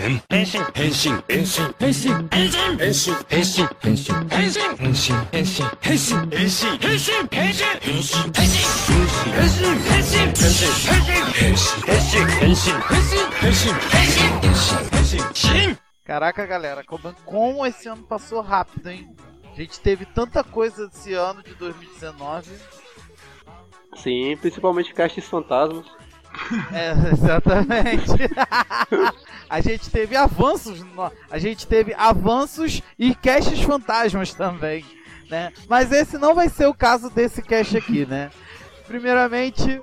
[0.00, 8.56] 変変身変身変身変身変身変身変身変身変身変身変身変身変身変身変身
[9.20, 10.56] 変身変身変身
[11.36, 12.72] 変身変身変身
[13.30, 19.14] 変身変身変身変身 Caraca, galera, como, como esse ano passou rápido, hein?
[19.52, 22.50] A gente teve tanta coisa esse ano de 2019.
[23.94, 25.86] Sim, principalmente caixas fantasmas.
[26.72, 28.28] É, exatamente.
[29.49, 30.83] a gente teve avanços,
[31.29, 34.85] a gente teve avanços e caches fantasmas também,
[35.29, 35.51] né?
[35.67, 38.31] Mas esse não vai ser o caso desse cache aqui, né?
[38.87, 39.81] Primeiramente,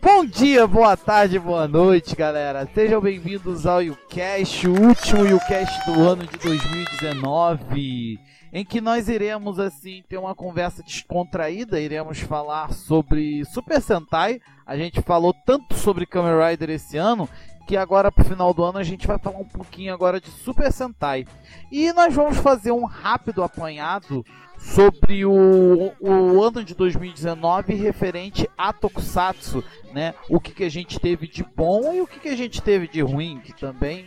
[0.00, 2.68] bom dia, boa tarde, boa noite, galera.
[2.74, 8.18] Sejam bem-vindos ao YouCast, o último YouCast do ano de 2019
[8.52, 14.40] em que nós iremos assim ter uma conversa descontraída, iremos falar sobre Super Sentai.
[14.66, 17.26] A gente falou tanto sobre Kamen Rider esse ano
[17.66, 20.72] que agora pro final do ano a gente vai falar um pouquinho agora de Super
[20.72, 21.26] Sentai.
[21.70, 24.24] E nós vamos fazer um rápido apanhado
[24.58, 30.14] sobre o, o ano de 2019 referente a Tokusatsu, né?
[30.28, 32.86] O que, que a gente teve de bom e o que, que a gente teve
[32.86, 34.06] de ruim, que também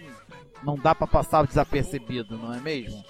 [0.63, 3.03] não dá para passar desapercebido, não é mesmo?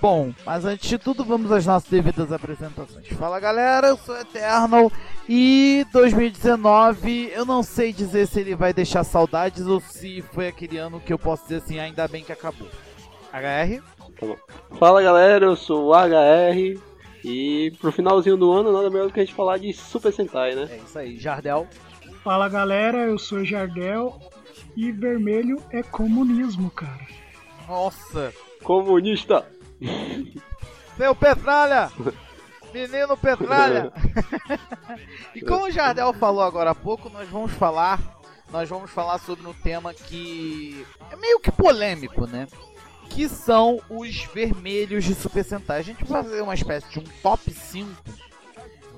[0.00, 3.08] Bom, mas antes de tudo, vamos às nossas devidas apresentações.
[3.08, 4.92] Fala galera, eu sou o Eternal
[5.28, 10.78] e 2019 eu não sei dizer se ele vai deixar saudades ou se foi aquele
[10.78, 12.68] ano que eu posso dizer assim, ainda bem que acabou.
[13.32, 13.82] HR?
[14.78, 16.80] Fala galera, eu sou o HR
[17.24, 20.54] e pro finalzinho do ano nada melhor do que a gente falar de Super Sentai,
[20.54, 20.68] né?
[20.70, 21.66] É isso aí, Jardel.
[22.22, 24.16] Fala galera, eu sou o Jardel
[24.76, 27.06] e vermelho é comunismo, cara.
[27.66, 28.32] Nossa,
[28.62, 29.46] Comunista!
[30.98, 31.90] Meu Petralha!
[32.72, 33.92] Menino Petralha!
[35.34, 38.00] e como o Jardel falou agora há pouco, nós vamos falar,
[38.50, 42.46] nós vamos falar sobre um tema que é meio que polêmico, né?
[43.08, 45.78] Que são os vermelhos de Super Sentai.
[45.78, 47.90] A gente vai fazer uma espécie de um top 5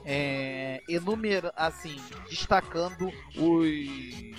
[0.05, 1.97] é, enumera, assim,
[2.29, 4.31] destacando os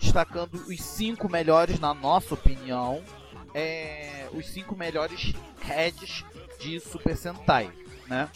[0.00, 3.02] destacando os cinco melhores na nossa opinião,
[3.56, 6.22] é, os cinco melhores heads
[6.60, 7.70] de Super Sentai,
[8.06, 8.28] né?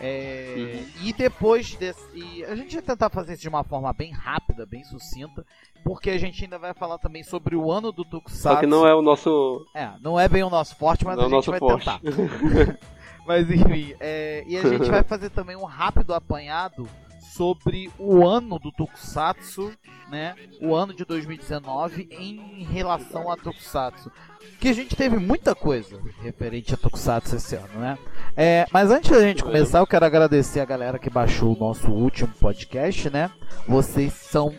[0.00, 2.02] É, E depois desse.
[2.14, 5.44] E a gente vai tentar fazer isso de uma forma bem rápida, bem sucinta,
[5.84, 8.42] porque a gente ainda vai falar também sobre o ano do Tokusatsu.
[8.42, 9.66] Só que não é o nosso.
[9.74, 11.84] É, não é bem o nosso forte, mas não é a gente vai forte.
[11.84, 12.00] tentar.
[13.26, 16.88] Mas enfim, é, e a gente vai fazer também um rápido apanhado
[17.34, 19.72] sobre o ano do Tokusatsu,
[20.10, 20.34] né?
[20.60, 24.10] O ano de 2019 em relação a Tokusatsu.
[24.58, 27.98] Que a gente teve muita coisa referente a Tokusatsu esse ano, né?
[28.36, 31.90] É, mas antes da gente começar, eu quero agradecer a galera que baixou o nosso
[31.90, 33.30] último podcast, né?
[33.66, 34.54] Vocês são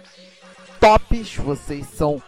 [0.79, 2.21] tops, vocês são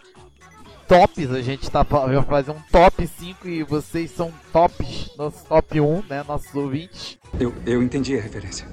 [0.86, 5.80] tops, a gente tá vai fazer um top 5 e vocês são tops, nosso top
[5.80, 6.24] 1, né?
[6.28, 8.68] Nossos ouvintes, Eu, eu entendi a referência.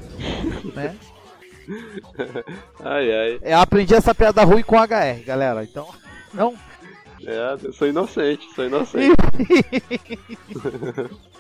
[0.76, 0.96] né?
[2.84, 3.40] Ai ai.
[3.42, 5.64] Eu aprendi essa piada ruim com HR, galera.
[5.64, 5.88] Então,
[6.34, 6.56] não.
[7.26, 9.16] É, eu sou inocente, sou inocente.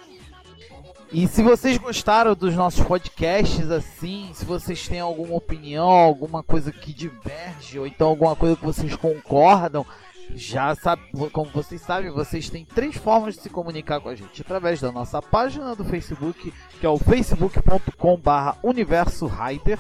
[1.14, 6.72] E se vocês gostaram dos nossos podcasts, assim, se vocês têm alguma opinião, alguma coisa
[6.72, 9.86] que diverge, ou então alguma coisa que vocês concordam,
[10.34, 11.02] já sabe,
[11.34, 14.42] como vocês sabem, vocês têm três formas de se comunicar com a gente.
[14.42, 19.80] Através da nossa página do Facebook, que é o facebook.com.br universo Rider.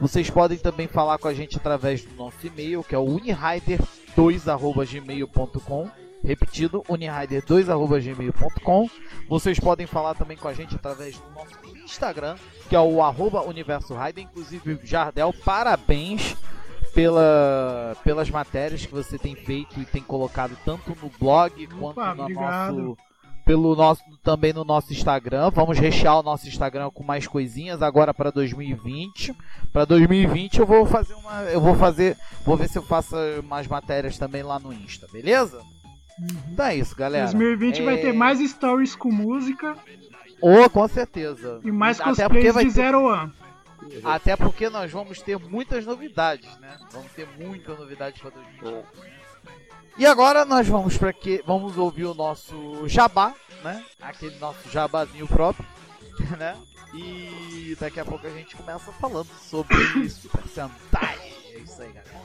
[0.00, 5.88] Vocês podem também falar com a gente através do nosso e-mail, que é o unihider2.gmail.com.
[6.22, 8.90] Repetido, unihider2.gmail.com.
[9.28, 12.36] Vocês podem falar também com a gente através do nosso Instagram,
[12.68, 14.24] que é o arroba Universo Rider.
[14.24, 16.36] Inclusive, Jardel, parabéns
[16.94, 22.22] pela, pelas matérias que você tem feito e tem colocado tanto no blog quanto no
[22.22, 22.74] obrigado.
[22.74, 22.96] nosso
[23.44, 25.50] pelo nosso também no nosso Instagram.
[25.50, 29.34] Vamos rechear o nosso Instagram com mais coisinhas agora para 2020.
[29.72, 33.66] Para 2020 eu vou fazer uma eu vou fazer, vou ver se eu faço mais
[33.66, 35.60] matérias também lá no Insta, beleza?
[36.52, 37.24] Então é isso, galera.
[37.26, 39.76] 2020 vai É, ter mais stories com música
[40.40, 41.60] Oh, com certeza.
[41.64, 43.32] e mais Até porque cosplays vai de ter- Zero One.
[44.02, 46.76] Até porque nós vamos ter muitas novidades, né?
[46.92, 48.84] Vamos ter muita novidade para 2020.
[49.96, 53.84] E agora nós vamos para que vamos ouvir o nosso jabá, né?
[54.00, 55.66] Aquele nosso jabazinho próprio,
[56.36, 56.56] né?
[56.92, 59.76] E daqui a pouco a gente começa falando sobre
[60.10, 61.18] Super Sentai.
[61.52, 62.24] É isso aí, galera.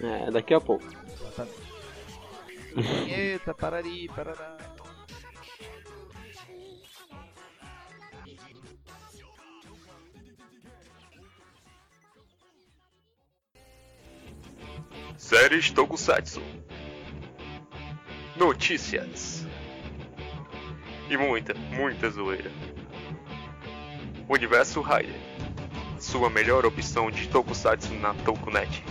[0.00, 0.84] É, daqui a pouco.
[0.84, 1.72] Exatamente.
[3.08, 4.56] Eita, parari, parará.
[15.16, 16.42] Séries Tokusatsu.
[18.36, 19.46] Notícias.
[21.08, 22.50] E muita, muita zoeira.
[24.28, 25.20] Universo Rider.
[25.98, 28.84] Sua melhor opção de Tokusatsu na Tokunet.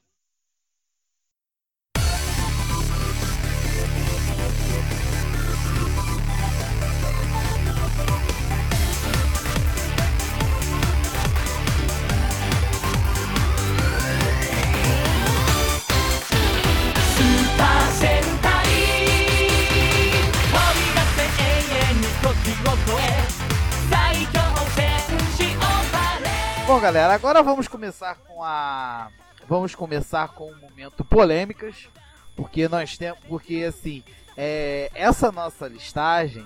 [26.82, 29.10] Galera, agora vamos começar com a.
[29.50, 31.90] Vamos começar com o momento polêmicas,
[32.38, 34.02] porque nós temos, porque assim,
[34.38, 36.46] é, essa nossa listagem,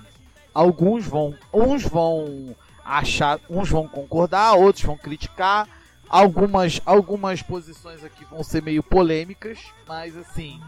[0.52, 5.68] alguns vão, uns vão achar, uns vão concordar, outros vão criticar.
[6.08, 10.60] Algumas, algumas posições aqui vão ser meio polêmicas, mas assim,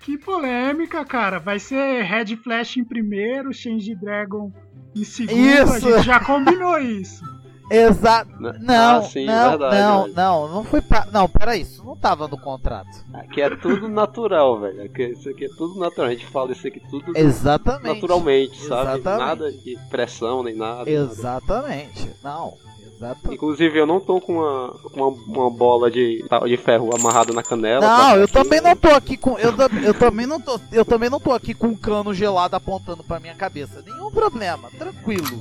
[0.00, 1.38] Que polêmica, cara.
[1.38, 4.52] Vai ser Red Flash em primeiro, Change Dragon
[4.94, 5.38] em segundo.
[5.38, 5.80] A Isso.
[5.80, 7.24] gente já combinou isso.
[7.70, 8.30] Exato.
[8.40, 8.52] Né?
[8.60, 10.16] Não, Ah, sim, não, verdade, não, verdade.
[10.16, 11.06] não, não foi pra.
[11.12, 12.88] Não, peraí, isso não tava no contrato.
[13.14, 14.82] Aqui é tudo natural, velho.
[14.82, 16.08] Aqui, isso aqui é tudo natural.
[16.08, 17.94] A gente fala isso aqui tudo Exatamente.
[17.94, 18.98] naturalmente, sabe?
[18.98, 19.24] Exatamente.
[19.28, 20.78] Nada de pressão nem nada.
[20.78, 20.90] nada.
[20.90, 22.10] Exatamente.
[22.24, 22.54] Não,
[22.96, 23.34] exatamente.
[23.34, 27.80] Inclusive, eu não tô com uma, uma, uma bola de, de ferro amarrada na canela.
[27.80, 29.38] Não, eu também não tô aqui com.
[29.38, 29.52] Eu,
[29.84, 30.58] eu também não tô.
[30.72, 33.82] Eu também não tô aqui com um cano gelado apontando pra minha cabeça.
[33.86, 35.40] Nenhum problema, tranquilo.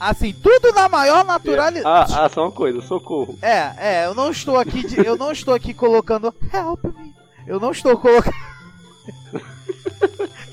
[0.00, 2.12] Assim, tudo na maior naturalidade.
[2.12, 3.36] Ah, ah, só uma coisa, socorro.
[3.42, 7.14] É, é, eu não estou aqui de, eu não estou aqui colocando help me.
[7.46, 8.34] Eu não estou colocando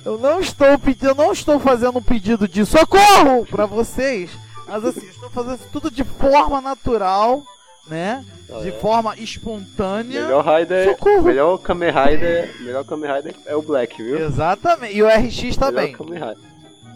[0.06, 4.30] Eu não estou pedindo, eu não estou fazendo um pedido de socorro pra vocês,
[4.68, 7.42] mas assim, estou fazendo tudo de forma natural,
[7.88, 8.24] né?
[8.62, 8.72] De É.
[8.72, 10.22] forma espontânea.
[10.24, 11.24] Melhor Rider, Socorro.
[11.24, 14.20] melhor Kamen Rider, melhor Kamen Rider é o Black, viu?
[14.28, 14.96] Exatamente.
[14.96, 15.86] E o RX também.
[15.94, 16.38] Melhor Kamen Rider.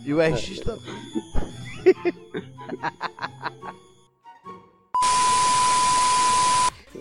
[0.05, 0.93] E o RX também.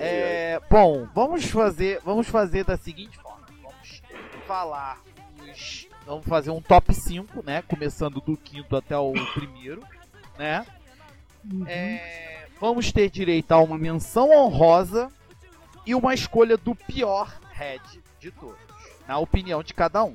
[0.00, 3.44] É, bom, vamos fazer, vamos fazer da seguinte forma.
[3.61, 4.02] Vamos
[4.46, 5.02] falar
[5.43, 9.82] os, vamos fazer um top 5, né, começando do quinto até o primeiro,
[10.38, 10.64] né?
[11.44, 11.67] Uhum.
[11.67, 15.11] É, vamos ter direito a uma menção honrosa
[15.85, 17.82] e uma escolha do pior head
[18.20, 18.58] de todos,
[19.06, 20.14] na opinião de cada um.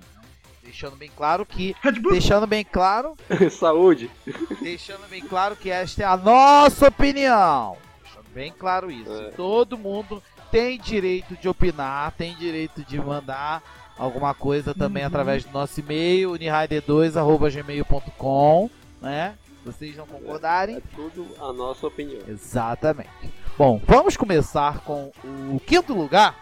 [0.74, 2.14] Deixando bem claro que, Red Bull.
[2.14, 3.16] deixando bem claro
[3.52, 4.10] Saúde.
[4.60, 7.78] deixando bem claro que esta é a nossa opinião.
[8.02, 9.14] Deixando bem claro isso.
[9.14, 9.30] É.
[9.32, 10.22] Todo mundo
[10.52, 13.62] tem direito de opinar, tem direito de mandar
[13.98, 15.08] alguma coisa também Uhum.
[15.10, 19.36] através do nosso e-mail, unirider2.gmail.com, né?
[19.64, 20.78] Se vocês não concordarem.
[20.78, 22.22] É tudo a nossa opinião.
[22.28, 23.12] Exatamente.
[23.58, 26.36] Bom, vamos começar com o quinto lugar,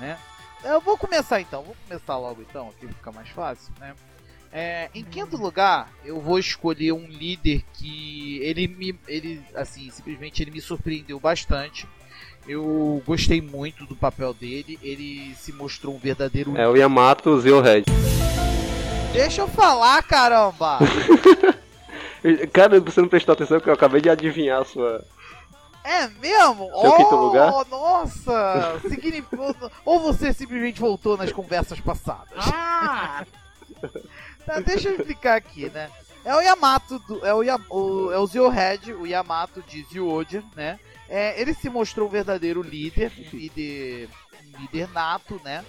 [0.00, 0.16] né?
[0.64, 3.94] Eu vou começar então, vou começar logo então, aqui fica mais fácil, né?
[4.50, 10.42] É, em quinto lugar, eu vou escolher um líder que ele me, ele, assim, simplesmente
[10.42, 11.88] ele me surpreendeu bastante.
[12.46, 16.56] Eu gostei muito do papel dele, ele se mostrou um verdadeiro.
[16.56, 17.84] É o Yamato Zero Red.
[19.12, 20.78] Deixa eu falar, caramba!
[22.52, 25.04] Cara, você não prestou atenção que eu acabei de adivinhar a sua.
[25.84, 26.64] É mesmo?
[26.64, 27.52] Seu oh, quinto lugar?
[27.68, 28.80] Nossa!
[28.88, 29.54] Significou...
[29.84, 32.32] Ou você simplesmente voltou nas conversas passadas?
[32.38, 33.24] Ah!
[34.46, 35.90] Tá, deixa eu explicar aqui, né?
[36.24, 38.26] É o Yamato, do, é o, Ya- o, é o
[38.98, 40.80] o Yamato de Zioja, né?
[41.06, 44.08] É, ele se mostrou um verdadeiro líder, líder,
[44.58, 45.62] líder nato, né?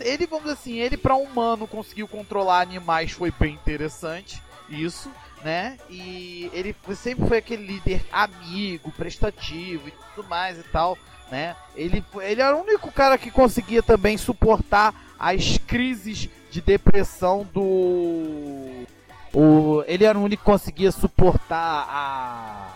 [0.00, 5.10] Ele, vamos dizer assim, ele para humano conseguiu controlar animais, foi bem interessante, isso,
[5.44, 5.78] né?
[5.88, 10.98] E ele sempre foi aquele líder amigo, prestativo e tudo mais e tal,
[11.30, 11.56] né?
[11.76, 18.86] Ele, ele era o único cara que conseguia também suportar as crises de depressão do.
[19.32, 22.68] O, ele era o único que conseguia suportar a,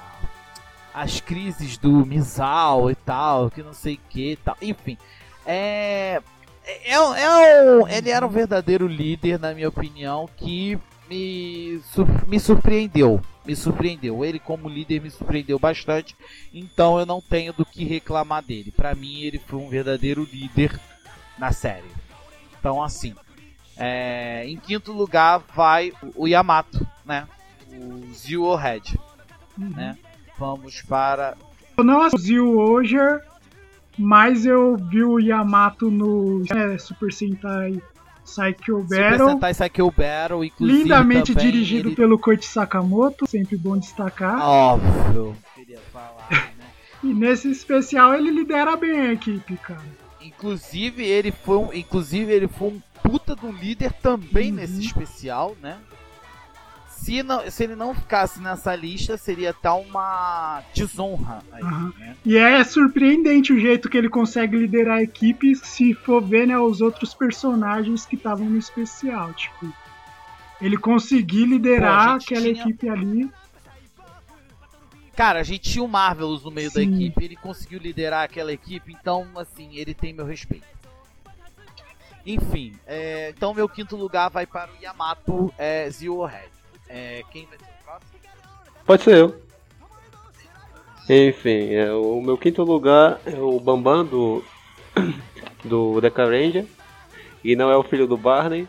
[0.93, 4.57] as crises do Mizal e tal, que não sei o que e tal.
[4.61, 4.99] Enfim,
[5.47, 6.21] é,
[6.65, 10.79] é, é um, ele era um verdadeiro líder, na minha opinião, que
[11.13, 11.81] me,
[12.27, 13.21] me surpreendeu.
[13.45, 14.25] Me surpreendeu.
[14.25, 16.17] Ele, como líder, me surpreendeu bastante.
[16.55, 18.73] Então eu não tenho do que reclamar dele.
[18.75, 20.79] Pra mim, ele foi um verdadeiro líder
[21.39, 21.91] na série.
[22.59, 23.15] Então, assim,
[23.77, 27.27] é, em quinto lugar vai o- Yamato, né?
[27.73, 28.99] O Zio Head,
[29.59, 29.99] né?
[30.39, 31.37] Vamos para.
[31.77, 33.23] Eu não assisti o Oger,
[33.99, 37.81] mas eu vi o Yamato no é, Super Sentai
[38.25, 41.97] Psycho Super Battle, Sentai Psycho Battle, inclusive lindamente também dirigido ele...
[41.97, 44.41] pelo Koichi Sakamoto, sempre bom destacar.
[44.41, 46.65] Óbvio, queria falar, né?
[47.03, 49.83] E nesse especial ele lidera bem a equipe, cara.
[50.21, 54.57] Inclusive ele foi um, inclusive ele foi um puta do líder também Uhum.
[54.57, 55.79] nesse especial, né?
[57.03, 61.93] Se, não, se ele não ficasse nessa lista, seria até uma desonra aí, Aham.
[61.99, 62.17] né?
[62.25, 66.57] E é surpreendente o jeito que ele consegue liderar a equipe se for ver né,
[66.57, 69.33] os outros personagens que estavam no especial.
[69.35, 69.73] Tipo,
[70.61, 73.29] ele conseguir liderar Pô, aquela tinha- equipe ali.
[75.17, 76.95] Cara, a gente tinha o Marvelous no meio da Sim.
[76.95, 80.65] equipe, ele conseguiu liderar aquela equipe, então, assim, ele tem meu respeito.
[82.25, 86.49] Enfim, é, então meu quinto lugar vai para o Yamato é, Zero Head.
[86.93, 88.11] É, quem vai ser o próximo?
[88.85, 89.43] Pode ser eu.
[91.09, 94.45] Enfim, é, o meu quinto lugar é o Bambam do,
[95.65, 96.67] do Deca Ranger.
[97.43, 98.69] E não é o filho do Barney.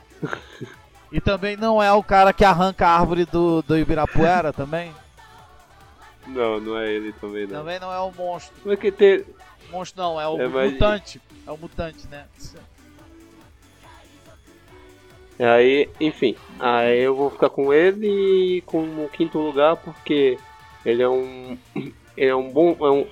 [1.12, 4.92] E também não é o cara que arranca a árvore do, do Ibirapuera também?
[6.25, 7.60] Não, não é ele também não.
[7.60, 8.56] Também não é o monstro.
[8.62, 9.24] Como é que tem.
[9.70, 11.22] Monstro não, é o É, mas- mutante.
[11.46, 12.25] É o mutante, né?
[15.40, 20.38] Aí, enfim, aí eu vou ficar com ele como quinto lugar porque
[20.86, 21.58] ele é um.
[22.16, 22.78] Ele é um bom.
[22.80, 23.08] é um-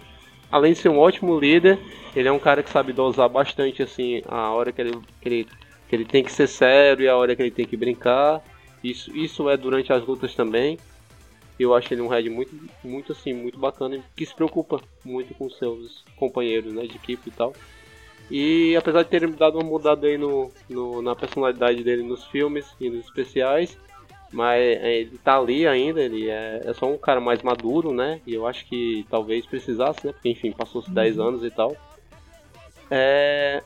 [0.51, 1.79] além de ser um ótimo líder,
[2.15, 5.47] ele é um cara que sabe dosar bastante assim a hora que ele, que ele,
[5.89, 8.43] que ele tem que ser sério e a hora que ele tem que brincar.
[8.83, 10.77] Isso, isso é durante as lutas também.
[11.59, 15.49] Eu acho ele um head muito, muito assim, muito bacana que se preocupa muito com
[15.49, 17.55] seus companheiros né, de equipe e tal.
[18.31, 22.65] E apesar de terem dado uma mudada aí no, no- na personalidade dele nos filmes
[22.79, 23.77] e nos especiais,
[24.31, 28.21] mas ele tá ali ainda, ele é, é só um cara mais maduro, né?
[28.25, 30.13] E eu acho que talvez precisasse, né?
[30.13, 31.75] Porque enfim, passou-se 10 anos e tal.
[32.89, 33.61] É.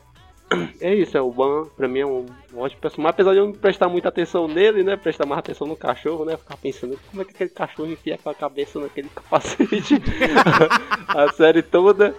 [0.80, 3.10] É isso, é o Ban, pra mim é um, ótimo personagem.
[3.10, 4.96] Apesar de eu não prestar muita atenção nele, né?
[4.96, 6.36] Prestar mais atenção no cachorro, né?
[6.36, 9.94] Ficar pensando como é que aquele cachorro enfia com a cabeça naquele capacete.
[11.08, 12.14] a série toda.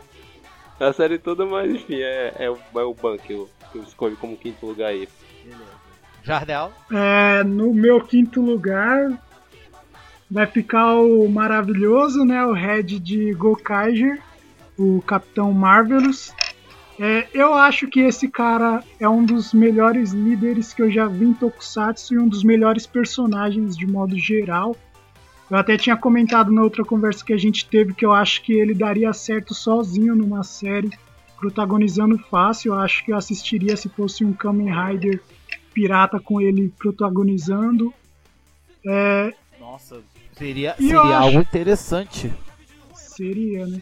[0.87, 3.83] A série toda, mas enfim, é, é, o, é o Ban que eu, que eu
[3.83, 5.07] escolho como quinto lugar aí.
[6.23, 6.71] Jardel?
[6.91, 9.17] É, no meu quinto lugar
[10.29, 12.45] vai ficar o maravilhoso, né?
[12.45, 14.21] O head de Gokaiger,
[14.77, 16.33] o Capitão Marvelous.
[16.99, 21.25] É, eu acho que esse cara é um dos melhores líderes que eu já vi
[21.25, 24.75] em Tokusatsu e um dos melhores personagens de modo geral.
[25.49, 28.53] Eu até tinha comentado na outra conversa que a gente teve que eu acho que
[28.53, 30.89] ele daria certo sozinho numa série,
[31.39, 32.73] protagonizando fácil.
[32.73, 35.21] Eu acho que eu assistiria se fosse um Kamen Rider
[35.73, 37.93] pirata com ele protagonizando.
[38.85, 40.01] É, Nossa,
[40.37, 42.31] seria, E seria acho- algo interessante.
[42.93, 43.81] seria, né?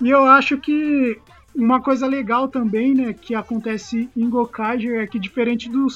[0.00, 1.18] E eu acho que
[1.54, 5.86] uma coisa legal também, né, que acontece em Gokaiger é que diferente do,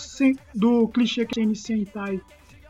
[0.55, 2.21] do clichê que tem em Sentai,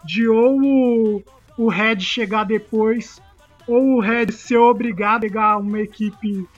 [0.04, 1.22] de ou
[1.56, 3.20] o, Red chegar depois,
[3.66, 6.48] ou o Red ser obrigado a pegar uma equipe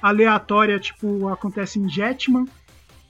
[0.00, 2.46] aleatória, tipo acontece em Jetman,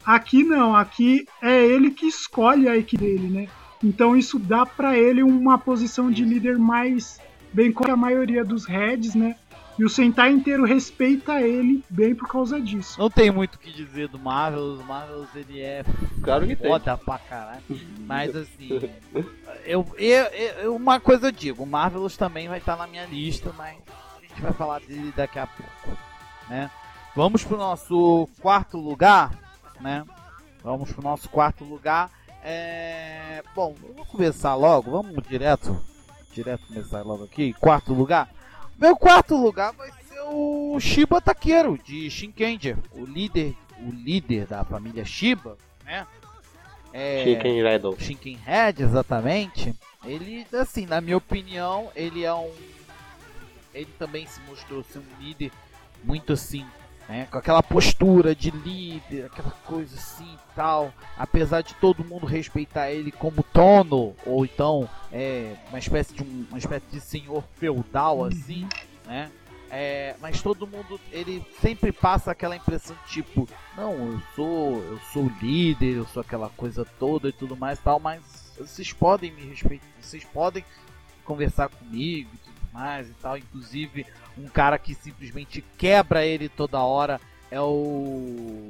[0.05, 3.49] aqui não, aqui é ele que escolhe a equipe dele, né?
[3.83, 7.21] Então isso dá pra ele uma posição de líder mais
[7.53, 9.37] bem como a maioria dos Reds, né?
[9.79, 12.99] E o Sentai inteiro respeita ele bem por causa disso.
[12.99, 14.81] Não tem muito o que dizer do Marvelous.
[14.81, 15.85] O Marvelous ele é
[16.21, 16.69] Claro que tem.
[16.69, 17.63] foda pra caralho.
[18.01, 18.91] Mas assim,
[19.69, 20.25] eu, eu,
[20.63, 23.77] eu- uma coisa eu digo, Marvelous também vai estar na minha lista, mas
[24.17, 25.99] a gente vai falar dele daqui a pouco,
[26.49, 26.71] né?
[27.15, 29.39] Vamos pro nosso quarto lugar,
[29.81, 30.05] né?
[30.63, 32.11] Vamos pro nosso quarto lugar.
[32.43, 33.43] É...
[33.55, 35.77] Bom, vamos começar logo, vamos direto,
[36.33, 37.53] direto começar logo aqui.
[37.55, 38.29] Quarto lugar.
[38.79, 44.65] Meu quarto lugar vai ser o Shiba Takeru de Shinkenger, o líder, o líder da
[44.65, 46.07] família Shiba, né?
[46.93, 47.25] É...
[47.25, 47.63] Chicken.
[47.99, 49.75] Shinken Head, exatamente.
[50.05, 52.51] Ele, assim, na minha opinião, ele é um.
[53.75, 55.53] Ele também se mostrou ser um líder
[56.03, 56.65] muito assim,
[57.09, 57.27] né?
[57.31, 60.93] Com aquela postura de líder, aquela coisa assim e tal.
[61.17, 66.47] Apesar de todo mundo respeitar ele como Tono, ou então é, uma espécie de um,
[66.49, 68.67] uma espécie de senhor feudal assim,
[69.07, 69.31] né?
[69.71, 73.47] É, mas todo mundo, ele sempre passa aquela impressão tipo,
[73.77, 77.79] não, eu sou, eu sou o líder, eu sou aquela coisa toda e tudo mais
[77.79, 78.23] tal, mas
[78.59, 80.65] vocês podem me respeitar, vocês podem
[81.25, 83.37] conversar comigo e tudo mais e tal.
[83.37, 84.07] Inclusive,
[84.37, 87.21] um cara que simplesmente quebra ele toda hora
[87.51, 88.67] é o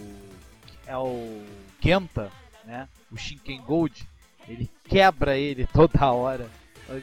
[0.86, 1.44] é o
[1.80, 2.30] Kenta,
[2.64, 2.88] né?
[3.10, 4.08] O Shinken Gold,
[4.48, 6.48] ele quebra ele toda hora,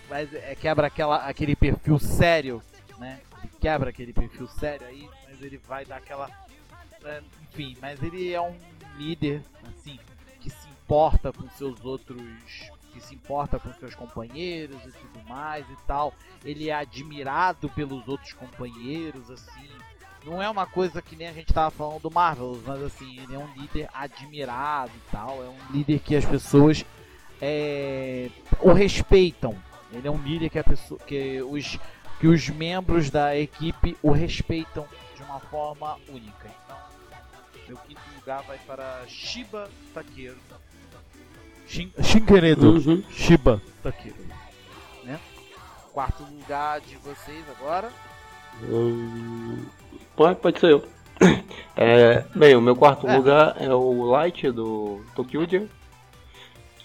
[0.10, 2.62] mas é, quebra aquela, aquele perfil sério,
[2.98, 3.20] né?
[3.60, 6.30] Quebra aquele perfil sério aí, mas ele vai dar aquela
[7.06, 8.56] é, enfim, mas ele é um
[8.98, 10.00] líder, assim,
[10.40, 12.22] que se importa com seus outros
[12.92, 16.14] que se importa com seus companheiros e tudo mais e tal.
[16.46, 19.70] Ele é admirado pelos outros companheiros, assim.
[20.24, 23.36] Não é uma coisa que nem a gente tava falando do Marvel, mas assim, ele
[23.36, 25.44] é um líder admirado e tal.
[25.44, 26.86] É um líder que as pessoas
[27.42, 28.30] é,
[28.62, 29.56] o respeitam.
[29.92, 31.78] Ele é um líder que, pessoa, que, os,
[32.20, 36.48] que os membros da equipe o respeitam de uma forma única.
[36.66, 36.78] Então,
[37.68, 40.38] meu quinto lugar vai para Shiba Takeru.
[41.68, 43.04] Shin, Shinkenedo Uhum.
[43.10, 44.16] Shiba Takeru.
[45.04, 45.20] Né?
[45.94, 47.92] Quarto lugar de vocês agora.
[48.64, 49.66] Hum,
[50.16, 50.88] pode, pode ser eu.
[51.76, 53.18] É, bem, o meu quarto É.
[53.18, 55.68] lugar é o Light do Tokyuja.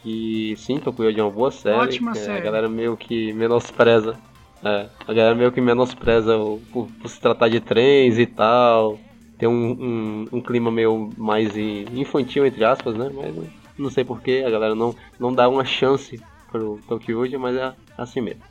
[0.02, 1.76] Que sim, Tokyuja é uma boa série.
[1.76, 2.40] Ótima que A série.
[2.40, 4.18] galera meio que menospreza.
[4.62, 9.02] É, a galera meio que menospreza o, por, por se tratar de trens e tal.
[9.38, 13.08] Tem um, um, um clima meio mais infantil, entre aspas, né?
[13.14, 17.56] Mas não- não sei porquê, a galera não, não dá uma chance pro Tokyuja, mas
[17.56, 18.42] é assim mesmo.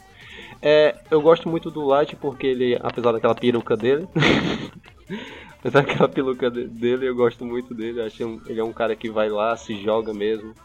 [0.61, 4.09] É, eu gosto muito do Light porque ele, apesar daquela peruca dele,
[5.59, 8.01] apesar daquela peruca de- dele, eu gosto muito dele.
[8.01, 10.55] Acho um- ele é um cara que vai lá, se joga mesmo.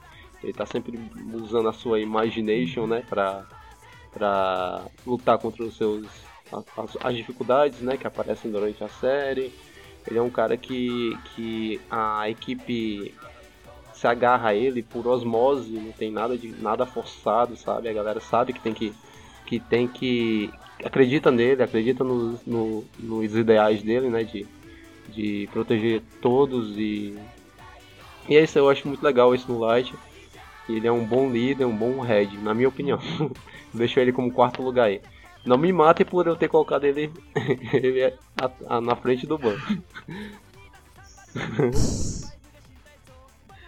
[0.42, 0.98] Ele tá sempre
[1.32, 3.46] usando a sua imagination, né, pra,
[4.14, 6.06] pra lutar contra os seus
[6.76, 9.52] as, as dificuldades, né, que aparecem durante a série.
[10.06, 13.14] Ele é um cara que, que a equipe
[13.94, 17.88] se agarra a ele por osmose, não tem nada de nada forçado, sabe?
[17.88, 18.92] A galera sabe que tem que
[19.47, 20.50] que tem que
[20.85, 24.25] acredita nele, acredita nos, no, nos ideais dele, né?
[24.25, 24.47] De,
[25.09, 27.16] de proteger todos e
[28.28, 29.94] e é isso eu acho muito legal isso no Light.
[30.68, 32.99] Ele é um bom líder, um bom head, na minha opinião.
[33.75, 35.00] Deixo ele como quarto lugar aí.
[35.45, 37.12] Não me mate por eu ter colocado ele,
[37.75, 39.61] ele a- a- na frente do banco.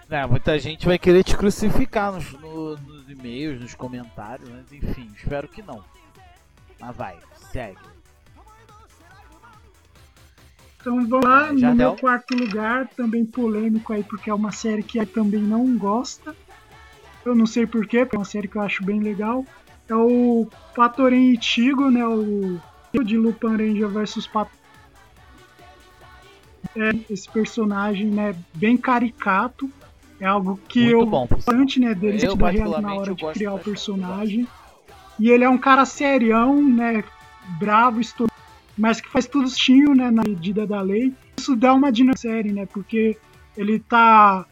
[0.09, 5.11] É, muita gente vai querer te crucificar nos, no- nos e-mails, nos comentários, mas enfim,
[5.17, 5.83] espero que não.
[6.79, 7.17] Mas vai,
[7.51, 7.77] segue.
[10.81, 14.99] Então vamos lá, no meu quarto lugar, também polêmico aí, porque é uma série que
[14.99, 16.37] eu também não gosta.
[17.25, 19.45] Eu não sei porquê, porque é uma série que eu acho bem legal.
[19.89, 22.07] É o Patoren Ichigo, né?
[22.07, 22.59] O
[23.05, 24.49] de Lupin Ranger vs Pat...
[26.75, 29.71] É, esse personagem, né, bem caricato.
[30.19, 33.55] É algo que Muito eu bom, bastante, né, dele Eu, da na hora de criar
[33.55, 34.49] o personagem.
[35.19, 37.05] E ele é um cara serião, né,
[37.59, 38.33] bravo, estourado,
[38.77, 41.13] mas que faz tudo certinho, né, na medida da lei.
[41.37, 43.17] Isso dá uma dinâmica série, né, porque
[43.57, 44.47] ele tá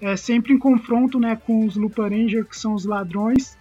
[0.00, 3.56] é, sempre em confronto, né, com os Lupin Ranger, que são os ladrões.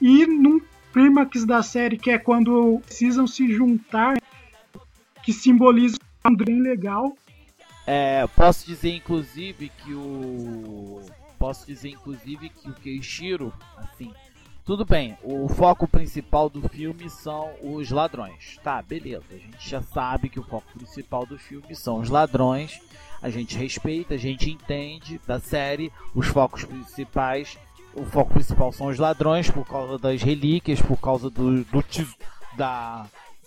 [0.00, 0.60] E num
[0.92, 4.16] clímax da série, que é quando precisam se juntar,
[5.22, 7.16] que simboliza um bem legal.
[7.86, 11.00] É, posso dizer inclusive que o.
[11.38, 14.12] Posso dizer inclusive que o Keishiro, assim.
[14.64, 18.58] Tudo bem, o foco principal do filme são os ladrões.
[18.62, 19.24] Tá, beleza.
[19.30, 22.78] A gente já sabe que o foco principal do filme são os ladrões.
[23.22, 25.90] A gente respeita, a gente entende da série.
[26.14, 27.58] Os focos principais.
[27.94, 31.84] O foco principal são os ladrões por causa das relíquias, por causa do, do
[32.56, 33.06] da,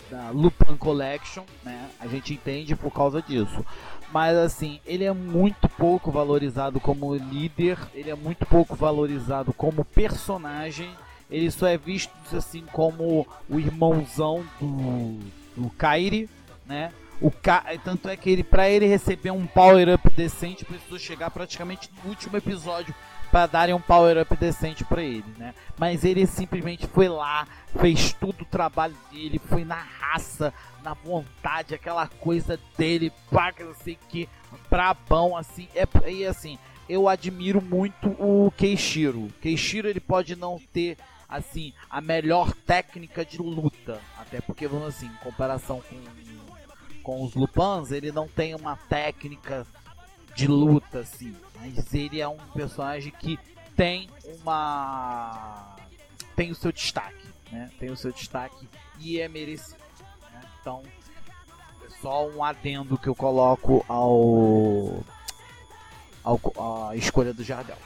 [0.09, 1.89] da Lupin Collection, né?
[1.99, 3.65] A gente entende por causa disso.
[4.11, 9.85] Mas assim, ele é muito pouco valorizado como líder, ele é muito pouco valorizado como
[9.85, 10.91] personagem.
[11.31, 15.19] Ele só é visto assim como o irmãozão do,
[15.55, 16.29] do Kairi,
[16.65, 16.91] né?
[17.21, 17.63] O Ka...
[17.83, 22.09] Tanto é que ele, para ele receber um power up decente, precisou chegar praticamente no
[22.09, 22.93] último episódio
[23.33, 25.55] para darem um power up decente para ele, né?
[25.75, 27.47] Mas ele simplesmente foi lá,
[27.79, 33.11] fez tudo o trabalho dele, foi na raça, na vontade, aquela coisa dele,
[33.57, 34.29] que não sei que,
[34.69, 39.29] brabão, assim, é, e assim, eu admiro muito o Keishiro.
[39.41, 40.95] Keishiro, ele pode não ter,
[41.27, 47.33] assim, a melhor técnica de luta, até porque, vamos assim, em comparação com, com os
[47.33, 49.65] Lupans, ele não tem uma técnica
[50.35, 53.39] de luta, assim, mas ele é um personagem que
[53.75, 54.09] tem
[54.41, 55.75] uma...
[56.35, 58.67] tem o seu destaque, né, tem o seu destaque
[58.99, 59.77] e é merecido.
[60.31, 60.41] né?
[60.61, 60.83] Então,
[61.85, 65.03] é só um adendo que eu coloco ao,
[66.23, 67.77] ao à escolha do Jardel.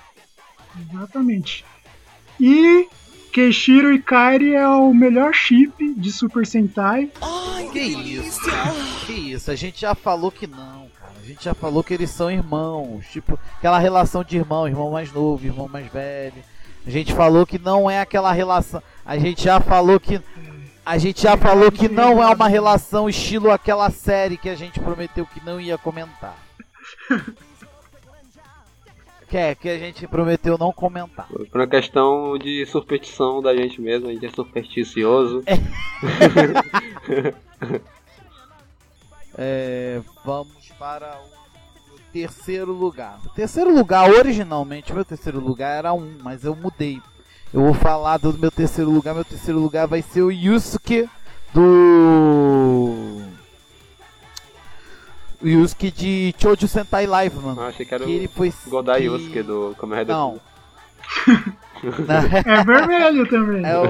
[0.91, 1.63] Exatamente.
[2.39, 2.87] E
[3.31, 7.11] Keishiro e Kairi é o melhor chip de Super Sentai.
[7.71, 8.73] Que isso, cara?
[9.05, 9.51] Que isso?
[9.51, 10.85] A gente já falou que não.
[10.85, 10.86] A
[11.27, 15.45] gente já falou que eles são irmãos, tipo aquela relação de irmão, irmão mais novo,
[15.45, 16.41] irmão mais velho.
[16.85, 18.81] A gente falou que não é aquela relação.
[19.05, 20.21] A gente já falou que
[20.85, 24.79] a gente já falou que não é uma relação estilo aquela série que a gente
[24.79, 26.37] prometeu que não ia comentar.
[29.27, 31.27] Que é, que a gente prometeu não comentar.
[31.27, 35.43] Por uma questão de superstição da gente mesmo, a gente é supersticioso.
[35.45, 35.57] É,
[40.25, 41.19] vamos para
[41.91, 43.19] o terceiro lugar.
[43.25, 47.01] O terceiro lugar, originalmente, meu terceiro lugar era um, mas eu mudei.
[47.53, 49.13] Eu vou falar do meu terceiro lugar.
[49.15, 51.07] Meu terceiro lugar vai ser o Yusuke
[51.53, 53.21] do.
[55.41, 57.61] O Yusuke de Chojo Sentai Live, mano.
[57.61, 58.51] Ah, achei que era que ele o foi.
[58.67, 59.75] Godai que- Yusuke do.
[60.07, 60.39] Não.
[61.83, 63.63] É vermelho também.
[63.65, 63.87] É o.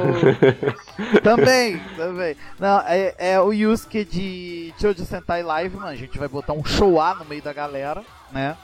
[1.24, 2.36] também, também.
[2.60, 5.88] Não, é, é o Yusuke de Chojo Sentai Live, mano.
[5.88, 8.58] A gente vai botar um show A no meio da galera, né?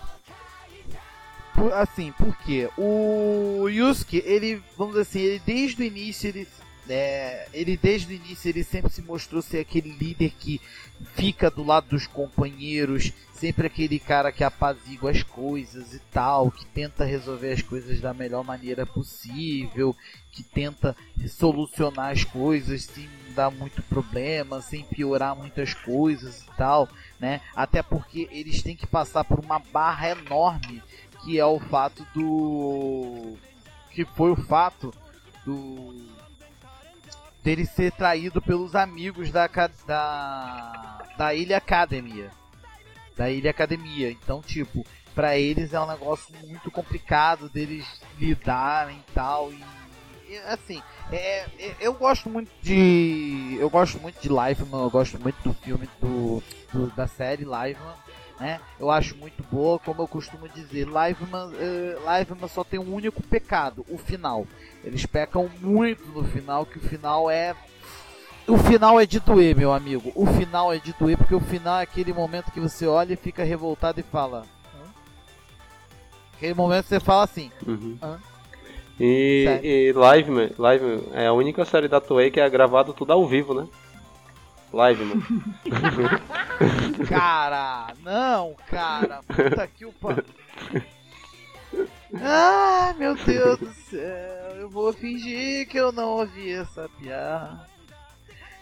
[1.56, 2.70] Por- assim, por quê?
[2.78, 6.48] O Yusuke, ele, vamos dizer assim, ele desde o início, ele,
[6.90, 10.60] é, ele desde o início, ele sempre se mostrou ser aquele líder que
[11.16, 16.66] fica do lado dos companheiros, sempre aquele cara que apazigua as coisas e tal, que
[16.68, 19.94] tenta resolver as coisas da melhor maneira possível,
[20.32, 20.96] que tenta
[21.28, 26.88] solucionar as coisas sem dar muito problema, sem piorar muitas coisas e tal,
[27.20, 27.42] né?
[27.54, 30.82] Até porque eles têm que passar por uma barra enorme,
[31.22, 33.36] que é o fato do
[33.92, 34.94] que foi o fato
[35.46, 36.02] do
[37.44, 39.50] dele ser traído pelos amigos da
[39.86, 42.32] da da Ilha Academia.
[43.16, 44.10] Da Ilha Academia.
[44.12, 47.86] Então, tipo, pra eles é um negócio muito complicado deles
[48.20, 49.64] lidarem tal e
[50.48, 53.56] assim, é, é- eu gosto muito de.
[53.60, 56.42] Eu gosto muito de Liveman, eu gosto muito do filme do,
[56.74, 57.94] do- da série Liveman,
[58.40, 58.60] né?
[58.80, 63.22] Eu acho muito boa, como eu costumo dizer, Liveman, eh, Liveman só tem um único
[63.22, 64.48] pecado, o final.
[64.84, 67.56] Eles pecam muito no final, que o final é.
[68.48, 70.12] O final é de doer, meu amigo.
[70.16, 73.18] O final é de doer, porque o final é aquele momento que você olha e
[73.18, 74.46] fica revoltado e fala.
[74.76, 74.90] "Hã?"
[76.36, 77.52] Aquele momento que você fala assim.
[77.66, 77.98] Uhum.
[79.00, 79.66] E, Sério?
[79.66, 83.54] e Liveman, Liveman é a única série da Toei que é gravado tudo ao vivo,
[83.54, 83.68] né?
[84.74, 85.22] Liveman.
[87.08, 90.16] Cara, não, cara, puta que o pa...
[92.22, 97.73] Ah, meu Deus do céu, eu vou fingir que eu não ouvi essa piada.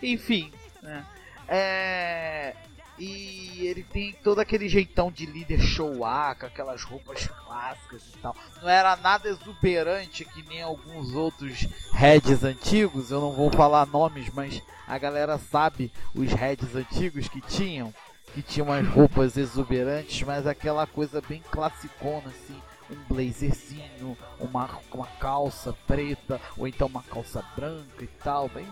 [0.01, 1.05] Enfim, né?
[1.47, 2.55] É...
[2.97, 8.17] E ele tem todo aquele jeitão de líder show A, com aquelas roupas clássicas e
[8.19, 8.35] tal.
[8.61, 14.29] Não era nada exuberante que nem alguns outros heads antigos, eu não vou falar nomes,
[14.31, 17.91] mas a galera sabe os heads antigos que tinham,
[18.35, 25.07] que tinham umas roupas exuberantes, mas aquela coisa bem classicona assim, um blazerzinho, uma, uma
[25.19, 28.67] calça preta, ou então uma calça branca e tal, bem,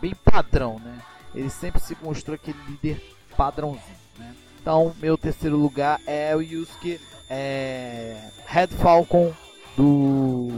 [0.00, 1.00] bem padrão, né?
[1.34, 3.02] Ele sempre se mostrou aquele líder
[3.36, 3.82] padrãozinho,
[4.18, 4.34] né?
[4.60, 9.32] Então, meu terceiro lugar é o Yusuke é, Red Falcon
[9.76, 10.48] do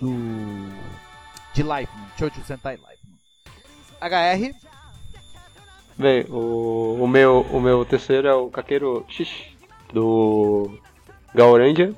[0.00, 0.10] do
[1.54, 3.00] de Lifeman, Chojo Sentai Lifeman.
[4.00, 4.54] HR,
[5.98, 9.54] Bem, o, o, meu, o meu terceiro é o Kakeru Shish,
[9.92, 10.78] do
[11.34, 11.92] Gauranger.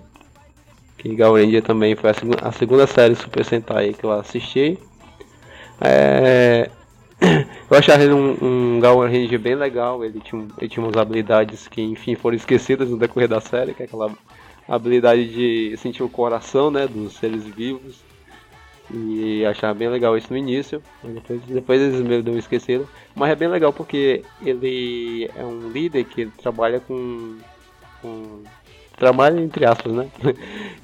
[0.98, 4.76] Que Gauranger também foi a, segu- a segunda série Super Sentai que eu assisti.
[5.84, 6.70] É,
[7.70, 11.82] eu achava ele um, um Gauranger bem legal, ele tinha, ele tinha umas habilidades que
[11.82, 14.12] enfim foram esquecidas no decorrer da série, que é aquela
[14.68, 18.00] habilidade de sentir o coração né, dos seres vivos.
[18.94, 22.86] E achava bem legal isso no início, depois, depois eles meio deu esquecido.
[23.14, 27.38] Mas é bem legal porque ele é um líder que trabalha com.
[28.02, 28.42] com
[28.96, 30.08] trabalha entre aspas, né?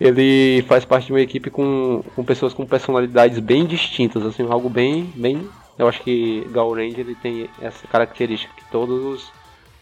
[0.00, 4.68] Ele faz parte de uma equipe com, com pessoas com personalidades bem distintas, assim, algo
[4.68, 5.12] bem.
[5.14, 9.32] bem eu acho que Gal Ranger ele tem essa característica que todos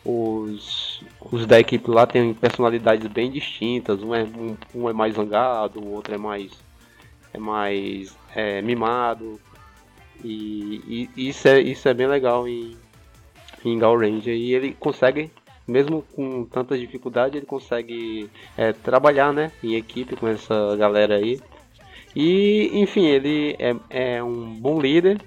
[0.05, 4.03] os, os da equipe lá têm personalidades bem distintas.
[4.03, 6.53] Um é, um, um é mais zangado, o outro é mais
[7.33, 9.41] é mais é, mimado.
[10.23, 12.77] E, e isso, é, isso é bem legal em,
[13.65, 14.35] em Gal Ranger.
[14.35, 15.31] E ele consegue,
[15.67, 21.41] mesmo com tanta dificuldade, ele consegue é, trabalhar né, em equipe com essa galera aí.
[22.15, 25.21] E, enfim, ele é, é um bom líder.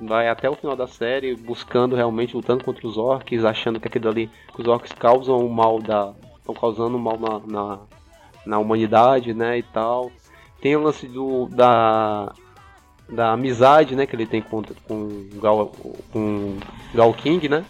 [0.00, 4.08] Vai até o final da série buscando realmente, lutando contra os orcs, achando que aquilo
[4.08, 6.12] ali, que os orcs causam o mal da.
[6.36, 7.78] estão causando mal na, na,
[8.44, 9.58] na humanidade, né?
[9.58, 10.10] E tal.
[10.60, 12.32] Tem o lance do, da,
[13.08, 15.72] da amizade, né, que ele tem com, com, Gal,
[16.12, 16.56] com
[16.94, 17.64] Gal King, né?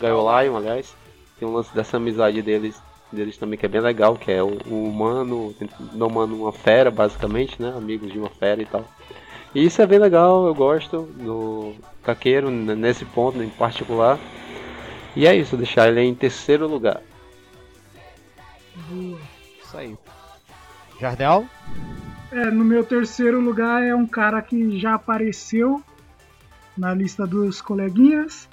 [0.00, 0.94] Gal Lion, aliás.
[1.38, 2.80] Tem um lance dessa amizade deles,
[3.12, 5.54] deles também que é bem legal, que é o, o humano,
[5.92, 7.72] não humano uma fera, basicamente, né?
[7.76, 8.84] Amigos de uma fera e tal.
[9.54, 14.18] E isso é bem legal, eu gosto do Caqueiro n- nesse ponto em particular.
[15.16, 17.00] E é isso, deixar ele em terceiro lugar.
[18.88, 19.18] Boa.
[19.60, 19.96] Isso aí.
[21.00, 21.46] Jardel?
[22.30, 25.82] É, no meu terceiro lugar é um cara que já apareceu
[26.76, 28.48] na lista dos coleguinhas,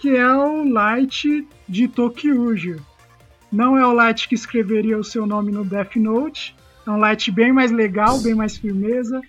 [0.00, 2.76] que é o Light de Tokyuja.
[3.50, 6.54] Não é o Light que escreveria o seu nome no Death Note,
[6.86, 9.20] é um Light bem mais legal, bem mais firmeza,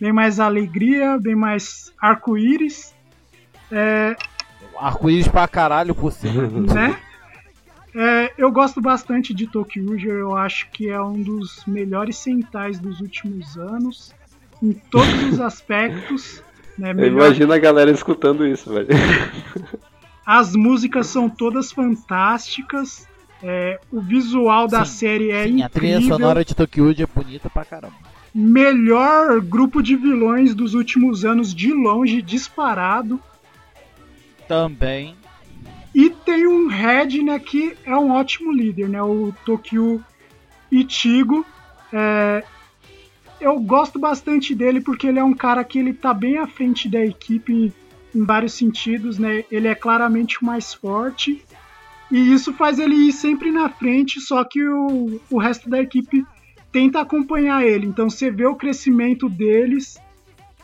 [0.00, 2.94] bem mais alegria, bem mais arco-íris.
[3.70, 4.16] É,
[4.78, 6.48] Arco-íris pra caralho por cima.
[6.74, 6.98] né?
[7.94, 13.00] É, eu gosto bastante de Tokyuja, eu acho que é um dos melhores centais dos
[13.00, 14.14] últimos anos,
[14.62, 16.42] em todos os aspectos.
[16.78, 16.90] Né?
[16.90, 18.88] Eu Melhor- imagino a galera escutando isso, velho.
[20.30, 23.08] As músicas são todas fantásticas,
[23.42, 26.18] é, o visual da Sim, série é Sim, a trilha incrível.
[26.18, 27.94] sonora de Tokyo é bonita pra caramba.
[28.34, 33.18] Melhor grupo de vilões dos últimos anos, de longe, disparado.
[34.46, 35.16] Também.
[35.94, 40.04] E tem um Red, né, que é um ótimo líder, né, o Tokyo
[40.70, 41.42] Ichigo.
[41.90, 42.44] É,
[43.40, 46.86] eu gosto bastante dele porque ele é um cara que ele tá bem à frente
[46.86, 47.72] da equipe
[48.14, 49.44] em vários sentidos, né?
[49.50, 51.44] Ele é claramente o mais forte
[52.10, 56.24] e isso faz ele ir sempre na frente, só que o, o resto da equipe
[56.72, 57.86] tenta acompanhar ele.
[57.86, 59.98] Então você vê o crescimento deles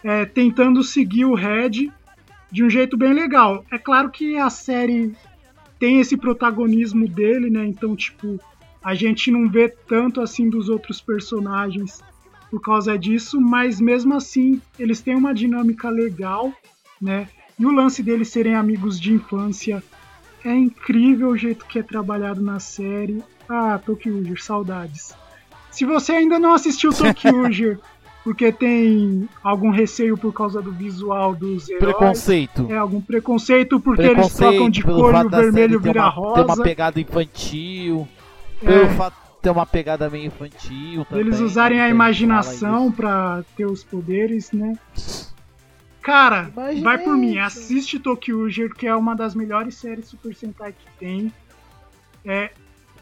[0.02, 1.90] é, tentando seguir o Red
[2.50, 3.64] de um jeito bem legal.
[3.70, 5.14] É claro que a série
[5.78, 7.66] tem esse protagonismo dele, né?
[7.66, 8.40] Então, tipo,
[8.82, 12.00] a gente não vê tanto assim dos outros personagens
[12.50, 16.52] por causa disso, mas mesmo assim eles têm uma dinâmica legal,
[17.00, 17.28] né?
[17.58, 19.82] E o lance deles serem amigos de infância
[20.44, 23.22] é incrível o jeito que é trabalhado na série.
[23.48, 25.14] Ah, Tokyo saudades.
[25.70, 27.78] Se você ainda não assistiu Tokyo
[28.24, 32.66] porque tem algum receio por causa do visual dos heróis, Preconceito.
[32.70, 36.34] é algum preconceito porque eles trocam de pelo cor e o vermelho vira uma, rosa.
[36.36, 38.08] Ter uma pegada infantil.
[38.60, 38.88] Pelo É.
[38.94, 41.26] fato de ter uma pegada meio infantil também.
[41.26, 44.72] eles usarem a imaginação pra ter os poderes, né?
[46.04, 50.86] Cara, vai por mim, assiste Tokyo que é uma das melhores séries Super Sentai que
[50.98, 51.32] tem.
[52.22, 52.50] É,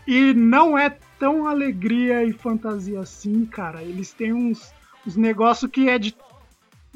[0.07, 3.83] e não é tão alegria e fantasia assim, cara.
[3.83, 4.73] Eles têm uns,
[5.05, 6.15] uns negócios que é de,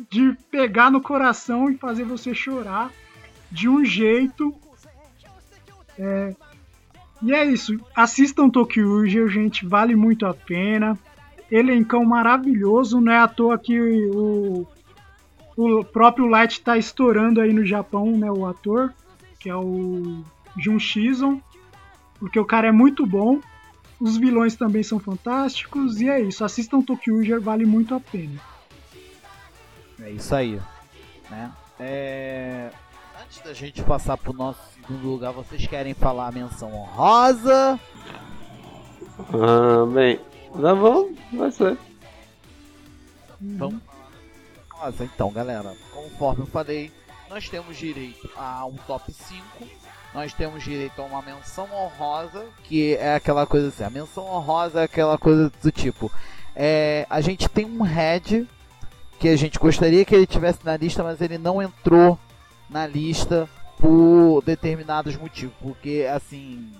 [0.08, 2.92] de pegar no coração e fazer você chorar
[3.50, 4.54] de um jeito.
[5.98, 6.36] É,
[7.20, 7.80] e é isso.
[7.96, 10.96] Assistam Tokyo gente, vale muito a pena.
[11.50, 14.68] Elencão maravilhoso, não é à toa que o,
[15.56, 18.92] o próprio Light tá estourando aí no Japão, né, o ator,
[19.38, 20.22] que é o
[20.56, 21.40] Jun Shizon,
[22.18, 23.40] porque o cara é muito bom.
[23.98, 26.44] Os vilões também são fantásticos e é isso.
[26.44, 28.38] Assistam Tokyo vale muito a pena.
[30.02, 30.60] É isso aí.
[31.30, 31.50] Né?
[31.80, 32.70] É,
[33.26, 37.80] Antes da gente passar pro nosso segundo lugar, vocês querem falar a menção honrosa?
[39.18, 40.20] Ah, bem,
[40.52, 41.76] tá bom, vai ser.
[43.40, 43.80] Vamos.
[45.00, 46.92] Então, galera, conforme eu falei,
[47.28, 49.42] nós temos direito a um top 5.
[50.14, 53.84] Nós temos direito a uma menção honrosa, que é aquela coisa assim.
[53.84, 56.10] A menção honrosa é aquela coisa do tipo:
[56.54, 58.48] é, a gente tem um head
[59.18, 62.18] que a gente gostaria que ele tivesse na lista, mas ele não entrou
[62.70, 65.54] na lista por determinados motivos.
[65.60, 66.72] Porque, assim,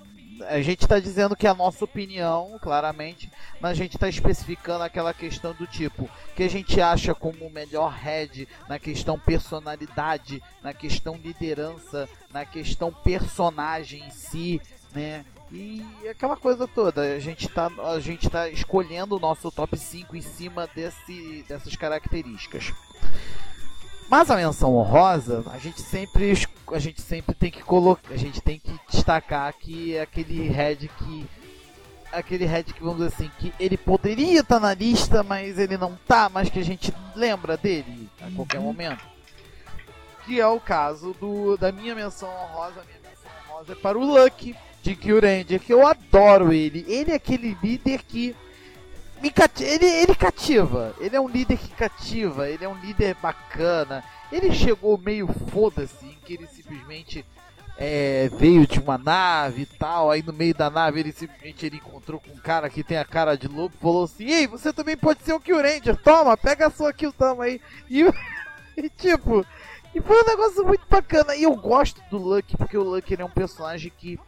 [0.47, 4.83] a gente está dizendo que é a nossa opinião, claramente, mas a gente está especificando
[4.83, 10.41] aquela questão do tipo que a gente acha como o melhor head na questão personalidade,
[10.61, 14.61] na questão liderança, na questão personagem em si,
[14.93, 15.25] né?
[15.51, 20.15] E aquela coisa toda, a gente tá, a gente tá escolhendo o nosso top 5
[20.15, 22.73] em cima desse, dessas características.
[24.09, 26.33] Mas a menção honrosa, a gente sempre
[26.71, 30.89] a gente sempre tem que colocar, a gente tem que destacar que é aquele head
[30.89, 31.25] que
[32.11, 35.97] aquele head que vamos dizer assim, que ele poderia estar na lista, mas ele não
[36.07, 39.03] tá, mas que a gente lembra dele a qualquer momento.
[40.25, 44.05] Que é o caso do da minha menção honrosa, minha menção honrosa é para o
[44.05, 46.85] Lucky de Kyuranger, que eu adoro ele.
[46.87, 48.35] Ele é aquele líder que
[49.21, 50.93] me cati ele, ele cativa.
[50.99, 54.03] Ele é um líder que cativa, ele é um líder bacana.
[54.31, 57.25] Ele chegou meio foda-se, em que ele simplesmente
[57.77, 60.11] é, veio de uma nave e tal.
[60.11, 63.05] Aí no meio da nave ele simplesmente ele encontrou com um cara que tem a
[63.05, 66.67] cara de lobo falou assim: Ei, você também pode ser um Kill Ranger, toma, pega
[66.67, 67.61] a sua Kill Tama aí.
[67.89, 68.03] E,
[68.85, 69.43] e tipo,
[69.95, 71.35] e foi um negócio muito bacana.
[71.35, 74.19] E eu gosto do Lucky, porque o Lucky é um personagem que,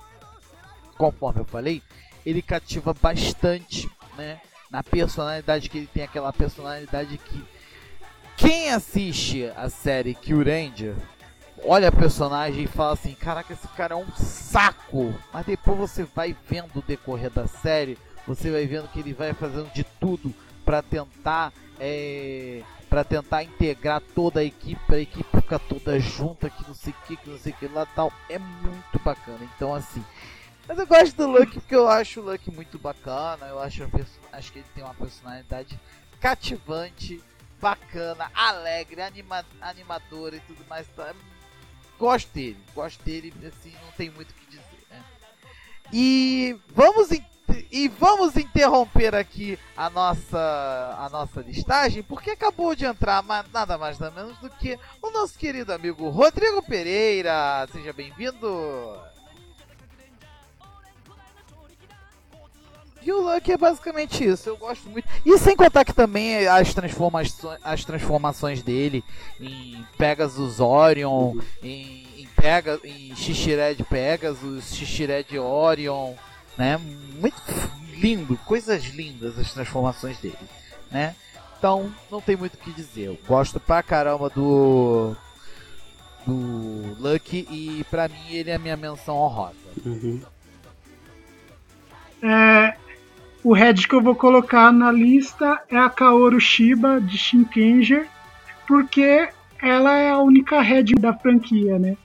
[0.97, 1.83] conforme eu falei,
[2.25, 4.41] ele cativa bastante, né?
[4.69, 7.43] Na personalidade que ele tem, aquela personalidade que
[8.37, 10.95] quem assiste a série Kill Ranger
[11.63, 15.13] olha a personagem e fala assim: caraca, esse cara é um saco.
[15.33, 19.33] Mas depois você vai vendo o decorrer da série, você vai vendo que ele vai
[19.33, 21.51] fazendo de tudo para tentar.
[21.79, 26.91] É, para tentar integrar toda a equipe, a equipe ficar toda junta, que não sei
[26.91, 28.11] o que, que não sei o que lá tal.
[28.27, 29.47] É muito bacana.
[29.55, 30.03] Então, assim.
[30.67, 33.45] Mas eu gosto do Lucky porque eu acho o Lucky muito bacana.
[33.45, 33.87] Eu acho,
[34.31, 35.79] acho que ele tem uma personalidade
[36.19, 37.21] cativante,
[37.61, 40.87] bacana, alegre, anima, animadora e tudo mais.
[40.91, 41.05] Então,
[41.97, 45.03] gosto dele, gosto dele, assim, não tem muito o que dizer, né?
[45.91, 47.09] E vamos
[47.71, 53.97] e vamos interromper aqui a nossa a nossa listagem, porque acabou de entrar nada mais
[53.99, 57.67] nada menos do que o nosso querido amigo Rodrigo Pereira.
[57.71, 59.08] Seja bem-vindo.
[63.01, 65.07] E o Lucky é basicamente isso, eu gosto muito.
[65.25, 69.03] E sem contar que também as transformações, as transformações dele
[69.39, 76.13] em Pegasus Orion, em, em, Pega, em Xixiré Pegasus, Xixiré Orion,
[76.57, 76.77] né?
[76.77, 77.41] Muito
[77.95, 80.37] lindo, coisas lindas as transformações dele,
[80.91, 81.15] né?
[81.57, 83.07] Então, não tem muito o que dizer.
[83.07, 85.15] Eu gosto pra caramba do
[86.25, 89.55] do Lucky e pra mim ele é a minha menção honrosa.
[89.85, 90.21] Uhum.
[92.21, 92.75] É,
[93.43, 98.07] o head que eu vou colocar na lista é a Kaoru Shiba de Shinkenger,
[98.67, 99.29] porque
[99.61, 101.95] ela é a única head da franquia, né?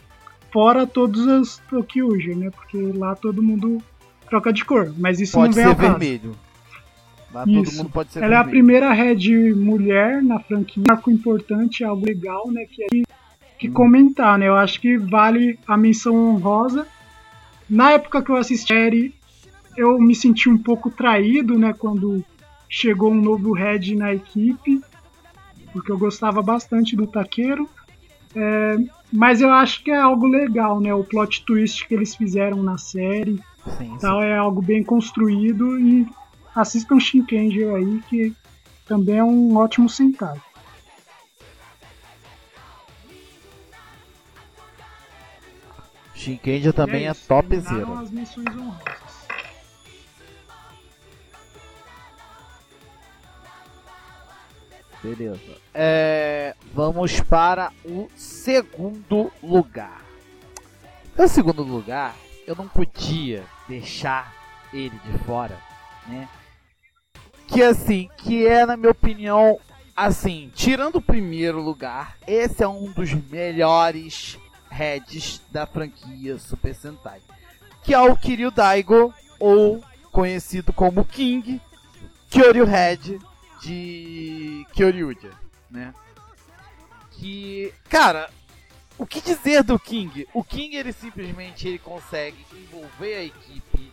[0.53, 2.51] Fora todos os Tokyuger, né?
[2.51, 3.83] Porque lá todo mundo
[4.29, 5.99] troca de cor, mas isso pode não vem ao caso.
[5.99, 6.37] vermelho.
[7.33, 7.65] Lá Isso.
[7.65, 8.45] todo mundo pode ser Ela vermelho.
[8.45, 12.65] é a primeira head mulher na franquia, marco importante, algo legal, né?
[12.71, 13.03] Que é
[13.59, 14.47] que comentar, né?
[14.49, 16.87] Eu acho que vale a menção honrosa.
[17.69, 19.15] Na época que eu assisti a série,
[19.77, 21.73] eu me senti um pouco traído, né?
[21.73, 22.25] Quando
[22.69, 24.81] chegou um novo head na equipe,
[25.73, 27.69] porque eu gostava bastante do Taqueiro.
[28.35, 28.77] É,
[29.13, 30.93] mas eu acho que é algo legal, né?
[30.93, 33.41] O plot twist que eles fizeram na série
[33.79, 33.99] Sim, sim.
[34.01, 36.07] tal é algo bem construído e
[36.55, 38.35] assistam Shinkenger aí que
[38.87, 40.41] também é um ótimo Sentai.
[46.15, 47.57] Shinkenja também é, isso, top
[55.05, 55.39] Beleza.
[55.75, 60.03] É, vamos para o segundo lugar.
[61.17, 64.33] No segundo lugar, eu não podia deixar
[64.73, 65.59] ele de fora,
[66.07, 66.27] né?
[67.47, 69.61] Que assim, que é na minha opinião,
[69.95, 74.39] assim, tirando o primeiro lugar, esse é um dos melhores
[74.71, 77.21] heads da franquia Super Sentai,
[77.83, 81.61] que é o Kiryu Daigo, ou conhecido como King
[82.31, 83.19] Kyoryu Head
[83.65, 85.31] de Kyoryuja,
[85.71, 85.95] né?
[87.13, 88.29] Que, cara,
[88.99, 90.27] o que dizer do King?
[90.35, 93.93] O King ele simplesmente ele consegue envolver a equipe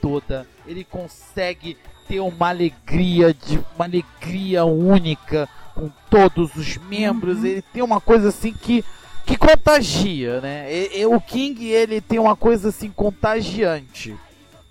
[0.00, 1.76] toda, ele consegue
[2.06, 8.28] ter uma alegria de uma alegria única com todos os membros, ele tem uma coisa
[8.28, 8.84] assim que
[9.26, 10.72] que contagia, né?
[10.72, 14.16] E- e o King ele tem uma coisa assim contagiante.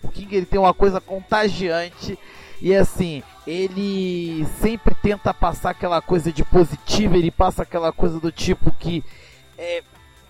[0.02, 2.18] O King ele tem uma coisa contagiante
[2.62, 8.32] e assim, ele sempre tenta passar aquela coisa de positivo, ele passa aquela coisa do
[8.32, 9.04] tipo que
[9.58, 9.84] é,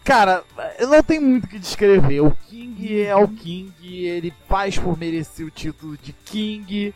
[0.04, 0.44] cara,
[0.80, 2.22] não tenho muito o que descrever.
[2.22, 3.74] O King é o King,
[4.06, 6.94] ele faz por merecer o título de King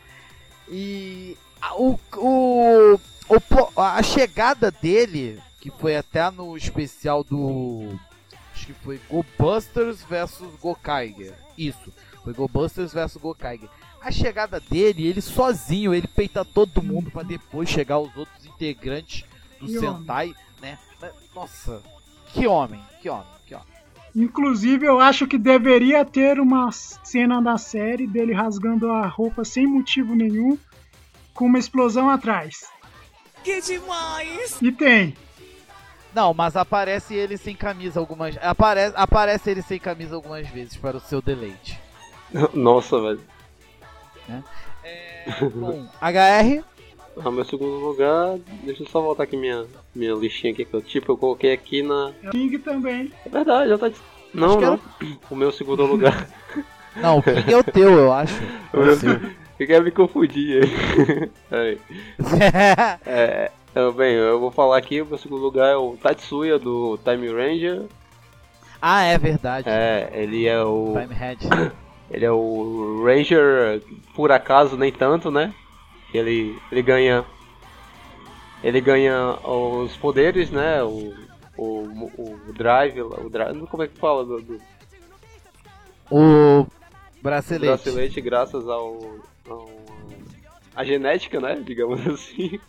[0.70, 7.98] e a- o, o, o a chegada dele, que foi até no especial do
[8.54, 11.34] acho que foi Go Busters versus Gokaiger.
[11.58, 11.92] Isso,
[12.24, 13.70] foi Go Busters versus Gokaiger.
[14.02, 19.24] A chegada dele, ele sozinho, ele peita todo mundo pra depois chegar os outros integrantes
[19.60, 20.00] do Que homem.
[20.00, 20.80] Sentai, né?
[21.00, 21.84] Mas, Nossa,
[22.34, 23.68] que homem, que homem, que homem.
[24.16, 29.68] Inclusive, eu acho que deveria ter uma cena da série dele rasgando a roupa sem
[29.68, 30.58] motivo nenhum,
[31.34, 32.66] com uma explosão atrás.
[33.44, 34.60] Que demais!
[34.62, 35.16] E tem.
[36.14, 40.98] Não, mas aparece ele sem camisa algumas aparece, aparece ele sem camisa algumas vezes para
[40.98, 41.80] o seu deleite.
[42.54, 43.22] Nossa, velho.
[44.84, 45.24] É,
[45.54, 46.64] bom, HR,
[47.24, 50.82] Ah, meu segundo lugar, deixa eu só voltar aqui minha, minha listinha aqui que eu
[50.82, 52.12] tipo, eu coloquei aqui na.
[52.32, 53.12] King também.
[53.26, 53.92] É verdade, já tá.
[54.34, 54.80] Não, não.
[55.30, 56.28] O meu segundo lugar.
[56.96, 58.36] não, o King é o teu, eu acho.
[58.74, 60.64] O meu- Eu quero me confundir
[61.52, 61.78] aí.
[63.06, 66.98] É, eu, bem, eu vou falar aqui, o meu segundo lugar é o Tatsuya do
[67.04, 67.84] Time Ranger.
[68.82, 69.70] ah, é verdade.
[69.70, 70.94] É, ele é o.
[71.00, 71.48] Time Head.
[72.12, 73.82] Ele é o Ranger,
[74.14, 75.54] por acaso, nem tanto, né?
[76.14, 77.26] Ele, ele ganha.
[78.64, 80.84] Ele ganha os poderes, né?
[80.84, 81.16] O,
[81.58, 82.12] o,
[82.48, 84.62] o drive, o drive, como é que fala do, do
[86.12, 86.68] o
[87.22, 87.68] bracelete.
[87.68, 89.00] bracelete graças ao,
[89.50, 89.70] ao
[90.76, 92.60] a genética, né, digamos assim.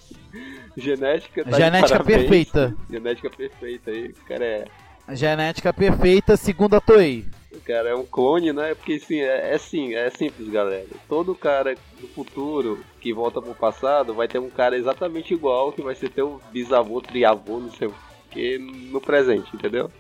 [0.77, 2.77] genética tá Genética perfeita.
[2.89, 4.65] Genética perfeita aí, o cara é
[5.11, 7.27] genética perfeita segundo a Toei.
[7.61, 8.75] Cara é um clone, né?
[8.75, 10.87] Porque sim, é, é sim, é simples, galera.
[11.09, 15.83] Todo cara do futuro que volta pro passado vai ter um cara exatamente igual que
[15.83, 17.95] vai ser teu bisavô, triavô, não sei o
[18.31, 19.91] que, no presente, entendeu?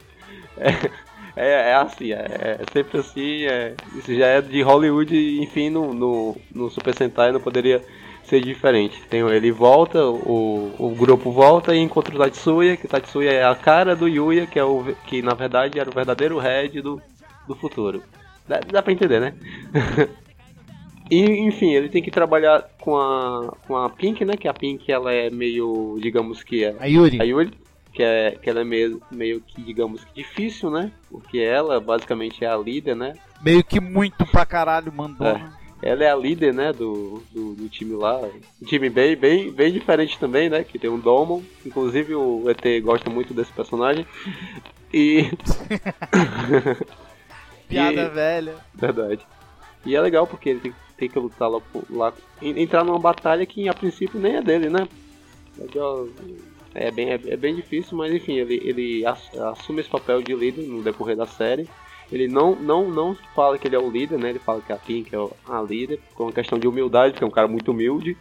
[0.56, 0.68] É,
[1.36, 3.44] é, é assim, é, é, sempre assim.
[3.44, 7.82] É, isso já é de Hollywood, enfim, no, no, no Super Sentai não poderia
[8.24, 9.00] ser diferente.
[9.08, 13.44] Tem, ele volta, o, o grupo volta e encontra o Tatsuya, que o Tatsuya é
[13.44, 17.00] a cara do Yuya, que, é o, que na verdade era o verdadeiro head do,
[17.46, 18.02] do futuro.
[18.46, 19.34] Dá, dá pra entender, né?
[21.10, 24.36] e enfim, ele tem que trabalhar com a, com a Pink, né?
[24.36, 26.74] Que a Pink ela é meio, digamos que é.
[26.78, 27.20] A Yuri.
[27.20, 27.50] A Yuri.
[27.92, 30.90] Que, é, que ela é meio, meio que, digamos que difícil, né?
[31.10, 33.14] Porque ela basicamente é a líder, né?
[33.42, 35.26] Meio que muito pra caralho mandou.
[35.26, 35.62] É.
[35.82, 38.20] Ela é a líder, né, do, do, do, time lá.
[38.62, 40.62] Um time bem, bem, bem diferente também, né?
[40.62, 41.42] Que tem um Domon.
[41.66, 44.06] Inclusive o ET gosta muito desse personagem.
[44.94, 45.28] E.
[47.72, 48.08] Piada e...
[48.08, 48.54] velha.
[48.74, 49.26] Verdade.
[49.84, 51.60] E é legal porque ele tem, tem que lutar lá,
[51.90, 54.86] lá, Entrar numa batalha que a princípio nem é dele, né?
[56.74, 60.62] É bem, é, é bem difícil, mas enfim, ele, ele assume esse papel de líder
[60.62, 61.68] no decorrer da série.
[62.10, 64.30] Ele não, não, não fala que ele é o líder, né?
[64.30, 65.18] Ele fala que a Pink é
[65.48, 68.16] a líder, com uma questão de humildade, porque é um cara muito humilde.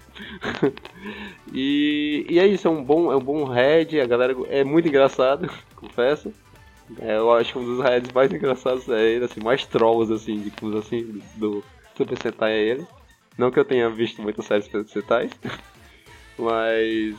[1.53, 4.87] e, e é isso, é um bom, é um bom head, a galera é muito
[4.87, 6.31] engraçado, confesso.
[6.99, 10.41] É, eu acho que um dos heads mais engraçados é ele, assim, mais trolls, assim,
[10.41, 11.63] digamos assim, do
[11.95, 12.87] Super Sentai é ele.
[13.37, 15.31] Não que eu tenha visto muitas séries Super Sentais,
[16.37, 17.15] mas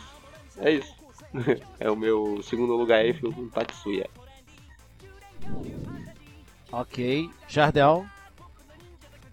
[0.59, 0.95] é isso.
[1.81, 4.09] é o meu segundo lugar aí, o Tatsuya.
[6.71, 7.31] Ok.
[7.49, 8.07] Jardel.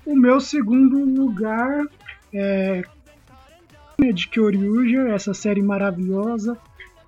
[0.06, 1.86] O meu segundo lugar
[2.34, 2.82] é
[4.14, 6.58] de Kyoryuja, essa série maravilhosa,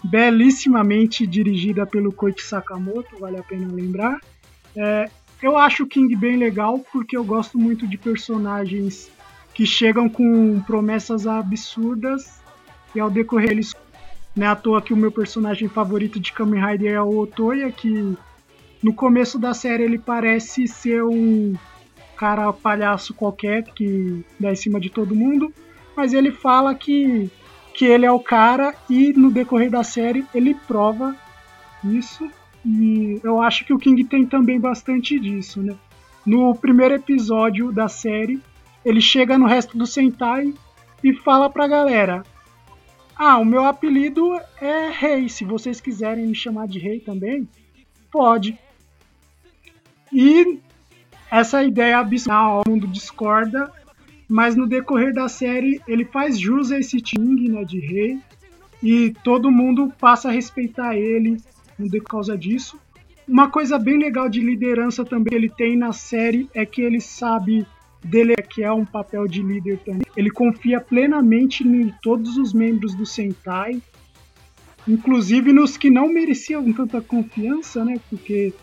[0.04, 4.20] belíssimamente dirigida pelo Koichi Sakamoto, vale a pena lembrar.
[4.76, 5.10] É,
[5.42, 9.12] eu acho o King bem legal porque eu gosto muito de personagens
[9.54, 12.42] que chegam com promessas absurdas
[12.96, 13.76] e ao decorrer eles.
[14.36, 17.70] Não é à toa que o meu personagem favorito de Kamen Rider é o Otoya,
[17.72, 18.16] que
[18.82, 21.54] no começo da série ele parece ser um
[22.16, 25.52] cara palhaço qualquer que dá em cima de todo mundo,
[25.98, 27.30] mas ele fala que,
[27.74, 31.16] que ele é o cara e no decorrer da série ele prova
[31.84, 32.30] isso.
[32.66, 35.76] E eu acho que o King tem também bastante disso, né?
[36.26, 38.40] No primeiro episódio da série,
[38.86, 40.54] ele chega no resto do Sentai
[41.04, 42.24] e fala pra galera:
[43.16, 45.28] Ah, o meu apelido é Rei.
[45.28, 47.48] Se vocês quiserem me chamar de Rei também,
[48.12, 48.58] pode.
[50.14, 50.60] E
[51.32, 53.72] essa ideia abissal, o mundo discorda,
[54.32, 58.18] mas no decorrer da série ele faz jus a esse Ting, né, de rei,
[58.82, 61.36] e todo mundo passa a respeitar ele
[61.78, 62.80] por causa disso.
[63.28, 67.68] Uma coisa bem legal de liderança também ele tem na série é que ele sabe
[68.02, 70.08] dele que é um papel de líder também.
[70.16, 73.82] Ele confia plenamente em todos os membros do Sentai,
[74.88, 78.00] inclusive nos que não mereciam tanta confiança, né?
[78.10, 78.54] Porque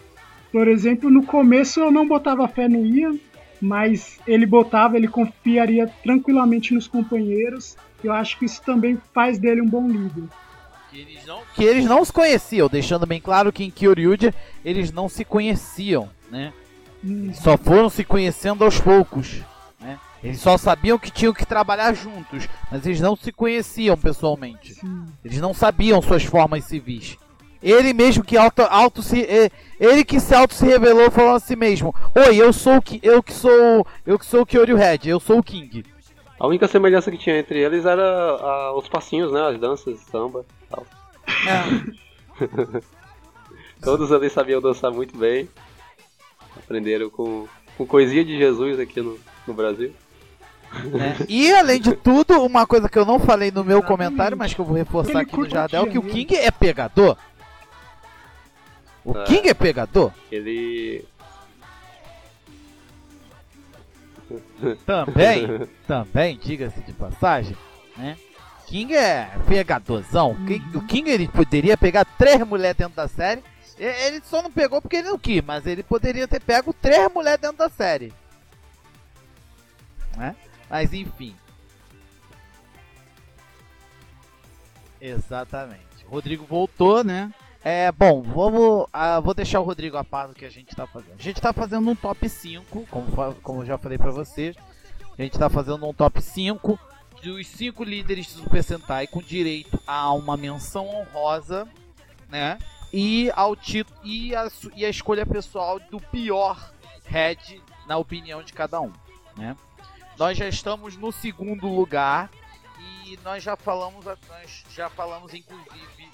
[0.51, 3.17] por exemplo, no começo eu não botava fé no Ian,
[3.61, 7.77] mas ele botava, ele confiaria tranquilamente nos companheiros.
[8.03, 10.25] Eu acho que isso também faz dele um bom líder.
[10.91, 14.33] Que eles não, que eles não se conheciam, deixando bem claro que em Kyoryuja
[14.65, 16.53] eles não se conheciam, né?
[17.05, 17.33] Hum.
[17.35, 19.43] Só foram se conhecendo aos poucos,
[19.81, 19.99] né?
[20.23, 24.75] Eles só sabiam que tinham que trabalhar juntos, mas eles não se conheciam pessoalmente.
[24.75, 25.05] Sim.
[25.25, 27.17] Eles não sabiam suas formas civis.
[27.63, 29.27] Ele mesmo que auto, auto se
[29.81, 33.23] ele que se auto se revelou falando a si mesmo: "Oi, eu sou que eu
[33.23, 35.85] que sou eu que sou o Kyoryu Red, eu sou o King".
[36.39, 40.47] A única semelhança que tinha entre eles era a, os passinhos, né, as danças, samba,
[40.71, 40.87] tal.
[41.47, 42.83] É.
[43.83, 45.49] Todos ali sabiam dançar muito bem.
[46.57, 47.47] Aprenderam com,
[47.77, 49.93] com coisinha de Jesus aqui no, no Brasil.
[50.73, 51.25] É.
[51.29, 54.61] E além de tudo, uma coisa que eu não falei no meu comentário, mas que
[54.61, 57.17] eu vou reforçar aqui no Jardel, que o King é pegador.
[59.05, 59.25] O é.
[59.25, 60.13] King é pegador?
[60.31, 61.05] Ele.
[64.85, 67.57] Também, também, diga-se de passagem,
[67.97, 68.19] né?
[68.67, 70.33] King é pegadorzão.
[70.33, 70.79] Uhum.
[70.79, 73.43] O King ele poderia pegar três mulheres dentro da série.
[73.79, 77.41] Ele só não pegou porque ele não quis, mas ele poderia ter pego três mulheres
[77.41, 78.13] dentro da série.
[80.17, 80.37] Né?
[80.69, 81.35] Mas enfim.
[85.01, 86.05] Exatamente.
[86.07, 87.33] Rodrigo voltou, né?
[87.71, 88.87] É, bom, vamos.
[88.91, 91.17] ah, vou deixar o Rodrigo a par do que a gente tá fazendo.
[91.19, 94.57] A gente tá fazendo um top 5, como, como eu já falei pra vocês.
[95.19, 96.81] A gente tá fazendo um top 5
[97.23, 101.69] dos 5 líderes de Super Sentai com direito a uma menção honrosa,
[102.31, 102.59] né?
[102.91, 106.73] E ao título e a, e a escolha pessoal do pior
[107.05, 108.95] head na opinião de cada um,
[109.37, 109.55] né?
[110.17, 112.31] Nós já estamos no segundo lugar
[113.05, 116.09] e nós já falamos, nós já falamos inclusive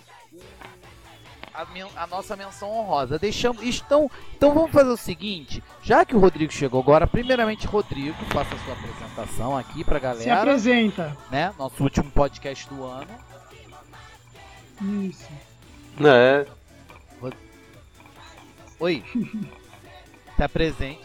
[1.55, 3.19] a, men- a nossa menção honrosa.
[3.19, 8.17] Deixamos, então, então vamos fazer o seguinte, já que o Rodrigo chegou agora, primeiramente Rodrigo,
[8.27, 11.17] faça a sua apresentação aqui pra Se galera, apresenta.
[11.31, 11.55] né?
[11.59, 13.07] Nosso último podcast do ano.
[15.03, 15.29] Isso.
[16.05, 16.47] É,
[18.81, 19.03] Oi.
[20.37, 20.99] Tá presente.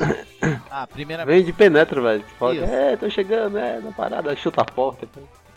[0.71, 1.35] Ah, primeiramente.
[1.35, 2.25] vem de penetra, velho.
[2.39, 2.63] Fala, Isso.
[2.63, 5.07] É, tô chegando, é, na parada, chuta a porta.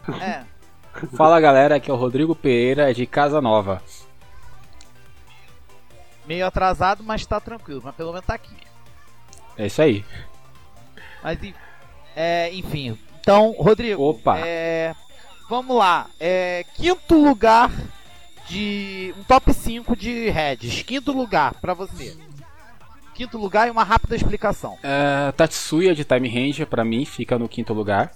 [0.04, 0.22] cara.
[0.22, 0.44] É,
[1.16, 3.82] Fala galera, aqui é o Rodrigo Pereira de Casa Nova.
[6.26, 8.56] Meio atrasado, mas tá tranquilo, mas pelo menos tá aqui.
[9.56, 10.04] É isso aí.
[11.22, 11.38] Mas
[12.16, 12.98] é, enfim.
[13.20, 14.02] Então, Rodrigo.
[14.02, 14.38] Opa.
[14.38, 14.94] é,
[15.48, 16.08] vamos lá.
[16.18, 17.70] É, quinto lugar
[18.48, 19.14] de.
[19.18, 20.82] Um top 5 de heads.
[20.82, 22.16] Quinto lugar pra você.
[23.14, 24.78] Quinto lugar e uma rápida explicação.
[24.82, 28.12] É, Tatsuya de Time Ranger, pra mim, fica no quinto lugar.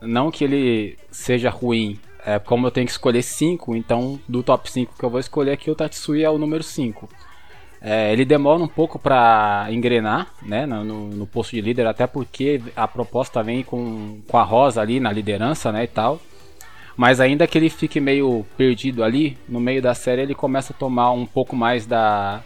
[0.00, 4.70] Não que ele seja ruim, é, como eu tenho que escolher 5, então do top
[4.70, 7.08] 5 que eu vou escolher aqui, o Tatsuya é o número 5.
[7.84, 12.06] É, ele demora um pouco pra engrenar né, no, no- no posto de líder, até
[12.06, 16.20] porque a proposta vem com, com a Rosa ali na liderança né, e tal.
[16.96, 20.76] Mas ainda que ele fique meio perdido ali, no meio da série ele começa a
[20.76, 22.42] tomar um pouco mais da,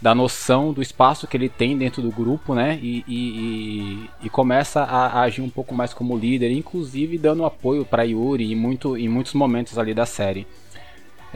[0.00, 2.78] da noção do espaço que ele tem dentro do grupo, né?
[2.82, 7.44] E, e- e- e começa a, a agir um pouco mais como líder, inclusive dando
[7.44, 10.46] apoio para Yuri em, muito, em muitos momentos ali da série.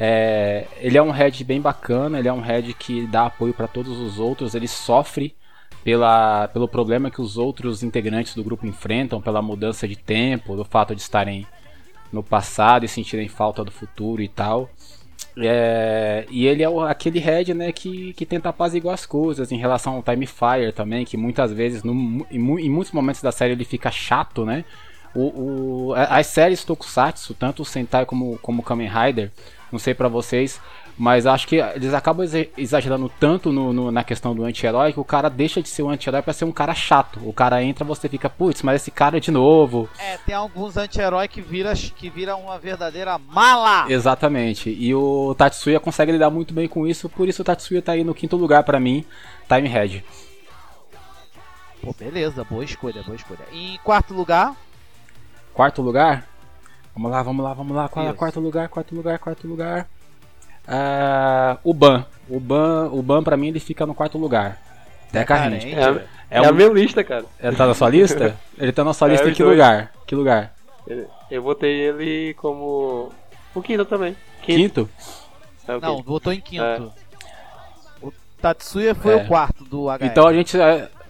[0.03, 3.69] É, ele é um head bem bacana, ele é um head que dá apoio para
[3.69, 5.35] todos os outros, ele sofre
[5.85, 10.65] pela, pelo problema que os outros integrantes do grupo enfrentam, pela mudança de tempo, do
[10.65, 11.47] fato de estarem
[12.13, 14.71] no passado e sentirem falta do futuro e tal.
[15.37, 19.57] É, e ele é o- aquele head né, que, que tenta apaziguar as coisas em
[19.59, 23.53] relação ao Time Fire também, que muitas vezes, no- em, em muitos momentos da série,
[23.53, 24.65] ele fica chato, né?
[25.15, 29.31] O, o- as séries Tokusatsu, tanto o Sentai como, como o Kamen Rider,
[29.73, 30.61] não sei pra vocês,
[30.99, 35.01] mas acho que eles acabam exa- exagerando tanto no- no- na questão do anti-herói que
[35.01, 37.21] o cara deixa de ser um anti-herói pra ser um cara chato.
[37.25, 39.89] O cara entra, você fica, putz, mas esse cara é de novo.
[39.99, 43.91] É, tem alguns anti-herói que vira, que vira uma verdadeira mala.
[43.91, 44.69] Exatamente.
[44.71, 48.05] E o Tatsuya consegue lidar muito bem com isso, por isso o Tatsuya tá aí
[48.05, 49.05] no quinto lugar pra mim,
[49.49, 50.05] Time Head.
[51.83, 53.41] Pô, beleza, boa escolha, boa escolha.
[53.53, 54.55] E em quarto lugar,
[55.53, 56.29] Quarto lugar?
[57.01, 57.89] Vamos lá, vamos lá, vamos lá.
[57.89, 58.69] Qual é quarto lugar?
[58.69, 59.89] Quarto lugar, quarto lugar.
[60.69, 62.05] Ah, o Ban.
[62.29, 64.59] O Ban, o Ban pra mim ele fica no quarto lugar.
[65.11, 65.65] Deca Hand.
[65.65, 67.25] É, a- é, É a um- minha lista, cara.
[67.43, 68.37] Ele tá na sua lista?
[68.59, 69.57] Ele tá na sua É, lista em os que dois.
[69.57, 69.93] lugar?
[70.07, 70.53] Que lugar?
[71.31, 73.11] Eu botei ele como.
[73.55, 74.15] O quinto também.
[74.43, 74.85] Quinto.
[74.85, 74.91] Quinto?
[75.67, 76.93] É o Não, votou em quinto.
[78.03, 79.17] O Tatsuya foi É.
[79.17, 80.05] o quarto do HL.
[80.07, 80.55] Então a gente.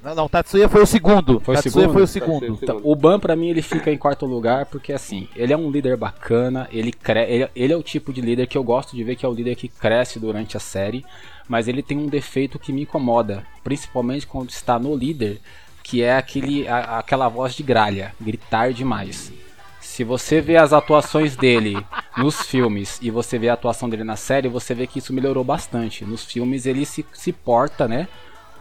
[0.02, 1.40] Não, não, o Tatsuya foi o segundo.
[1.40, 1.92] Foi o Tatsuya segundo?
[1.92, 2.58] foi o Tatsuya segundo.
[2.62, 5.70] Então, o Ban pra mim ele fica em quarto lugar porque assim, ele é um
[5.70, 7.20] líder bacana, ele, cre...
[7.28, 9.32] ele, ele é o tipo de líder que eu gosto de ver que é o
[9.34, 11.04] líder que cresce durante a série,
[11.48, 15.38] mas ele tem um defeito que me incomoda, principalmente quando está no líder,
[15.82, 19.30] que é aquele, a- aquela voz de gralha, gritar demais.
[19.80, 21.76] Se você vê as atuações dele
[22.16, 25.42] nos filmes e você vê a atuação dele na série, você vê que isso melhorou
[25.44, 26.04] bastante.
[26.04, 28.06] Nos filmes ele se, se porta, né?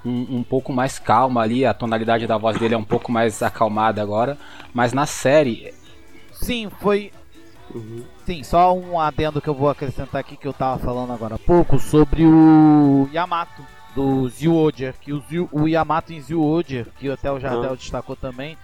[0.06, 3.42] Um, um pouco mais calma ali, a tonalidade da voz dele é um pouco mais
[3.44, 4.38] acalmada agora,
[4.74, 5.74] mas na série,
[6.32, 7.12] Sim, foi.
[8.26, 11.40] Sim, só um adendo que eu vou acrescentar aqui que eu tava falando agora há
[11.40, 13.62] pouco sobre o Yamato
[13.96, 17.76] do Zyuoger, que o, Zyu- o Yamato em Zyuoger, que até o Jardel Ah.
[17.76, 18.58] destacou também,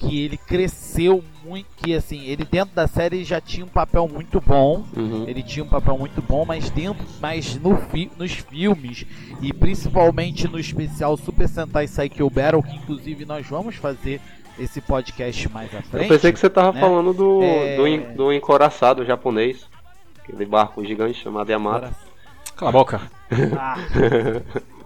[0.00, 4.40] que ele cresceu muito, que assim, ele dentro da série já tinha um papel muito
[4.40, 5.24] bom, Uhum.
[5.28, 9.04] ele tinha um papel muito bom, mas dentro, mas no fi, nos filmes
[9.42, 14.20] e principalmente no especial Super Sentai Psycho Battle, que inclusive nós vamos fazer
[14.58, 16.04] esse podcast mais à frente.
[16.10, 16.80] Eu pensei que você tava né?
[16.80, 17.76] falando do, É.
[17.76, 19.66] do, do encoraçado japonês.
[20.22, 21.94] Aquele barco gigante chamado Yamato.
[22.56, 23.00] Cala a boca.
[23.58, 23.76] Ah.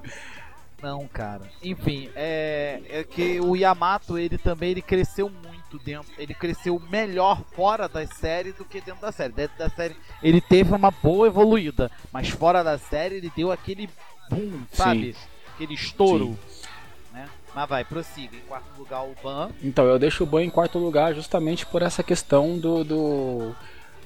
[0.85, 1.51] Não, cara.
[1.63, 6.13] Enfim, é, é que o Yamato, ele também ele cresceu muito dentro.
[6.19, 9.33] Ele cresceu melhor fora da série do que dentro da série.
[9.33, 13.89] Dentro da série, ele teve uma boa evoluída, mas fora da série, ele deu aquele
[14.29, 15.17] boom, sabe?
[15.55, 16.39] Aquele estouro.
[17.11, 17.27] Né?
[17.55, 18.37] Mas vai, prossiga.
[18.37, 19.53] Em quarto lugar, o Ban.
[19.63, 23.55] Então, eu deixo o Ban em quarto lugar justamente por essa questão do, do,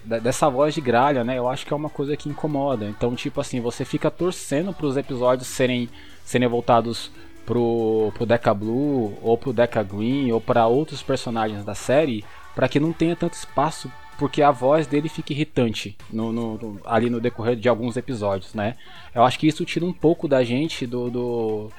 [0.04, 1.38] dessa voz de gralha, né?
[1.38, 2.86] Eu acho que é uma coisa que incomoda.
[2.86, 5.88] Então, tipo assim, você fica torcendo para os episódios serem,
[6.28, 7.10] serem voltados
[7.46, 12.22] pro, pro Deca Blue, ou pro Deca Green, ou para outros personagens da série,
[12.54, 16.80] para que não tenha tanto espaço, porque a voz dele fica irritante no, no, no,
[16.84, 18.76] ali no decorrer de alguns episódios, né?
[19.14, 21.72] Eu acho que isso tira um pouco da gente do, do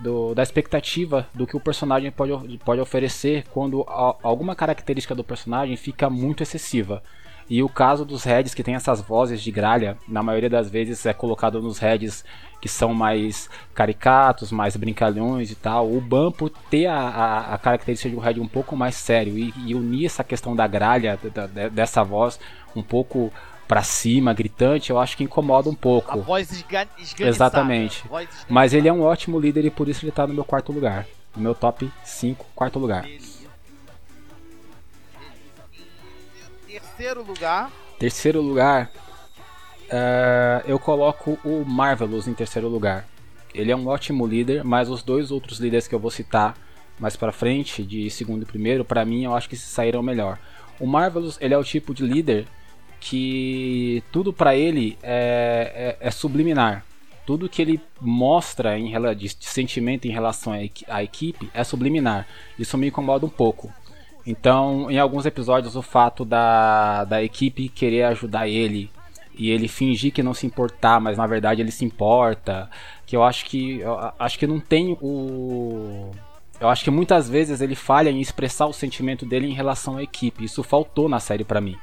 [0.00, 5.22] do, da expectativa do que o personagem pode, pode oferecer quando a, alguma característica do
[5.22, 7.02] personagem fica muito excessiva.
[7.52, 11.04] E o caso dos heads que tem essas vozes de gralha, na maioria das vezes
[11.04, 12.24] é colocado nos heads
[12.62, 15.92] que são mais caricatos, mais brincalhões e tal.
[15.92, 19.36] O Ban, por ter a, a, a característica de um head um pouco mais sério
[19.36, 22.40] e, e unir essa questão da gralha, da, da, dessa voz
[22.74, 23.30] um pouco
[23.68, 26.10] para cima, gritante, eu acho que incomoda um pouco.
[26.10, 26.88] A voz esga
[27.20, 28.08] Exatamente.
[28.08, 30.72] Voz Mas ele é um ótimo líder e por isso ele tá no meu quarto
[30.72, 31.06] lugar.
[31.36, 33.06] No meu top 5, quarto lugar.
[37.02, 37.72] Terceiro lugar.
[37.98, 38.92] Terceiro lugar.
[39.86, 43.08] Uh, eu coloco o Marvelous em terceiro lugar.
[43.52, 46.56] Ele é um ótimo líder, mas os dois outros líderes que eu vou citar
[47.00, 50.38] mais para frente, de segundo e primeiro, para mim eu acho que saíram melhor.
[50.78, 52.46] O Marvelous ele é o tipo de líder
[53.00, 56.86] que tudo para ele é, é, é, subliminar.
[57.26, 60.52] Tudo que ele mostra em, de sentimento em relação
[60.86, 62.28] à equipe é subliminar.
[62.56, 63.72] Isso me incomoda um pouco.
[64.26, 68.90] Então, em alguns episódios, o fato da, da equipe querer ajudar ele
[69.34, 72.70] e ele fingir que não se importar, mas na verdade ele se importa,
[73.06, 76.10] que eu acho que eu acho que não tem o
[76.60, 80.02] eu acho que muitas vezes ele falha em expressar o sentimento dele em relação à
[80.02, 80.44] equipe.
[80.44, 81.76] Isso faltou na série para mim.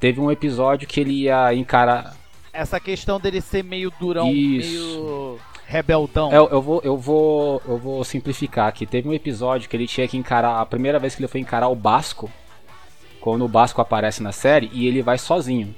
[0.00, 2.16] Teve um episódio que ele ia encarar.
[2.50, 4.70] Essa questão dele ser meio durão, Isso.
[4.70, 6.32] meio rebeldão.
[6.32, 8.86] Eu, eu, vou, eu, vou, eu vou simplificar aqui.
[8.86, 10.60] Teve um episódio que ele tinha que encarar.
[10.60, 12.30] A primeira vez que ele foi encarar o Basco.
[13.20, 14.70] Quando o Basco aparece na série.
[14.72, 15.74] E ele vai sozinho.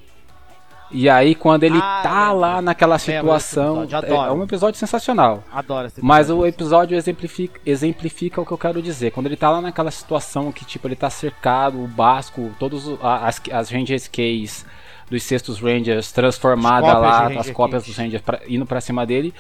[0.91, 3.87] E aí, quando ele ah, tá lá naquela situação.
[4.03, 5.43] É, é um episódio sensacional.
[5.53, 9.11] Adoro esse Mas o episódio exemplifica, exemplifica o que eu quero dizer.
[9.11, 13.41] Quando ele tá lá naquela situação que, tipo, ele tá cercado, o Basco, todos as,
[13.53, 14.65] as Rangers Keys
[15.11, 19.35] dos sextos Rangers transformada lá, as cópias dos Rangers pra, indo pra cima dele,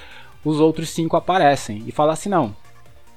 [0.45, 2.55] os outros cinco aparecem e falam assim: não.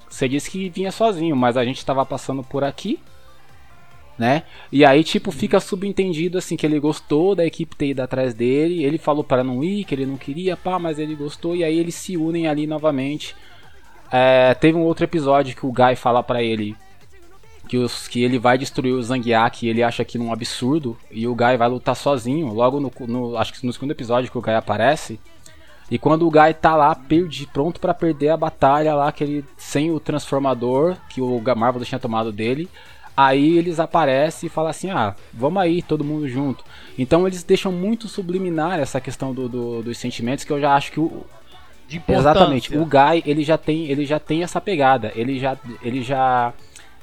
[0.09, 2.99] Você disse que vinha sozinho, mas a gente tava passando por aqui
[4.22, 4.43] né?
[4.72, 8.84] E aí, tipo, fica subentendido assim que ele gostou da equipe ter ido atrás dele.
[8.84, 11.55] Ele falou para não ir, que ele não queria, pá, mas ele gostou.
[11.55, 13.36] E aí eles se unem ali novamente.
[14.11, 16.76] É, teve um outro episódio que o Guy fala para ele
[17.67, 20.95] que, os, que ele vai destruir o Zangiak e ele acha aquilo um absurdo.
[21.09, 22.53] E o Guy vai lutar sozinho.
[22.53, 25.19] Logo no, no acho que no segundo episódio que o Guy aparece.
[25.92, 29.46] E quando o Guy tá lá, perdi, pronto para perder a batalha lá, que ele,
[29.58, 32.70] sem o transformador que o Marvel tinha tomado dele,
[33.16, 36.64] Aí eles aparecem e falam assim: ah, vamos aí, todo mundo junto.
[36.98, 40.92] Então eles deixam muito subliminar essa questão do, do dos sentimentos que eu já acho
[40.92, 41.26] que o.
[42.08, 46.54] Exatamente, o Guy ele já tem ele já tem essa pegada, ele já ele já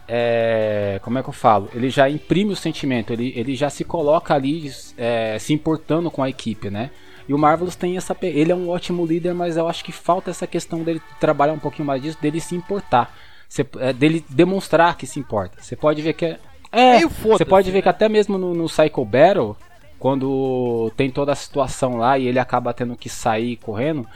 [0.09, 1.68] é, como é que eu falo?
[1.74, 6.22] Ele já imprime o sentimento, ele, ele já se coloca ali é, se importando com
[6.22, 6.91] a equipe, né?
[7.28, 8.16] E o Marvelous tem essa.
[8.22, 11.58] Ele é um ótimo líder, mas eu acho que falta essa questão dele trabalhar um
[11.58, 13.14] pouquinho mais disso, dele se importar.
[13.46, 15.60] Você, é, dele demonstrar que se importa.
[15.60, 16.38] Você pode ver que é.
[16.70, 17.82] É, você pode ver né?
[17.82, 19.56] que até mesmo no, no Psycho Battle,
[19.98, 24.06] quando tem toda a situação lá e ele acaba tendo que sair correndo,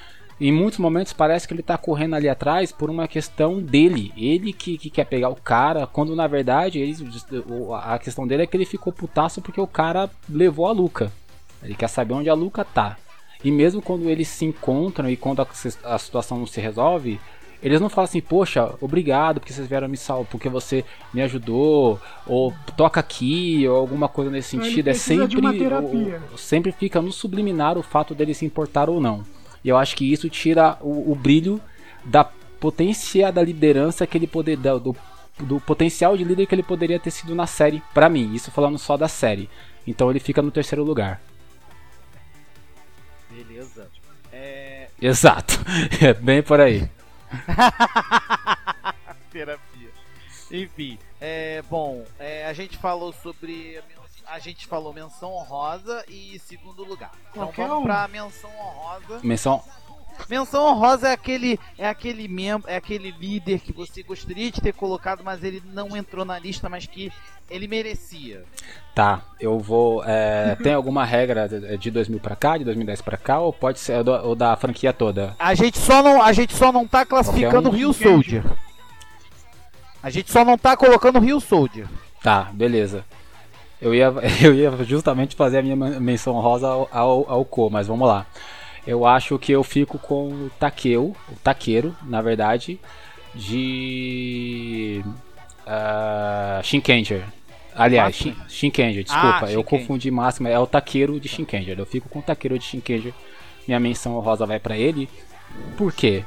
[0.41, 4.13] em muitos momentos parece que ele tá correndo ali atrás por uma questão dele.
[4.17, 6.97] Ele que, que quer pegar o cara, quando na verdade ele,
[7.83, 11.13] a questão dele é que ele ficou putaço porque o cara levou a Luca.
[11.63, 12.97] Ele quer saber onde a Luca tá.
[13.45, 15.47] E mesmo quando eles se encontram e quando a,
[15.85, 17.21] a situação não se resolve,
[17.63, 20.85] eles não falam assim, poxa, obrigado porque vocês vieram me salvar, porque você
[21.15, 24.89] me ajudou, ou toca aqui, ou alguma coisa nesse sentido.
[24.89, 25.37] É sempre.
[26.33, 29.25] Ou, sempre fica no subliminar o fato dele se importar ou não.
[29.65, 31.61] E eu acho que isso tira o, o brilho
[32.05, 34.57] da potência da liderança que ele poder.
[34.57, 34.97] Do,
[35.39, 38.35] do potencial de líder que ele poderia ter sido na série, para mim.
[38.35, 39.49] Isso falando só da série.
[39.87, 41.21] Então ele fica no terceiro lugar.
[45.03, 45.55] Exato.
[46.01, 46.89] É bem por aí.
[49.31, 49.91] Terapia.
[50.51, 53.81] Enfim, é, bom, é, a gente falou sobre.
[54.27, 57.11] A gente falou menção honrosa e segundo lugar.
[57.31, 57.87] Então Qualquer vamos um.
[57.87, 59.21] pra menção honrosa.
[59.23, 59.63] Menção.
[60.29, 64.73] Menção honrosa é aquele é aquele membro, é aquele líder que você gostaria de ter
[64.73, 67.13] colocado, mas ele não entrou na lista, mas que
[67.51, 68.45] ele merecia.
[68.95, 70.03] Tá, eu vou.
[70.05, 71.49] É, tem alguma regra
[71.79, 75.35] de 2000 para cá, de 2010 para cá, ou pode ser ou da franquia toda?
[75.39, 77.75] A gente só não, a gente só não tá classificando o um?
[77.75, 78.43] Rio Soldier.
[80.03, 81.87] A gente só não tá colocando o Rio Soldier.
[82.23, 83.05] Tá, beleza.
[83.81, 84.13] Eu ia,
[84.43, 88.27] eu ia justamente fazer a minha menção rosa ao, ao, ao Ko, mas vamos lá.
[88.87, 92.81] Eu acho que eu fico com o Takeo, o Taqueiro, na verdade,
[93.35, 95.03] de
[95.67, 97.25] uh, Shinkenger.
[97.75, 101.79] Aliás, Shin, Shinkenger, desculpa, ah, eu confundi máximo, é o Taqueiro de Shinkenger.
[101.79, 103.15] Eu fico com o Taqueiro de Shinkenger.
[103.67, 105.09] Minha menção rosa vai para ele.
[105.77, 106.25] Por quê?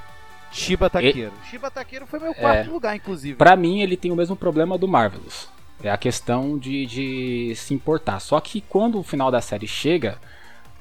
[0.52, 1.34] Shiba Taqueiro.
[1.44, 1.50] E...
[1.50, 3.36] Shiba Taqueiro foi meu quarto é, lugar, inclusive.
[3.36, 5.50] Para mim, ele tem o mesmo problema do Marvelous.
[5.84, 8.20] É a questão de, de se importar.
[8.20, 10.18] Só que quando o final da série chega,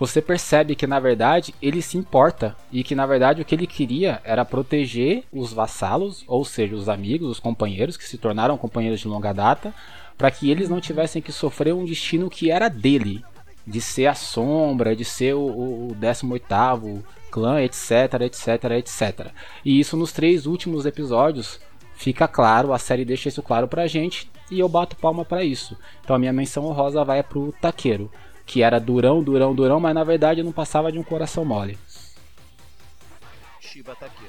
[0.07, 3.67] você percebe que na verdade ele se importa e que na verdade o que ele
[3.67, 9.01] queria era proteger os vassalos, ou seja, os amigos, os companheiros que se tornaram companheiros
[9.01, 9.75] de longa data,
[10.19, 13.25] para que eles não tivessem que sofrer um destino que era dele,
[13.67, 19.29] de ser a sombra, de ser o, o 18º clã, etc, etc, etc.
[19.65, 21.59] E isso nos três últimos episódios
[21.95, 25.79] fica claro, a série deixa isso claro pra gente e eu bato palma para isso.
[26.03, 28.11] Então a minha menção honrosa vai pro Taqueiro
[28.47, 31.79] que era durão, durão, durão, mas na verdade não passava de um coração mole.
[33.61, 34.25] Shiba tá aqui.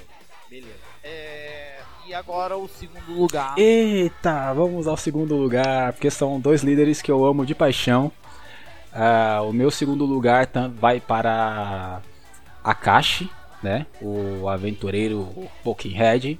[0.48, 0.74] Beleza.
[1.02, 1.80] É...
[2.06, 3.58] E agora o segundo lugar.
[3.58, 8.12] Eita, vamos ao segundo lugar, porque são dois líderes que eu amo de paixão.
[8.92, 10.48] Uh, o meu segundo lugar
[10.78, 12.00] vai para
[12.62, 13.28] Akashi,
[13.60, 13.86] né?
[14.00, 15.28] O aventureiro
[15.64, 16.38] Pokéhead.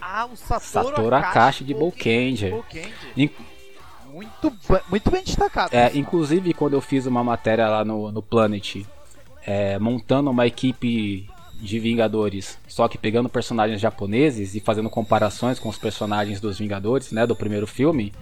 [0.00, 2.64] Ah, o Satoru, Satoru Akashi, Akashi de Bolkenger.
[4.20, 4.52] Muito,
[4.88, 5.74] muito bem destacado.
[5.74, 8.84] É, inclusive, quando eu fiz uma matéria lá no, no Planet,
[9.46, 11.28] é, montando uma equipe
[11.60, 17.12] de Vingadores, só que pegando personagens japoneses e fazendo comparações com os personagens dos Vingadores,
[17.12, 18.12] né, do primeiro filme,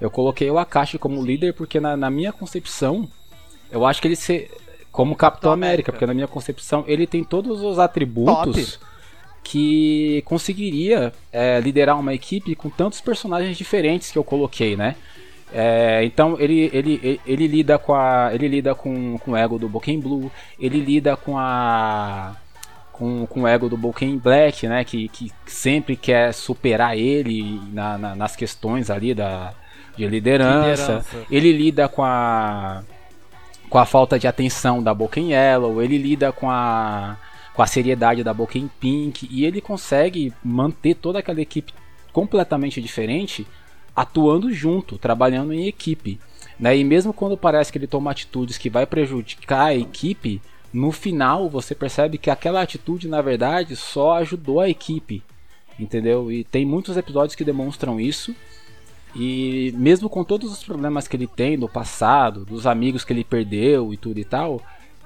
[0.00, 3.08] eu coloquei o Akashi como líder porque na, na minha concepção,
[3.70, 4.50] eu acho que ele se
[4.90, 8.86] como Capitão, Capitão América, América, porque na minha concepção ele tem todos os atributos Top.
[9.44, 14.96] que conseguiria é, liderar uma equipe com tantos personagens diferentes que eu coloquei, né?
[15.52, 19.58] É, então ele, ele, ele, ele, lida com a ele lida com, com o ego
[19.58, 22.36] do Boken Blue, ele lida com a
[22.92, 27.96] com, com o ego do Boken Black, né, que, que sempre quer superar ele na,
[27.96, 29.54] na, nas questões ali da
[29.96, 30.82] de liderança.
[30.82, 31.26] liderança.
[31.30, 32.82] Ele lida com a
[33.70, 37.16] com a falta de atenção da Boken Yellow, ele lida com a
[37.54, 41.72] com a seriedade da Boken Pink e ele consegue manter toda aquela equipe
[42.12, 43.46] completamente diferente
[43.98, 46.20] atuando junto, trabalhando em equipe.
[46.58, 46.76] Né?
[46.76, 50.40] E mesmo quando parece que ele toma atitudes que vai prejudicar a equipe,
[50.72, 55.20] no final você percebe que aquela atitude na verdade só ajudou a equipe,
[55.80, 56.30] entendeu?
[56.30, 58.32] E tem muitos episódios que demonstram isso.
[59.16, 63.24] E mesmo com todos os problemas que ele tem do passado, dos amigos que ele
[63.24, 64.62] perdeu e tudo e tal,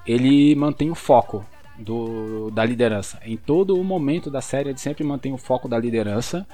[0.07, 1.47] ele mantém o foco
[1.79, 3.19] do, da liderança.
[3.25, 6.47] Em todo o momento da série ele sempre mantém o foco da liderança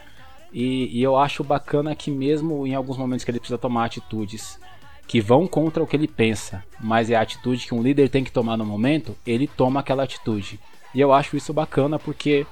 [0.52, 4.58] e, e, eu acho bacana que mesmo em alguns momentos que ele precisa tomar atitudes
[5.06, 8.22] que vão contra o que ele pensa, mas é a atitude que um líder tem
[8.22, 10.60] que tomar no momento, ele toma aquela atitude.
[10.94, 12.46] E eu acho isso bacana porque,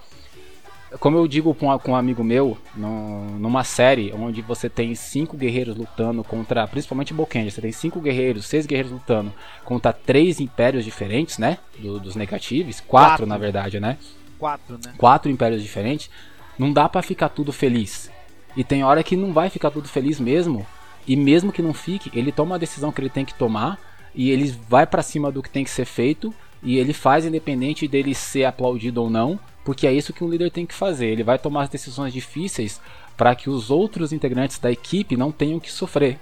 [0.99, 5.77] como eu digo com, um amigo meu, no, numa série onde você tem cinco guerreiros
[5.77, 9.33] lutando contra, principalmente Bokenja, você tem cinco guerreiros, seis guerreiros lutando
[9.63, 11.59] contra três impérios diferentes, né?
[11.79, 13.99] Do, dos negativos, quatro, quatro na verdade, né?
[14.39, 14.95] Quatro, né?
[14.97, 16.11] Quatro impérios diferentes
[16.59, 18.11] não dá para ficar tudo feliz.
[18.57, 20.67] E tem hora que não vai ficar tudo feliz mesmo.
[21.07, 23.79] E mesmo que não fique, ele toma a decisão que ele tem que tomar
[24.15, 27.87] e ele vai para cima do que tem que ser feito e ele faz independente
[27.87, 31.07] dele ser aplaudido ou não, porque é isso que um líder tem que fazer.
[31.07, 32.81] Ele vai tomar as decisões difíceis
[33.17, 36.19] para que os outros integrantes da equipe não tenham que sofrer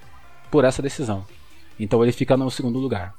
[0.51, 1.24] por essa decisão.
[1.78, 3.14] Então ele fica no segundo lugar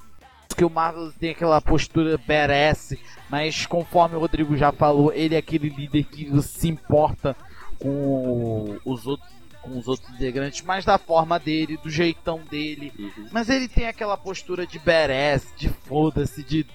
[0.56, 2.94] que o Marvel tem aquela postura badass,
[3.30, 7.36] mas conforme o Rodrigo já falou, ele é aquele líder que se importa
[7.80, 9.30] com os outros
[9.66, 12.94] com os outros integrantes, mas da forma dele, do jeitão dele.
[12.98, 13.28] Uhum.
[13.32, 16.66] Mas ele tem aquela postura de badass, de foda-se, de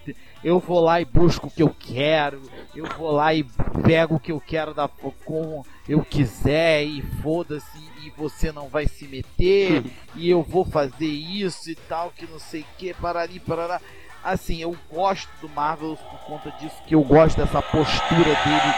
[0.43, 2.43] eu vou lá e busco o que eu quero,
[2.75, 3.45] eu vou lá e
[3.85, 4.89] pego o que eu quero da
[5.25, 9.85] como eu quiser e foda-se e você não vai se meter
[10.15, 13.81] e eu vou fazer isso e tal, que não sei o que, parari, parará.
[14.25, 18.75] Assim, eu gosto do Marvel por conta disso, que eu gosto dessa postura dele,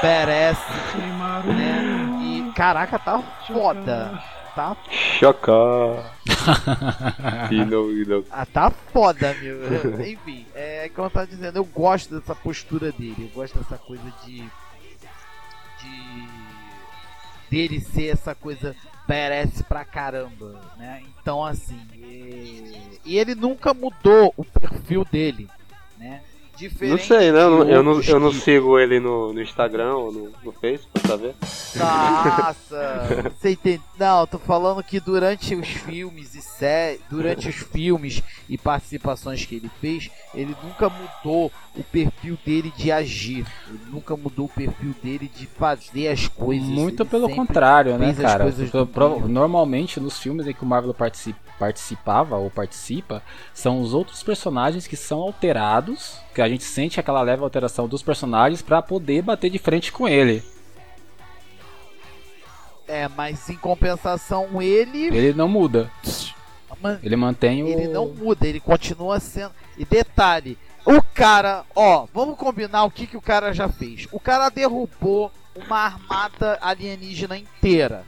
[0.00, 0.70] parece,
[1.54, 2.13] né?
[2.54, 4.22] Caraca, tá foda.
[4.54, 4.76] Tá.
[7.50, 8.24] E não, e não.
[8.30, 9.58] Ah, tá foda, meu.
[10.06, 13.16] Enfim, é como eu tava dizendo, eu gosto dessa postura dele.
[13.18, 14.42] Eu gosto dessa coisa de.
[15.80, 16.28] de.
[17.50, 18.76] dele ser essa coisa
[19.06, 21.02] parece pra caramba, né?
[21.20, 21.80] Então, assim.
[21.94, 25.48] E, e ele nunca mudou o perfil dele?
[26.56, 27.42] Diferente Não sei, né?
[27.42, 30.86] Eu não, eu não, eu não sigo ele no, no Instagram ou no, no Face,
[30.92, 31.34] pra saber.
[31.76, 33.82] Nossa, você entende?
[33.98, 36.98] Não, tô falando que durante os filmes e sé...
[37.10, 42.92] durante os filmes e participações que ele fez, ele nunca mudou o perfil dele de
[42.92, 43.46] agir.
[43.68, 46.66] Ele nunca mudou o perfil dele de fazer as coisas.
[46.68, 48.46] Muito Ele pelo contrário, né, cara?
[49.28, 53.22] normalmente nos filmes em que o Marvel partici- participava ou participa,
[53.52, 58.02] são os outros personagens que são alterados, que a gente sente aquela leve alteração dos
[58.02, 60.42] personagens pra poder bater de frente com ele.
[62.86, 65.90] É, mas em compensação ele, Ele não muda,
[67.02, 69.52] ele mantém o ele não muda, ele continua sendo.
[69.78, 74.06] E detalhe, o cara, ó, vamos combinar o que, que o cara já fez.
[74.12, 78.04] O cara derrubou uma armada alienígena inteira.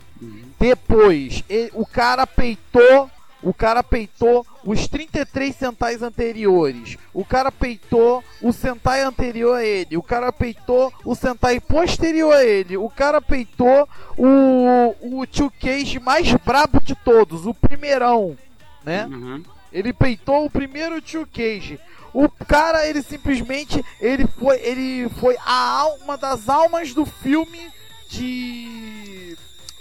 [0.59, 3.11] Depois, e- o cara peitou.
[3.43, 6.97] O cara peitou os 33 centais anteriores.
[7.15, 9.97] O cara peitou o Sentai anterior a ele.
[9.97, 12.77] O cara peitou o Sentai posterior a ele.
[12.77, 18.37] O cara peitou o, o Tio Cage mais brabo de todos, o primeirão,
[18.83, 19.07] né?
[19.07, 19.43] Uhum.
[19.73, 21.79] Ele peitou o primeiro Tio Cage.
[22.19, 27.71] O cara, ele simplesmente, ele foi, ele foi a alma das almas do filme
[28.09, 29.37] de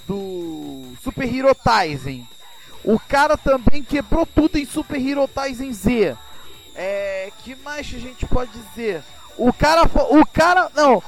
[0.06, 2.28] do Super Hero Taisen.
[2.84, 6.18] O cara também quebrou tudo em Super Hero Taisen Z.
[6.76, 9.02] É, que mais a gente pode dizer?
[9.38, 11.02] O cara, o cara, não,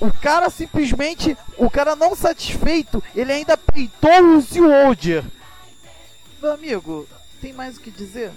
[0.00, 5.22] o cara simplesmente, o cara não satisfeito, ele ainda peitou o Zewolder.
[6.42, 7.06] Meu amigo,
[7.40, 8.32] tem mais o que dizer?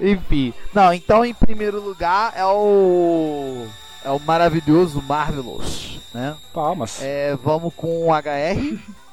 [0.00, 3.66] Enfim, não, então em primeiro lugar é o
[4.04, 6.36] é o maravilhoso Marvelous, né?
[6.52, 7.00] palmas.
[7.02, 8.78] É, vamos com o HR.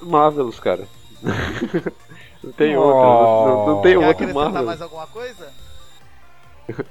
[0.00, 0.86] Marvelous, cara.
[2.42, 2.82] não tem Oh.
[2.82, 3.06] outra.
[3.06, 4.66] Não, não- não tem Quer outro Marvelous.
[4.66, 5.52] mais alguma coisa?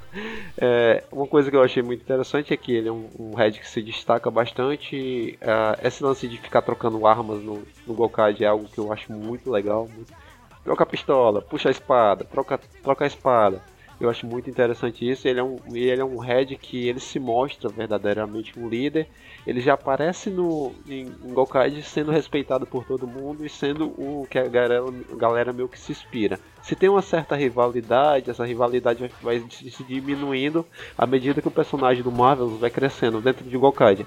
[0.57, 3.53] É, uma coisa que eu achei muito interessante é que ele é um, um Red
[3.53, 5.39] que se destaca bastante.
[5.41, 9.11] ah, esse lance de ficar trocando armas no, no Gokage é algo que eu acho
[9.11, 9.87] muito legal.
[9.91, 10.13] muito-
[10.63, 13.61] Troca a pistola, puxa a espada, troca, troca a espada.
[14.01, 15.27] Eu acho muito interessante isso.
[15.27, 19.07] Ele é um, ele é um Red que ele se mostra verdadeiramente um líder.
[19.45, 24.25] Ele já aparece no, em, em Gokage sendo respeitado por todo mundo e sendo o
[24.27, 26.39] que a galera, a galera meio que se inspira.
[26.63, 30.65] Se tem uma certa rivalidade, essa rivalidade vai, vai se diminuindo
[30.97, 34.05] à medida que o personagem do Marvel vai crescendo dentro de Gokage.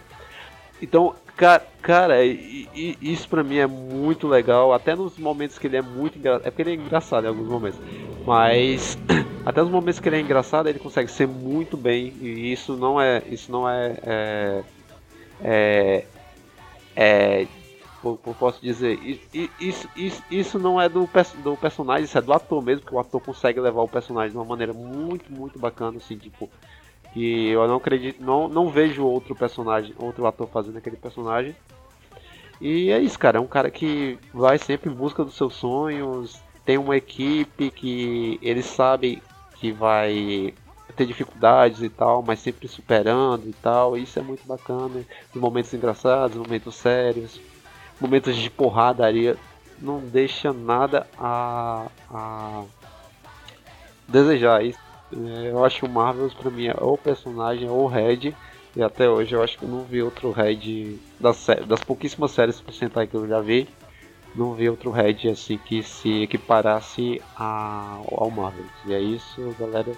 [0.82, 5.66] Então, ca- cara, e- e- isso pra mim é muito legal, até nos momentos que
[5.66, 6.46] ele é muito engraçado.
[6.46, 7.80] É porque ele é engraçado em alguns momentos,
[8.22, 8.96] mas
[9.44, 13.00] até nos momentos que ele é engraçado, ele consegue ser muito bem, e isso não
[13.00, 13.22] é.
[13.28, 13.98] Isso não é.
[14.02, 14.64] é,
[15.40, 16.08] é,
[16.96, 17.48] é
[18.38, 18.98] posso dizer,
[19.58, 21.10] isso, isso, isso não é do,
[21.42, 24.36] do personagem, isso é do ator mesmo, que o ator consegue levar o personagem de
[24.36, 26.50] uma maneira muito, muito bacana, assim, tipo,
[27.14, 31.54] que eu não acredito, não, não vejo outro personagem, outro ator fazendo aquele personagem.
[32.60, 36.42] E é isso, cara, é um cara que vai sempre em busca dos seus sonhos,
[36.64, 39.22] tem uma equipe que ele sabe
[39.56, 40.52] que vai
[40.96, 45.04] ter dificuldades e tal, mas sempre superando e tal, e isso é muito bacana.
[45.32, 47.40] Os momentos engraçados, momentos sérios,
[48.00, 49.36] momentos de porradaria,
[49.78, 52.64] não deixa nada a, a
[54.08, 54.64] desejar.
[54.64, 54.78] Isso,
[55.12, 58.34] é, eu acho que o Marvels pra mim é o personagem, é o Red,
[58.76, 62.56] e até hoje eu acho que eu não vi outro Red das, das pouquíssimas séries
[62.56, 63.68] Super Sentai que eu já vi,
[64.34, 68.64] não vi outro Red assim que se equiparasse a, ao Marvel.
[68.84, 69.92] E é isso, galera.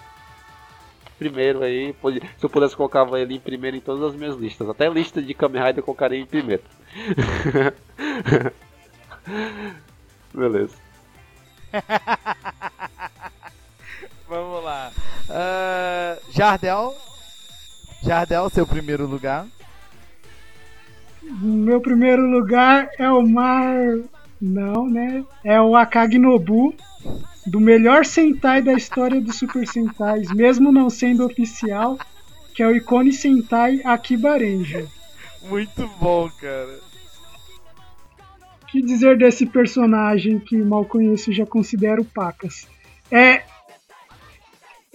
[1.18, 1.94] Primeiro aí,
[2.36, 5.32] se eu pudesse colocava ele em primeiro em todas as minhas listas, até lista de
[5.32, 6.62] Kamen Rider eu colocaria em primeiro.
[10.34, 10.76] Beleza.
[14.66, 14.90] Lá.
[15.30, 16.92] Ah, Jardel.
[18.02, 19.46] Jardel, seu primeiro lugar.
[21.22, 23.76] Meu primeiro lugar é o Mar.
[24.40, 25.24] Não, né?
[25.44, 26.74] É o Akagi Nobu,
[27.46, 31.96] do melhor Sentai da história dos Super Sentais, mesmo não sendo oficial,
[32.52, 34.88] que é o Icone Sentai Akiba Ranger.
[35.42, 36.80] Muito bom, cara.
[38.62, 42.66] O que dizer desse personagem que mal conheço e já considero pacas?
[43.12, 43.44] É.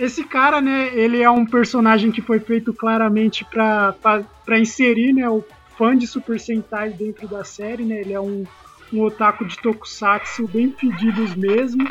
[0.01, 5.45] Esse cara, né, ele é um personagem que foi feito claramente para inserir, né, o
[5.77, 8.01] fã de Super Sentai dentro da série, né?
[8.01, 8.43] Ele é um,
[8.91, 11.87] um otaku de tokusatsu bem pedidos mesmo.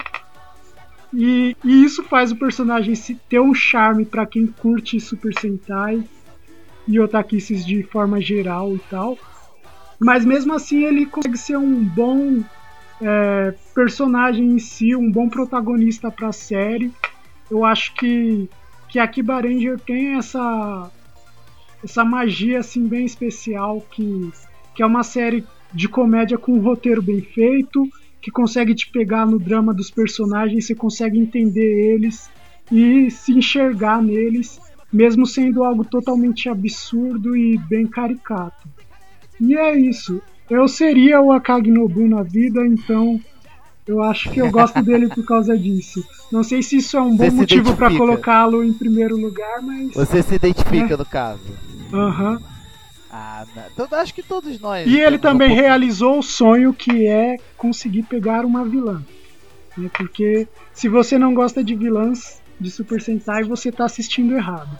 [1.14, 6.02] E, e isso faz o personagem se, ter um charme para quem curte Super Sentai
[6.88, 9.16] e otakices de forma geral e tal.
[10.00, 12.42] Mas mesmo assim ele consegue ser um bom
[13.00, 16.92] é, personagem em si, um bom protagonista para a série.
[17.50, 18.48] Eu acho que
[18.88, 20.90] que a Kiba Ranger tem essa
[21.82, 24.30] essa magia assim bem especial que
[24.74, 27.88] que é uma série de comédia com um roteiro bem feito,
[28.20, 32.30] que consegue te pegar no drama dos personagens, você consegue entender eles
[32.70, 34.60] e se enxergar neles,
[34.92, 38.68] mesmo sendo algo totalmente absurdo e bem caricato.
[39.40, 40.20] E é isso.
[40.48, 43.20] Eu seria o Akagi Nobu na vida, então
[43.90, 46.04] eu acho que eu gosto dele por causa disso.
[46.30, 49.92] Não sei se isso é um bom motivo para colocá-lo em primeiro lugar, mas.
[49.94, 50.96] Você se identifica é.
[50.96, 51.42] no caso.
[51.92, 52.32] Aham.
[52.34, 52.50] Uhum.
[53.12, 53.44] Ah,
[53.94, 54.86] acho que todos nós.
[54.86, 59.02] E ele também um realizou o sonho que é conseguir pegar uma vilã.
[59.76, 59.90] Né?
[59.92, 64.78] Porque se você não gosta de vilãs de Super Sentai, você está assistindo errado.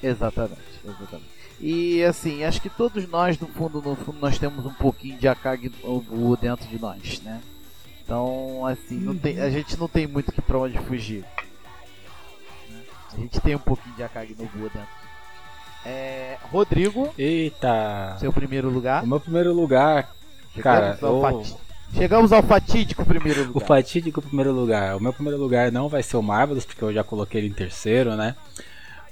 [0.00, 1.30] Exatamente, exatamente.
[1.60, 5.26] E assim, acho que todos nós, no fundo, no fundo, nós temos um pouquinho de
[5.26, 7.40] Akagi Nobu dentro de nós, né?
[8.10, 11.24] Então, assim, não tem, a gente não tem muito que pra onde fugir.
[13.12, 14.88] A gente tem um pouquinho de Akagi Nobu dentro
[15.86, 17.14] é, Rodrigo.
[17.16, 18.16] Eita.
[18.18, 19.04] Seu primeiro lugar.
[19.04, 20.10] O meu primeiro lugar,
[20.60, 20.98] cara.
[21.00, 21.44] Eu...
[21.94, 23.62] Chegamos ao fatídico primeiro lugar.
[23.62, 24.96] O fatídico primeiro lugar.
[24.96, 27.52] O meu primeiro lugar não vai ser o Marvelous, porque eu já coloquei ele em
[27.52, 28.34] terceiro, né?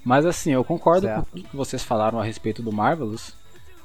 [0.05, 1.25] Mas assim, eu concordo certo.
[1.31, 3.33] com o que vocês falaram a respeito do Marvelous,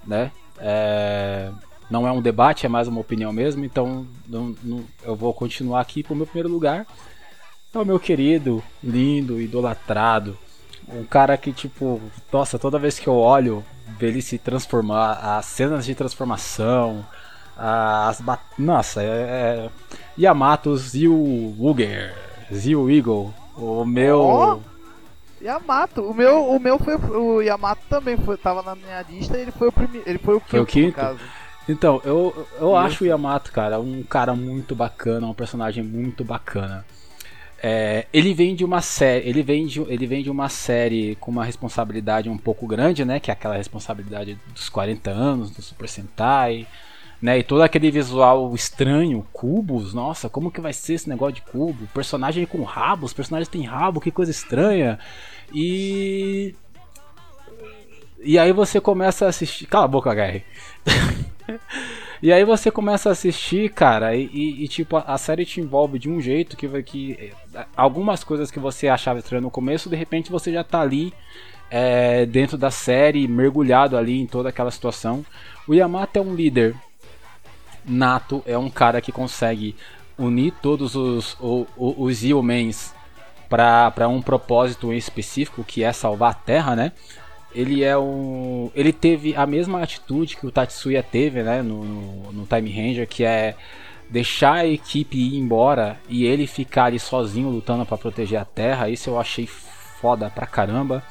[0.07, 0.31] né?
[0.57, 1.51] É...
[1.89, 4.83] Não é um debate, é mais uma opinião mesmo, então não, não...
[5.03, 6.85] eu vou continuar aqui pro meu primeiro lugar.
[7.73, 10.37] É o meu querido, lindo, idolatrado,
[10.87, 13.63] um cara que, tipo, nossa, toda vez que eu olho
[13.99, 17.05] ele se transformar, as cenas de transformação,
[17.57, 18.41] as bat...
[18.57, 19.69] Nossa, é, é.
[20.19, 21.13] Yamato Zil
[21.57, 22.15] Wuger,
[22.53, 24.19] Zil Eagle, o meu.
[24.19, 24.59] Oh,
[25.43, 26.95] Yamato, o meu, o meu foi.
[26.95, 30.07] O Yamato também foi, tava na minha lista ele foi o primeiro.
[30.09, 30.99] Ele foi o quinto, foi o quinto?
[31.67, 36.85] Então, eu, eu acho o Yamato, cara, um cara muito bacana, um personagem muito bacana.
[37.65, 41.31] É, ele vem de uma série, ele vem de, ele vem de uma série com
[41.31, 45.87] uma responsabilidade um pouco grande, né, que é aquela responsabilidade dos 40 anos do Super
[45.87, 46.67] Sentai,
[47.21, 51.41] né, e todo aquele visual estranho, cubos, nossa, como que vai ser esse negócio de
[51.43, 51.87] cubo?
[51.93, 54.99] Personagem com rabo, os personagens têm rabo, que coisa estranha.
[55.53, 56.53] E
[58.23, 60.43] e aí você começa a assistir, cala a boca, Gary.
[62.23, 65.99] E aí você começa a assistir, cara, e, e, e, tipo, a série te envolve
[65.99, 67.33] de um jeito que, que
[67.75, 71.13] algumas coisas que você achava estranho no começo, de repente você já tá ali
[71.69, 75.25] é, dentro da série, mergulhado ali em toda aquela situação.
[75.67, 76.73] O Yamato é um líder
[77.83, 79.75] nato, é um cara que consegue
[80.17, 82.93] unir todos os, os, os Yeomens
[83.49, 86.93] para um propósito em específico, que é salvar a Terra, né?
[87.53, 88.71] Ele é um.
[88.75, 91.61] Ele teve a mesma atitude que o Tatsuya teve, né?
[91.61, 93.55] No, no, no, Time Ranger, que é
[94.09, 98.89] deixar a equipe ir embora e ele ficar ali sozinho lutando para proteger a Terra.
[98.89, 101.03] Isso eu achei foda pra caramba.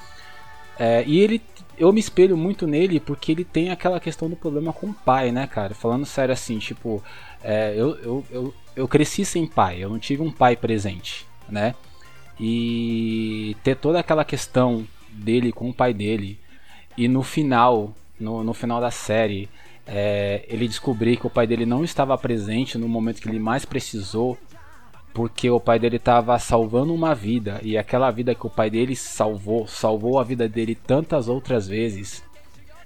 [0.78, 1.40] É, e ele.
[1.78, 5.32] Eu me espelho muito nele porque ele tem aquela questão do problema com o pai,
[5.32, 5.74] né, cara?
[5.74, 7.03] Falando sério assim, tipo,
[7.43, 11.74] é, eu, eu, eu, eu cresci sem pai, eu não tive um pai presente, né?
[12.38, 16.38] E ter toda aquela questão dele com o pai dele.
[16.96, 19.48] E no final, no, no final da série,
[19.86, 23.64] é, ele descobrir que o pai dele não estava presente no momento que ele mais
[23.64, 24.38] precisou,
[25.12, 28.96] porque o pai dele estava salvando uma vida e aquela vida que o pai dele
[28.96, 32.22] salvou, salvou a vida dele tantas outras vezes.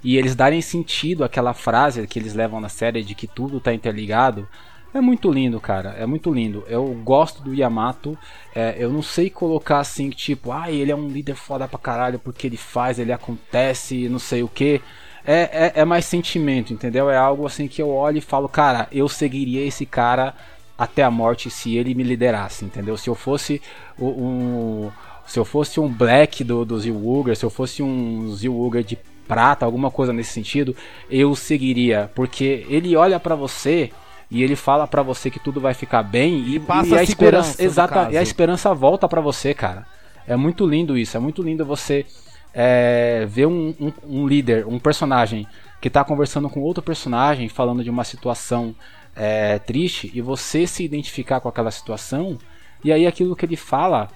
[0.02, 3.72] E eles darem sentido àquela frase que eles levam na série de que tudo está
[3.72, 4.48] interligado,
[4.96, 5.90] é muito lindo, cara.
[5.98, 6.64] É muito lindo.
[6.68, 8.18] Eu gosto do Yamato.
[8.54, 12.18] É, eu não sei colocar assim, tipo, ah, ele é um líder foda pra caralho
[12.18, 14.80] porque ele faz, ele acontece, não sei o que.
[15.24, 17.10] É, é, é, mais sentimento, entendeu?
[17.10, 20.34] É algo assim que eu olho e falo, cara, eu seguiria esse cara
[20.78, 22.96] até a morte se ele me liderasse, entendeu?
[22.96, 23.60] Se eu fosse
[23.98, 24.90] um.
[25.26, 29.90] Se eu fosse um Black do, do se eu fosse um Zilwuger de prata, alguma
[29.90, 30.76] coisa nesse sentido,
[31.10, 32.10] eu seguiria.
[32.14, 33.90] Porque ele olha para você
[34.30, 37.62] e ele fala para você que tudo vai ficar bem e, passa e a, esperança,
[37.62, 39.86] exata, e a esperança volta para você, cara.
[40.26, 42.04] É muito lindo isso, é muito lindo você
[42.52, 45.46] é, ver um, um, um, líder, um personagem
[45.80, 48.74] que tá conversando com outro personagem, falando de uma situação
[49.14, 52.38] é, triste e você se identificar com aquela situação
[52.82, 54.08] e aí aquilo que ele fala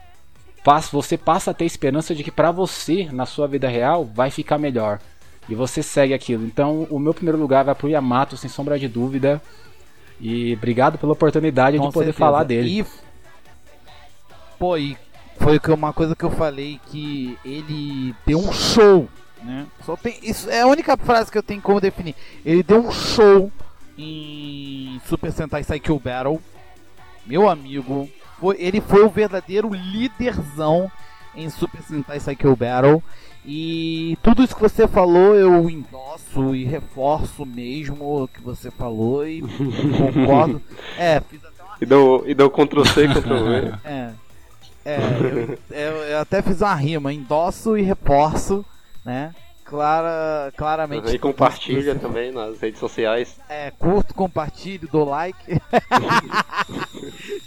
[0.93, 4.59] você passa a ter esperança de que para você na sua vida real vai ficar
[4.59, 4.99] melhor
[5.49, 6.45] e você segue aquilo.
[6.45, 9.41] Então o meu primeiro lugar vai pro Yamato sem sombra de dúvida.
[10.21, 12.19] E obrigado pela oportunidade Com de poder certeza.
[12.19, 12.81] falar dele.
[12.81, 12.87] E,
[14.59, 14.97] pô, e
[15.39, 19.09] foi uma coisa que eu falei que ele deu um show,
[19.43, 19.67] né?
[19.85, 22.15] Só tem isso é a única frase que eu tenho como definir.
[22.45, 23.51] Ele deu um show
[23.97, 26.41] em Super Sentai Psycho Battle.
[27.25, 28.09] Meu amigo,
[28.39, 30.91] foi, ele foi o verdadeiro líderzão
[31.35, 33.03] em Super Sentai Psycho Battle.
[33.45, 39.27] E tudo isso que você falou eu endosso e reforço mesmo o que você falou
[39.27, 40.61] e concordo.
[40.99, 43.75] É, fiz até uma E deu, e deu Ctrl C, Ctrl V.
[43.85, 44.11] é.
[44.85, 44.99] É,
[45.71, 48.65] eu, eu- eu até fiz uma rima, endosso e reforço,
[49.05, 49.35] né?
[49.65, 51.15] Clara, claramente.
[51.15, 53.37] E compartilha também nas redes sociais.
[53.49, 55.39] É, curto, compartilhe, dou like.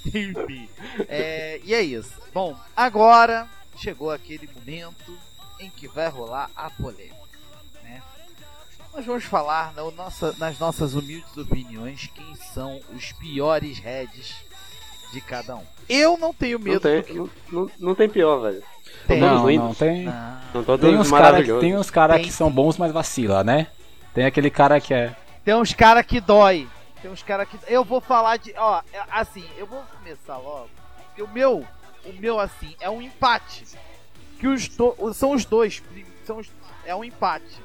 [0.08, 0.70] Enfim.
[1.10, 2.14] É, e é isso.
[2.34, 5.18] Bom, agora chegou aquele momento
[5.64, 7.16] em que vai rolar a polêmica.
[7.84, 8.02] Né?
[8.94, 14.36] Nós vamos falar na nossa- nas nossas humildes opiniões quem são os piores heads
[15.12, 15.64] de cada um.
[15.90, 18.64] Eu não tenho Não medo tem, do que não, não, não tem pior, velho.
[19.08, 19.20] tem.
[19.20, 20.40] Não, não, tem, Não.
[20.54, 23.68] Não todos tem uns caras tem uns cara Tem que são bons, mas vacila, né?
[24.14, 25.16] Tem aquele cara que é.
[25.44, 26.68] Tem uns cara que dói.
[27.02, 27.58] Tem uns cara que.
[27.68, 28.54] Eu vou falar de.
[28.56, 30.70] Ó, é- assim, eu vou começar logo.
[31.08, 31.66] Porque o meu.
[32.06, 33.66] O meu, assim, é um empate.
[34.44, 35.14] Que os do...
[35.14, 35.82] São os dois.
[36.26, 36.52] São os...
[36.84, 37.64] É um empate.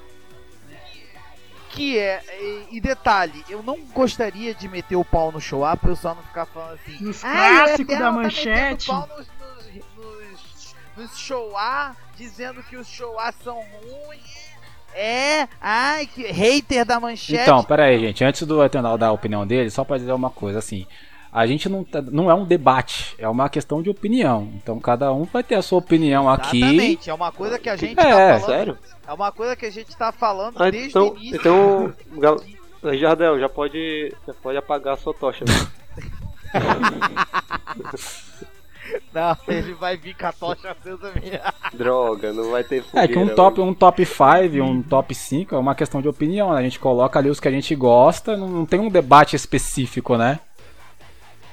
[1.71, 2.23] Que é.
[2.41, 6.15] E, e detalhe, eu não gostaria de meter o pau no show up, eu só
[6.15, 7.05] não ficar falando assim.
[7.05, 8.87] Nos "Ai, o clássicos da tá manchete.
[8.87, 14.49] pau nos, nos, nos, nos show A, dizendo que os show A são ruins.
[14.95, 17.43] É, ai, que hater da manchete.
[17.43, 18.23] Então, pera aí, gente.
[18.23, 20.87] Antes do Eternal dar a opinião dele, só pra dizer uma coisa, assim.
[21.33, 24.49] A gente não, tá- não é um debate, é uma questão de opinião.
[24.57, 26.59] Então cada um vai ter a sua opinião aqui.
[26.63, 28.11] Exatamente, é uma coisa que a gente É, tá
[28.41, 28.47] falando.
[28.47, 28.79] Sério?
[29.07, 31.37] É uma coisa que a gente tá falando Ah, desde então, o início.
[31.37, 32.41] então gal-
[32.97, 35.45] Jardel, já pode, já pode apagar a sua tocha.
[35.45, 35.69] velho.
[39.13, 41.43] Não, ele vai vir com a tocha acesa minha.
[41.75, 43.09] Droga, não vai ter É fogueira.
[43.13, 46.61] que um top, um top 5, um top 5 é uma questão de opinião, né?
[46.61, 50.17] A gente coloca ali os que a gente gosta, não, não tem um debate específico,
[50.17, 50.41] né?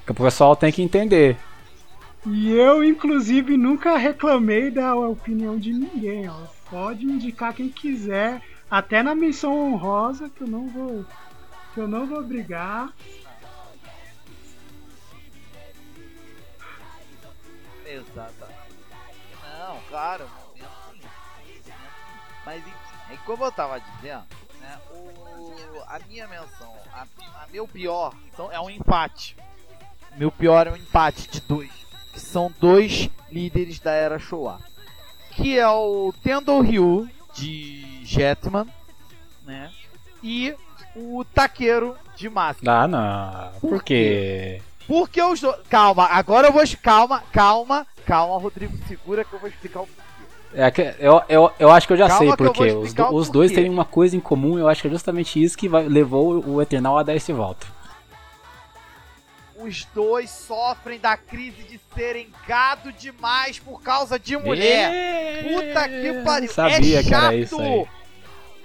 [0.06, 1.38] Que o pessoal tem que entender.
[2.26, 6.28] E eu, inclusive, nunca reclamei da opinião de ninguém.
[6.30, 6.36] Ó.
[6.70, 11.06] Pode indicar quem quiser, até na missão honrosa, que eu não vou,
[11.74, 12.92] que eu não vou brigar.
[17.86, 18.60] Exatamente.
[19.60, 20.98] Não, claro, momento sim.
[20.98, 21.72] Momento sim.
[22.46, 24.26] Mas enfim, é como eu tava dizendo,
[24.60, 27.06] né, o, a minha menção, a,
[27.44, 29.38] a meu pior então, é um empate.
[30.18, 31.70] Meu pior é um empate de dois.
[32.14, 34.60] Que são dois líderes da era Showa.
[35.32, 38.66] Que é o Tendo Ryu de Jetman,
[39.46, 39.70] né?
[40.24, 40.56] E
[40.96, 42.84] o Taqueiro de Máscara.
[42.84, 43.60] Ah, não.
[43.60, 44.62] Por quê?
[44.88, 45.58] Porque os dois.
[45.70, 46.64] Calma, agora eu vou.
[46.82, 49.90] Calma, calma, calma, Rodrigo, segura que eu vou explicar o.
[50.54, 52.54] É que eu, eu, eu acho que eu já Calma sei que eu por vou
[52.54, 52.72] quê.
[52.72, 52.94] Os,
[53.26, 55.86] os dois têm uma coisa em comum, eu acho que é justamente isso que vai-
[55.86, 57.68] levou o Eternal a dar esse volta.
[59.66, 65.44] Os dois sofrem da crise de serem gado demais por causa de mulher.
[65.44, 66.52] Puta que pariu.
[66.52, 67.24] Sabia é que chato.
[67.24, 67.88] era isso aí.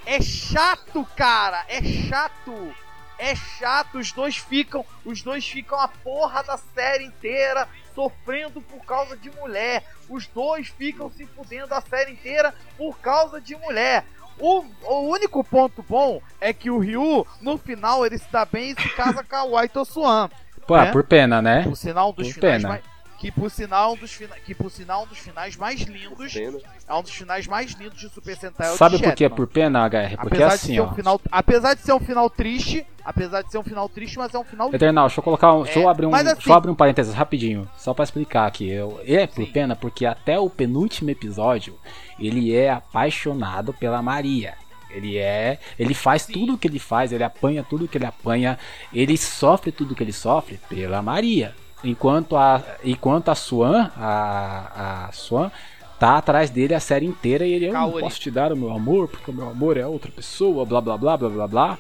[0.04, 1.64] É chato, cara.
[1.68, 2.74] É chato.
[3.16, 3.98] É chato.
[3.98, 4.84] Os dois ficam.
[5.02, 9.82] Os dois ficam a porra da série inteira sofrendo por causa de mulher.
[10.06, 14.04] Os dois ficam se fudendo a série inteira por causa de mulher.
[14.38, 18.70] O, o único ponto bom é que o Ryu, no final, ele se dá bem
[18.70, 20.28] e se casa com a Waito Swan.
[20.66, 20.90] Pô, É?
[20.92, 21.62] por pena, né?
[21.64, 22.68] Por sinal, um dos Por finais pena.
[22.68, 22.82] mais.
[23.18, 24.34] Que por sinal, um dos fina...
[24.46, 26.32] que por sinal, um dos finais mais lindos.
[26.32, 26.56] Pena.
[26.88, 28.68] É um dos finais mais lindos de Super Sentai.
[28.68, 29.36] é o Sabe de por que Jetman.
[29.36, 30.16] por pena, HR?
[30.16, 30.84] Porque apesar assim, de ser ó.
[30.86, 34.32] um final, apesar de ser um final triste, apesar de ser um final triste, mas
[34.32, 35.64] é um final Eternal, deixa eu colocar um.
[35.64, 36.14] deixa eu É, abrir um.
[36.14, 37.68] assim- eu abrir um parênteses rapidinho.
[37.76, 38.70] Só pra explicar aqui.
[38.70, 39.52] Eu, é por Sim.
[39.52, 41.78] pena porque até o penúltimo episódio
[42.18, 44.54] ele é apaixonado pela Maria.
[44.92, 45.58] Ele é.
[45.78, 48.58] Ele faz tudo o que ele faz, ele apanha tudo que ele apanha,
[48.92, 51.54] ele sofre tudo que ele sofre pela Maria.
[51.82, 52.62] Enquanto a.
[52.84, 55.50] Enquanto a Swan, a, a Swan,
[55.98, 58.70] tá atrás dele a série inteira e ele eu não posso te dar o meu
[58.70, 61.78] amor, porque o meu amor é outra pessoa, blá blá blá blá blá blá.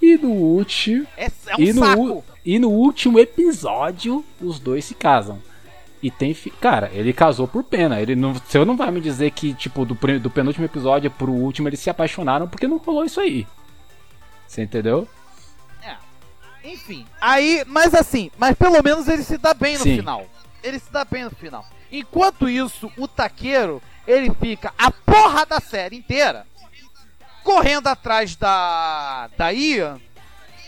[0.00, 1.06] E no último.
[1.16, 5.38] É, é um E no, e no último episódio, os dois se casam.
[6.02, 6.32] E tem.
[6.32, 8.00] fi- Cara, ele casou por pena.
[8.00, 11.68] Ele não, você não vai me dizer que, tipo, do, do penúltimo episódio pro último
[11.68, 13.46] eles se apaixonaram porque não rolou isso aí.
[14.46, 15.06] Você entendeu?
[16.62, 17.06] Enfim.
[17.20, 19.96] Aí, mas assim, mas pelo menos ele se dá bem no Sim.
[19.96, 20.26] final.
[20.62, 21.64] Ele se dá bem no final.
[21.90, 26.46] Enquanto isso, o taqueiro, ele fica a porra da série inteira
[27.42, 29.98] correndo atrás da da Ian,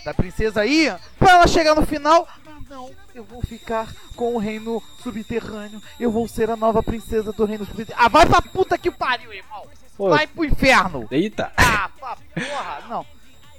[0.03, 2.27] da princesa Ian, pra ela chegar no final,
[2.73, 5.81] não, eu vou ficar com o reino subterrâneo.
[5.99, 8.03] Eu vou ser a nova princesa do reino subterrâneo.
[8.05, 9.63] Ah, vai pra puta que pariu, irmão.
[9.95, 11.07] Pô, Vai pro inferno.
[11.11, 11.51] Eita!
[11.55, 13.05] Ah, pra porra, não.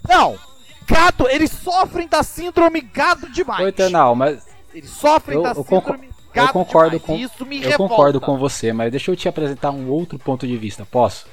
[0.08, 0.38] Não.
[0.86, 3.64] gado, eles sofrem da síndrome gado demais.
[3.64, 7.06] Ô, Eternal, mas Eles sofrem Eu- da eu síndrome gado eu concordo demais.
[7.06, 7.88] com- Isso me eu revolta.
[7.94, 11.26] concordo com você, mas deixa eu te apresentar um outro ponto de vista, posso?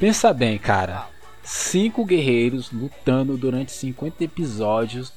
[0.00, 1.06] Pensa bem, cara.
[1.42, 5.12] Cinco guerreiros lutando durante 50 episódios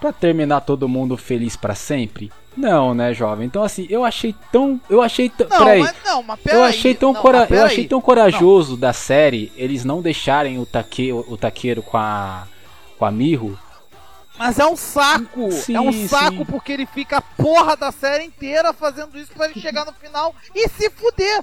[0.00, 2.30] pra terminar todo mundo feliz pra sempre?
[2.56, 3.46] Não, né, jovem?
[3.46, 6.58] Então assim, eu achei tão, eu achei tão, Não, peraí, mas não, mas peraí.
[6.58, 7.46] eu achei tão não, cora...
[7.50, 11.12] eu achei tão corajoso da série eles não deixarem o take...
[11.12, 12.46] o taqueiro com a
[12.98, 13.58] com a Mirro.
[14.38, 15.50] Mas é um saco!
[15.52, 16.44] Sim, é um saco sim.
[16.44, 20.34] porque ele fica a porra da série inteira fazendo isso pra ele chegar no final
[20.54, 21.42] e se fuder!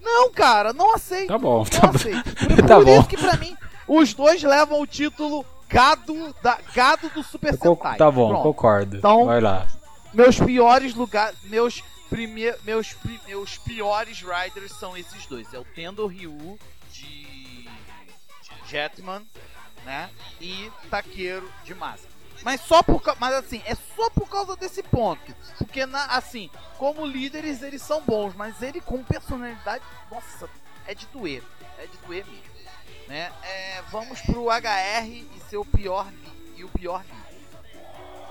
[0.00, 1.28] Não, cara, não aceito.
[1.28, 1.96] Tá bom, não tá bom.
[1.96, 2.34] aceito.
[2.34, 2.98] Por, Tá por bom.
[2.98, 3.56] isso que pra mim,
[3.86, 7.96] os dois levam o título gado, da, gado do Super Sentai.
[7.96, 8.42] Tá bom, Pronto.
[8.42, 8.96] concordo.
[8.98, 9.66] Então- Vai lá.
[10.12, 15.52] Meus piores lugares, meus primeiros, meus, pri- meus piores riders são esses dois.
[15.54, 16.58] É o Tendo Ryu
[16.92, 17.24] de,
[17.64, 17.68] de
[18.68, 19.22] Jetman,
[19.84, 20.10] né?
[20.40, 22.06] E Taqueiro de Masa.
[22.44, 25.34] Mas só por mas assim, é só por causa desse ponto.
[25.58, 30.48] Porque na, assim, como líderes eles são bons, mas ele com personalidade, nossa,
[30.86, 31.42] é de doer,
[31.78, 32.42] é de doer mesmo,
[33.12, 33.30] né?
[33.44, 37.02] É, vamos pro HR e seu pior li- e o pior.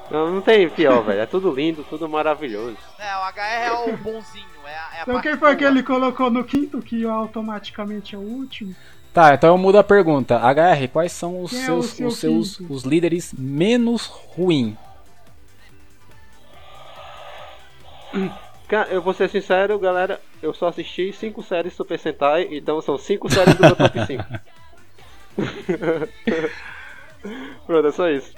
[0.10, 1.22] Não, não tem pior, velho.
[1.22, 2.78] É tudo lindo, tudo maravilhoso.
[2.98, 5.72] É, o HR é o bonzinho, é a, é a Então quem foi que boa.
[5.72, 8.76] ele colocou no quinto, que automaticamente é o último?
[9.14, 10.36] Tá, então eu mudo a pergunta.
[10.38, 12.74] HR, quais são os Quem é seus, o seu os, seus quinto?
[12.74, 14.76] os líderes menos ruins?
[18.68, 20.20] Ca- Eu vou ser sincero, galera.
[20.42, 24.24] Eu só assisti 5 séries Super Sentai, então são 5 séries do meu top 5.
[27.66, 28.34] Pronto, é só isso.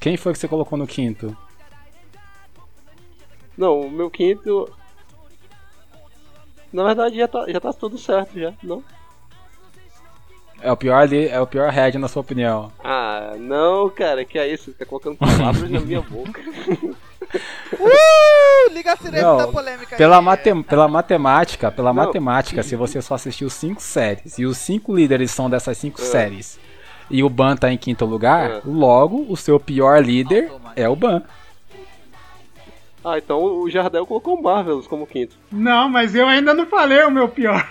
[0.00, 1.36] Quem foi que você colocou no quinto?
[3.56, 4.70] Não, o meu quinto.
[6.72, 8.82] Na verdade já tá, já tá tudo certo já, não?
[10.60, 12.72] É o pior li- é o pior head na sua opinião.
[12.82, 14.72] Ah, não, cara, que é isso?
[14.72, 16.40] Tá colocando palavras na minha boca.
[17.72, 20.24] Uh, liga a sirene Não, da polêmica Pela, aí.
[20.24, 22.04] matem- pela matemática, pela Não.
[22.04, 26.04] matemática, se você só assistiu cinco séries e os cinco líderes são dessas cinco É.
[26.04, 26.58] séries
[27.10, 28.60] e o Ban tá em quinto lugar, É.
[28.64, 30.80] logo o seu pior líder Automático.
[30.80, 31.22] é o Ban.
[33.04, 35.36] Ah, então o Jardel colocou o Marvelous como quinto.
[35.52, 37.68] Não, mas eu ainda não falei o meu pior.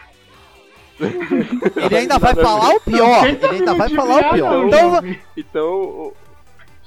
[1.00, 3.26] Ele ainda vai Nada a falar o pior.
[3.28, 4.68] Ele ainda vai falar o pior.
[4.68, 5.20] Então, jovem.
[5.36, 6.14] Então.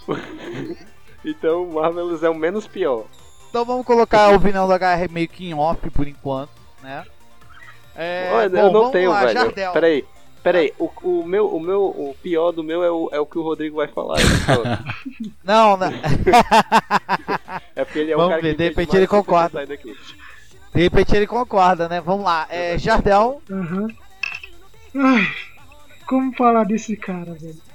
[1.27, 3.05] então o Marvelous é o menos pior.
[3.51, 6.51] então vamos colocar a opinião do HR meio que em off por enquanto,
[6.83, 7.05] né?
[7.95, 9.33] É, Olha, bom, eu não vamos tenho, lá, velho.
[9.33, 9.73] Jardel.
[9.73, 10.05] Peraí,
[10.43, 10.75] peraí.
[10.79, 13.43] O, o, meu, o meu o pior do meu é o, é o que o
[13.43, 14.19] Rodrigo vai falar.
[15.43, 15.93] Não, né?
[17.75, 19.67] é porque ele é Vamos o cara ver, que de repente ele concorda.
[19.67, 22.03] De repente ele concorda, né?
[22.03, 22.47] Vamos lá.
[22.51, 23.89] É, Jardel, Aham.
[24.95, 25.27] Ai,
[26.07, 27.66] como falar desse cara, velho?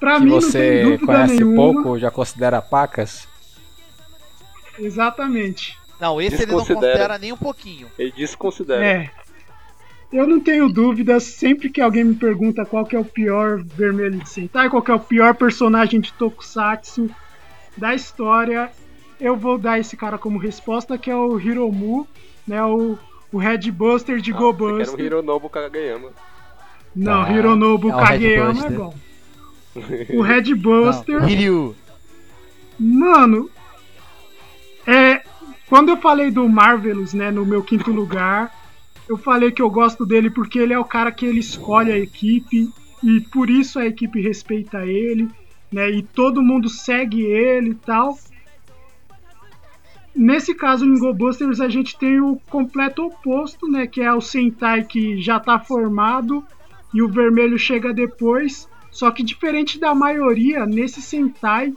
[0.00, 1.56] Pra Que mim não tem você dúvida conhece nenhuma.
[1.56, 3.26] pouco, já considera pacas.
[4.78, 5.76] Exatamente.
[6.00, 7.88] não, esse ele não considera nem um pouquinho.
[7.98, 8.84] Ele desconsidera.
[8.84, 9.10] É.
[10.12, 14.18] Eu não tenho dúvidas, sempre que alguém me pergunta qual que é o pior vermelho
[14.18, 17.10] de Sentai, qual que é o pior personagem de Tokusatsu
[17.76, 18.70] da história,
[19.20, 22.08] eu vou dar esse cara como resposta, que é o Hiromu,
[22.46, 22.96] né, o,
[23.30, 24.94] o Red Buster de Ah, Go Buster.
[24.94, 26.08] um Hironobu Kageyama.
[26.96, 27.32] Não, Tá.
[27.32, 28.94] Hironobu É o Kageyama é bom.
[30.14, 31.20] O Red Buster...
[31.20, 31.26] Não.
[32.78, 33.50] Mano,
[34.86, 35.22] é.
[35.68, 38.50] Quando eu falei do Marvelous, né, no meu quinto lugar,
[39.08, 41.98] eu falei que eu gosto dele porque ele é o cara que ele escolhe a
[41.98, 42.70] equipe
[43.02, 45.28] e por isso a equipe respeita ele,
[45.70, 48.18] né, e todo mundo segue ele e tal.
[50.14, 54.20] Nesse caso, em Go Busters, a gente tem o completo oposto, né, que é o
[54.20, 56.44] Sentai que já tá formado
[56.92, 58.67] e o vermelho chega depois.
[58.98, 61.72] Só que diferente da maioria, nesse Sentai,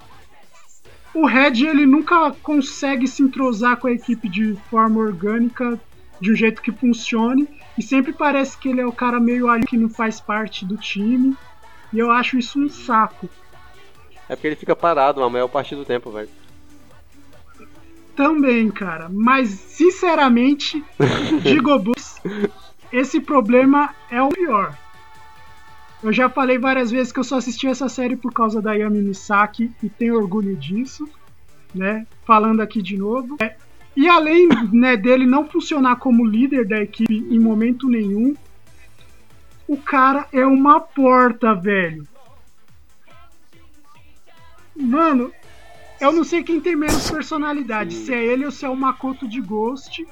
[1.14, 5.80] o Red ele nunca consegue se entrosar com a equipe de forma orgânica
[6.20, 9.68] de um jeito que funcione e sempre parece que ele é o cara meio ali
[9.68, 11.38] que não faz parte do time
[11.94, 13.30] e eu acho isso um saco.
[14.28, 16.30] É porque ele fica parado a maior parte do tempo, velho.
[18.16, 20.84] Também, cara, mas sinceramente,
[21.44, 22.20] de Gobus,
[22.92, 24.76] esse problema é o pior.
[26.04, 29.02] Eu já falei várias vezes que eu só assisti essa série por causa da Yami
[29.02, 31.08] Misaki e tenho orgulho disso,
[31.76, 32.08] né?
[32.26, 33.38] Falando aqui de novo.
[33.40, 33.56] É,
[33.96, 38.36] e além né, dele não funcionar como líder da equipe em momento nenhum,
[39.68, 42.08] o cara é uma porta, velho.
[44.76, 45.32] Mano,
[46.00, 49.28] eu não sei quem tem menos personalidade, se é ele ou se é o Makoto
[49.28, 50.08] de Ghost,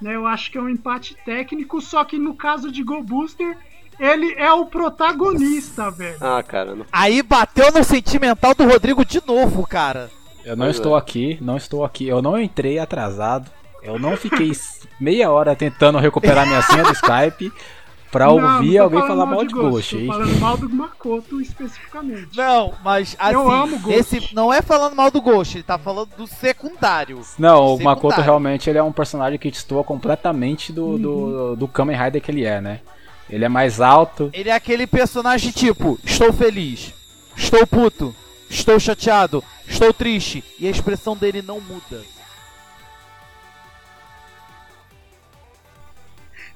[0.00, 0.14] Né?
[0.14, 3.56] Eu acho que é um empate técnico, só que no caso de Go Booster,
[3.98, 6.16] ele é o protagonista, velho.
[6.20, 6.86] Ah, cara, não.
[6.92, 10.10] Aí bateu no sentimental do Rodrigo de novo, cara.
[10.44, 10.98] Eu não Pois estou é.
[10.98, 12.08] aqui, não estou aqui.
[12.08, 13.50] Eu não entrei atrasado.
[13.82, 14.52] Eu não fiquei
[15.00, 17.52] meia hora tentando recuperar minha senha do Skype
[18.12, 19.94] pra Não, ouvir não alguém falar mal de Ghost.
[19.96, 20.06] Tô hein?
[20.08, 22.36] falando mal do Makoto especificamente.
[22.36, 23.98] Não, mas assim, Eu amo Ghost.
[23.98, 27.20] esse não é falando mal do Ghost, ele tá falando do secundário.
[27.38, 27.84] Não, o Secundário.
[27.84, 30.98] Makoto realmente ele é um personagem que destoa completamente do, Uhum.
[31.00, 32.80] do, do Kamen Rider que ele é, né?
[33.32, 34.28] Ele é mais alto.
[34.34, 36.92] Ele é aquele personagem tipo, estou feliz,
[37.34, 38.14] estou puto,
[38.50, 42.04] estou chateado, estou triste, e a expressão dele não muda.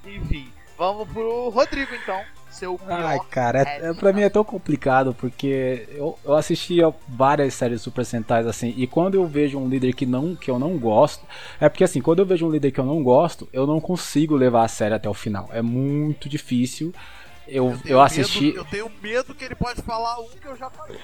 [0.05, 2.23] Enfim, vamos pro Rodrigo então.
[2.57, 2.81] Seu.
[2.89, 7.83] Ai, cara, é, é, pra mim é tão complicado porque eu, eu assistia várias séries
[7.83, 11.25] Super Sentais assim, e quando eu vejo um líder que, não, que eu não gosto,
[11.61, 14.35] é porque assim, quando eu vejo um líder que eu não gosto, eu não consigo
[14.35, 15.49] levar a série até o final.
[15.53, 16.93] É muito difícil.
[17.49, 18.55] Eu, eu, assisti.
[18.55, 20.99] eu tenho medo que ele pode falar um que eu já falei.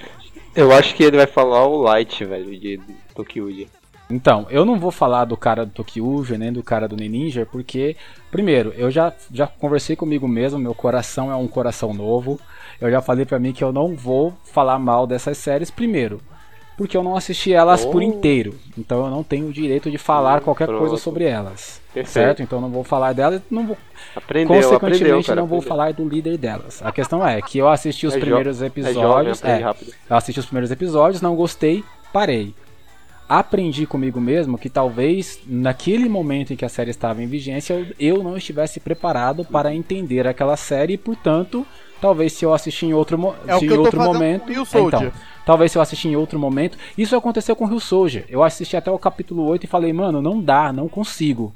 [0.53, 2.81] Eu acho que ele vai falar o Light, velho, de
[3.15, 3.69] Tokyuji.
[4.13, 7.95] Então, eu não vou falar do cara do Tokyuja, nem do cara do Ninja, porque,
[8.29, 12.39] primeiro, eu já, já conversei comigo mesmo, meu coração é um coração novo.
[12.79, 16.21] Eu já falei pra mim que eu não vou falar mal dessas séries, primeiro,
[16.77, 17.89] porque eu não assisti elas Oh.
[17.89, 18.53] por inteiro.
[18.77, 20.79] Então eu não tenho o direito de falar Hum, qualquer pronto.
[20.81, 21.81] coisa sobre elas.
[21.93, 22.13] Perfeito.
[22.13, 22.41] Certo?
[22.43, 23.77] Então eu não vou falar delas, não vou,
[24.15, 25.41] Aprendeu, consequentemente aprendeu, cara.
[25.41, 25.77] não vou aprendeu.
[25.77, 26.81] falar do líder delas.
[26.83, 29.63] A questão é que eu assisti os É primeiros É jovem, episódios, é,
[30.09, 32.53] eu assisti os primeiros episódios, não gostei, parei.
[33.27, 37.87] Aprendi comigo mesmo que talvez naquele momento em que a série estava em vigência eu,
[38.17, 41.65] eu não estivesse preparado para entender aquela série e, portanto,
[42.01, 45.01] talvez se eu assistir em outro, mo- É em outro momento, Soldier.
[45.09, 48.25] então, talvez se eu assistir em outro momento, isso aconteceu com Rio Soldier.
[48.27, 51.55] Eu assisti até o capítulo 8 e falei, mano, não dá, não consigo.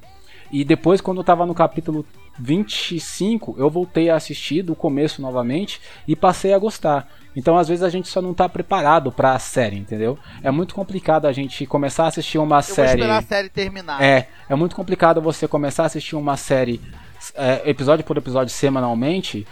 [0.49, 2.05] E depois, quando eu tava no capítulo
[2.39, 7.07] 25, eu voltei a assistir do começo novamente e passei a gostar.
[7.37, 10.17] Então, às vezes, a gente só não tá preparado pra série, entendeu?
[10.41, 12.87] É muito complicado a gente começar a assistir uma Eu vou série.
[12.89, 14.01] esperar a série terminar.
[14.01, 16.81] É, é muito complicado você começar a assistir uma série
[17.35, 19.45] é, episódio por episódio semanalmente.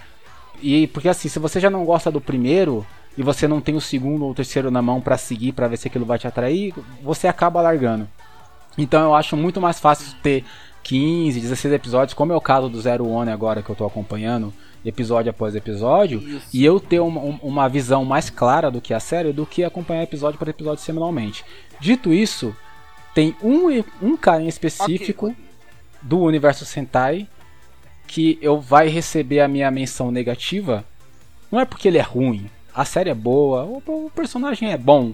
[0.64, 2.84] E porque assim, se você já não gosta do primeiro
[3.16, 5.78] e você não tem o segundo ou o terceiro na mão pra seguir pra ver
[5.78, 8.10] se aquilo vai te atrair, você acaba largando.
[8.80, 10.44] Então eu acho muito mais fácil ter
[10.82, 14.52] 15, 16 episódios, como é o caso do Zero One agora que eu tô acompanhando,
[14.86, 16.48] episódio após episódio, Isso.
[16.54, 19.64] e eu ter uma, um- uma visão mais clara do que a série do que
[19.64, 21.44] acompanhar episódio por episódio semanalmente.
[21.80, 22.56] Dito isso,
[23.14, 25.36] tem um, um cara em específico
[26.02, 27.28] do universo Sentai
[28.08, 30.86] que eu vai receber a minha menção negativa.
[31.52, 35.14] Não é porque ele é ruim, a série é boa, o, o personagem é bom,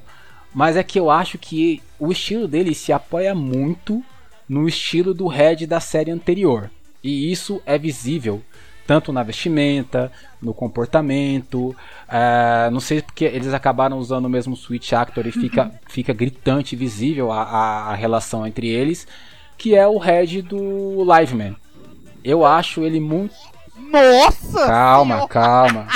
[0.53, 4.03] mas é que eu acho que o estilo dele se apoia muito
[4.49, 6.69] no estilo do Red da série anterior.
[7.03, 8.43] E isso é visível
[8.91, 10.11] tanto na vestimenta,
[10.41, 11.73] no comportamento.
[12.11, 16.75] eh, não sei porque eles acabaram usando o mesmo Switch Actor e fica, fica gritante,
[16.75, 19.07] visível a, a, a relação entre eles,
[19.57, 21.55] que é o Red do Liveman.
[22.21, 23.33] Eu acho ele muito.
[23.77, 24.67] Nossa!
[24.67, 25.29] Calma, senhora!
[25.29, 25.87] calma.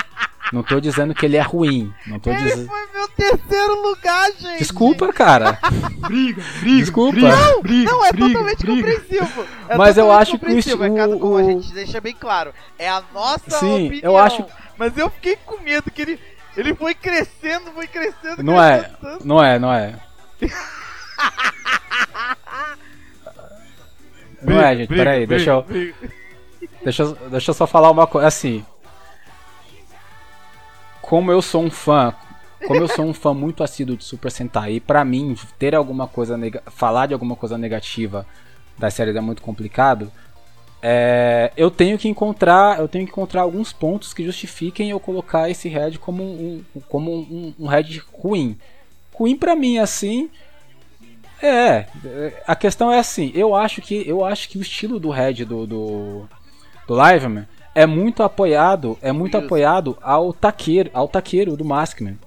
[0.53, 1.93] Não tô dizendo que ele é ruim.
[2.05, 2.67] Não tô Ele dizendo.
[2.67, 4.59] foi meu terceiro lugar, gente!
[4.59, 5.57] Desculpa, cara.
[6.07, 6.77] Briga, briga.
[6.80, 7.11] Desculpa.
[7.13, 8.76] Briga, Não, briga, Não, é briga, totalmente briga.
[8.91, 9.45] compreensivo.
[9.69, 11.99] É Mas eu totalmente acho que o compreensivo, esti- é cada- como a gente deixa
[12.01, 12.53] bem claro.
[12.77, 14.01] É a nossa Sim, opinião.
[14.03, 14.45] eu acho-
[14.77, 16.19] Mas eu fiquei com medo que ele,
[16.55, 19.26] ele foi crescendo, foi crescendo, Não é, tanto.
[19.27, 19.95] não é, não é.
[24.41, 25.65] Não é, gente, peraí, deixa eu,
[26.84, 28.63] deixa, eu- deixa eu só falar uma coisa, assim,
[31.07, 32.14] como eu sou um fã,
[32.65, 36.07] como eu sou um fã muito assíduo de Super Sentai, e pra mim, ter alguma
[36.07, 36.38] coisa,
[36.68, 38.26] falar de alguma coisa negativa
[38.77, 40.11] das séries é muito complicado,
[40.82, 45.49] é, eu tenho que encontrar, eu tenho que encontrar alguns pontos que justifiquem eu colocar
[45.49, 48.57] esse Red como um, como um, um Red ruim.
[49.14, 50.30] Ruim pra mim, assim,
[51.41, 55.10] é, é, a questão é assim, eu acho que eu acho que o estilo do
[55.10, 56.30] Red do do,
[56.88, 59.45] do Liveman é muito apoiado, é muito Isso.
[59.45, 62.18] apoiado ao taqueiro, ao taqueiro do Maskman.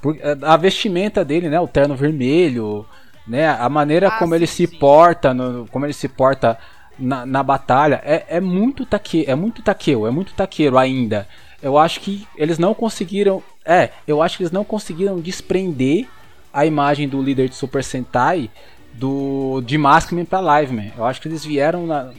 [0.00, 2.86] Por- é, a vestimenta dele, né, o terno vermelho,
[3.26, 4.78] né, a maneira Ah, como ele sim, se sim.
[4.78, 6.56] porta, no- como ele se porta
[6.98, 11.26] na, na batalha, é, é muito taque, é muito taqueu, é muito taqueiro ainda.
[11.60, 16.06] Eu acho que eles não conseguiram, é, eu acho que eles não conseguiram desprender
[16.52, 18.48] a imagem do líder de Super Sentai
[18.94, 20.92] do de Maskman pra Liveman.
[20.96, 22.12] Eu acho que eles vieram na,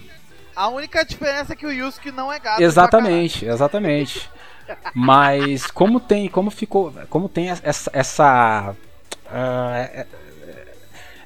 [0.57, 2.59] A única diferença é que o Yusuke não é gato.
[2.61, 4.27] Exatamente, exatamente.
[4.93, 8.75] Mas como tem, como ficou, como tem essa, essa
[9.31, 10.05] é-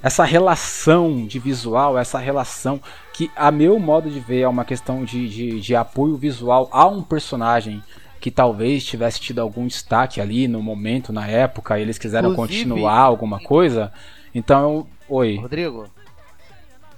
[0.04, 2.82] essa relação de visual, essa relação
[3.14, 6.88] que, a meu modo de ver, é uma questão de, de, de apoio visual a
[6.88, 7.84] um personagem
[8.20, 12.64] que talvez tivesse tido algum destaque ali no momento, na época, e eles quiseram Inclusive-
[12.64, 13.94] continuar alguma coisa.
[14.34, 15.38] Então, oi.
[15.38, 15.88] Rodrigo,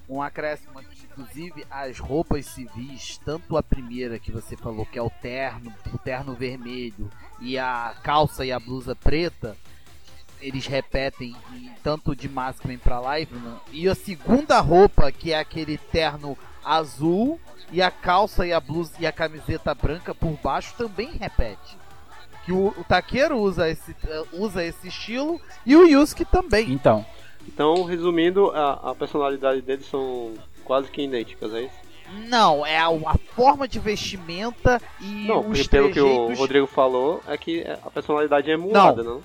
[0.10, 0.93] um acréscimo aqui.
[1.18, 5.98] Inclusive, as roupas civis, tanto a primeira que você falou, que é o terno, o
[5.99, 7.10] terno vermelho,
[7.40, 9.56] e a calça e a blusa preta,
[10.41, 13.57] eles repetem em- tanto de Maskman pra Liveman.
[13.72, 17.40] E a segunda roupa, que é aquele terno azul,
[17.72, 21.77] e a calça e a blusa e a camiseta branca por baixo também repete.
[22.45, 26.72] Que o, o Takeru usa esse, eh, usa esse estilo e o Yusuke também.
[26.72, 27.06] Então,
[27.48, 30.34] Então, resumindo, a, a personalidade deles são
[30.64, 31.84] quase que idênticas, é isso?
[32.27, 36.34] Não, é a, a forma de vestimenta e Não, os porque pelo que o.
[36.35, 39.22] Rodrigo falou, é que a personalidade é emulada, não?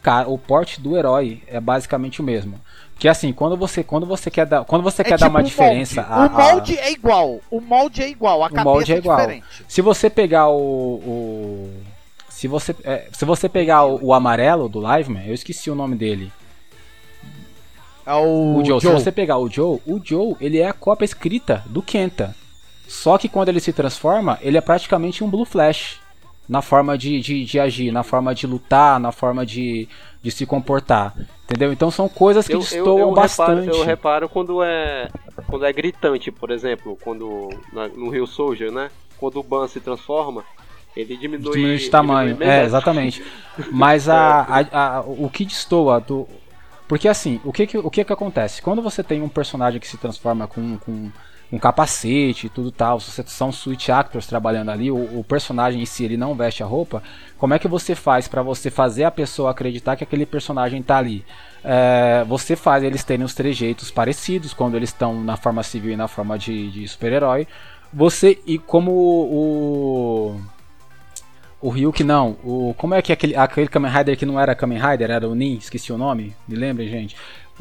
[0.00, 2.58] cara, o porte do herói é basicamente o mesmo.
[2.94, 5.40] Porque assim, quando você, quando você quer dar, quando você É quer dar tipo uma
[5.40, 6.14] o diferença, molde.
[6.14, 7.40] a- O molde é igual.
[7.50, 8.42] O molde é igual.
[8.42, 9.16] A O cabeça molde é é, igual.
[9.18, 9.46] diferente.
[9.68, 10.56] Se você pegar o.
[10.56, 11.82] o-
[12.28, 15.94] se, você, é, se você pegar o, o amarelo do Liveman, eu esqueci o nome
[15.96, 16.32] dele.
[18.08, 18.80] É o, O Joe.
[18.80, 18.80] Joe.
[18.80, 22.34] Se você pegar o Joe, o Joe ele é a cópia escrita do Kenta.
[22.88, 26.00] Só que quando ele se transforma, ele é praticamente um Blue Flash.
[26.48, 29.86] Na forma de, de, de agir, na forma de lutar, na forma de,
[30.22, 31.14] de se comportar.
[31.44, 31.70] Entendeu?
[31.74, 33.66] Então são coisas que Eu, destoam eu, bastante.
[33.66, 35.10] reparo, eu reparo quando é
[35.46, 38.90] quando é gritante, por exemplo, quando na- no Rio Soldier, né?
[39.18, 40.42] Quando o Ban se transforma,
[40.96, 42.32] ele diminui, diminui de tamanho.
[42.32, 43.22] diminui É, exatamente.
[43.70, 46.26] Mas a, a- a- o que destoa do.
[46.88, 48.62] Porque assim, o que que, o que que acontece?
[48.62, 51.10] Quando você tem um personagem que se transforma com, com
[51.52, 55.86] um capacete e tudo tal, se são switch actors trabalhando ali, o, o personagem em
[55.86, 57.02] si ele não veste a roupa,
[57.38, 60.96] como é que você faz pra você fazer a pessoa acreditar que aquele personagem tá
[60.98, 61.24] ali?
[61.62, 65.96] É, você faz eles terem os trejeitos parecidos quando eles estão na forma civil e
[65.96, 67.46] na forma de, de super-herói.
[67.92, 70.40] Você, e como o.
[71.60, 72.36] O Ryuk não.
[72.44, 75.34] O, como é que aquele, aquele Kamen Rider que não era Kamen Rider, era o
[75.34, 76.34] Nin, esqueci o nome?
[76.46, 77.16] Me lembrem, gente.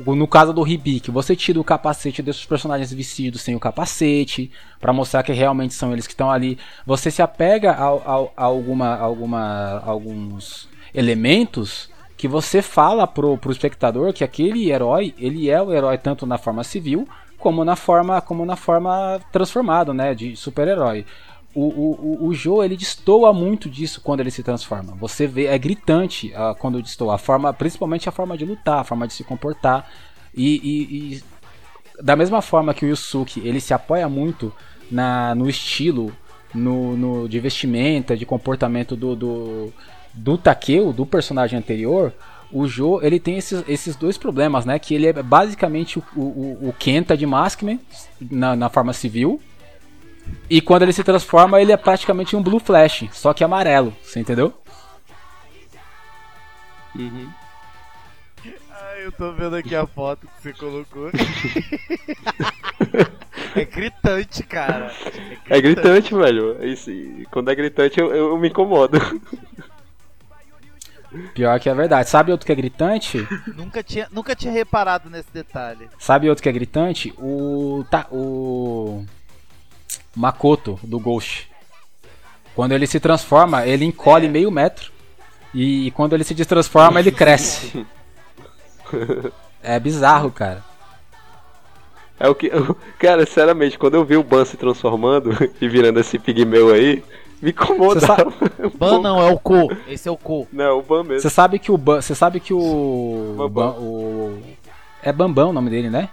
[0.06, 4.94] No caso do Hibiki, você tira o capacete desses personagens vestidos sem o capacete, pra
[4.94, 6.60] mostrar que realmente são eles que estão ali.
[6.86, 13.52] Você se apega a, a- a alguma, alguma, alguns elementos que você fala pro, pro
[13.52, 17.08] espectador que aquele herói, ele é o herói tanto na forma civil
[17.40, 21.06] como na forma, como na forma transformado, né, de super-herói.
[21.60, 21.64] O,
[22.24, 24.94] o, o, Joe ele destoa muito disso quando ele se transforma.
[25.00, 27.16] Você vê, é gritante ah, quando destoa.
[27.16, 29.90] A forma, principalmente a forma de lutar, a forma de se comportar.
[30.36, 31.24] E, e- e
[32.04, 34.54] da mesma forma que o Yusuke ele se apoia muito
[34.92, 36.16] na, no estilo,
[36.54, 39.74] no, no- de vestimenta, de comportamento do, do,
[40.14, 42.14] do Takeo, do personagem anterior,
[42.52, 44.78] o Jo ele tem esses, esses dois problemas, né?
[44.78, 47.80] Que ele é basicamente o, o, o Kenta de Maskman
[48.22, 49.42] na, na forma civil.
[50.50, 54.20] E quando ele se transforma, ele é praticamente um Blue Flash, só que amarelo, você
[54.20, 54.54] entendeu?
[56.96, 57.30] Uhum.
[58.72, 61.12] Ai, eu tô vendo aqui a foto que você colocou.
[63.56, 64.92] é gritante, cara.
[65.50, 66.64] É gritante, velho.
[66.66, 68.98] Isso, e quando é gritante eu, eu me incomodo.
[71.34, 72.10] Pior que é verdade.
[72.10, 73.28] Sabe outro que é gritante?
[73.56, 75.90] Nunca tinha, nunca tinha reparado nesse detalhe.
[76.00, 77.14] Sabe outro que é gritante?
[77.18, 77.86] O.
[77.90, 79.06] Tá, o.
[80.18, 81.48] Makoto, do Ghost.
[82.56, 84.92] Quando ele se transforma, ele encolhe meio metro.
[85.54, 87.86] E quando ele se destransforma, ele cresce.
[89.62, 90.64] É bizarro, cara.
[92.20, 92.50] É o que.
[92.98, 95.32] Cara, sinceramente, quando eu vi o Ban se transformando
[95.62, 97.04] e virando esse pigmeu aí,
[97.40, 98.34] me incomodava.
[98.76, 99.72] Ban não, é o Ko.
[99.88, 100.48] Esse é o Ko.
[100.52, 101.22] Não, o Ban mesmo.
[101.22, 103.72] Você sabe que o Ban, você sabe que o, Bambam.
[103.72, 104.42] Ban- o
[105.04, 106.10] é Bambam o nome dele, né?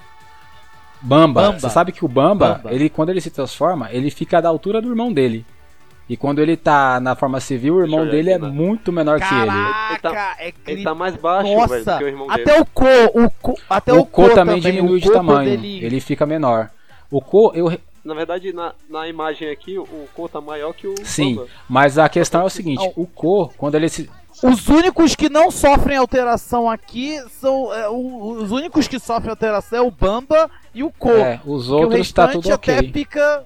[1.04, 1.42] Bamba.
[1.42, 1.58] Bamba.
[1.60, 2.74] Você sabe que o Bamba, Bamba.
[2.74, 5.44] ele quando ele se transforma, ele fica da altura do irmão dele.
[6.08, 8.50] E quando ele tá na forma civil, o irmão dele olhar é aqui, né?
[8.50, 9.98] muito menor que ele.
[10.02, 12.60] Caraca, é Ele tá mais baixo, velho, do Nossa, que o irmão até dele.
[12.60, 15.50] o Ko, o Ko, até o o Ko Ko também diminui o de tamanho.
[15.50, 15.84] quando Ele...
[15.84, 16.68] Ele fica menor.
[17.10, 17.72] O Ko, eu
[18.04, 21.48] Na verdade, na, na imagem aqui, o Ko tá maior que o sim, Bamba.
[21.66, 24.10] mas a questão é o seguinte, o Ko, quando ele se
[24.46, 27.72] Os únicos que não sofrem alteração aqui são.
[27.74, 31.10] é, o- os únicos que sofrem alteração é o Bamba e o Ko.
[31.10, 32.92] é, os Que o outros tá tudo até OK.
[32.92, 33.44] fica.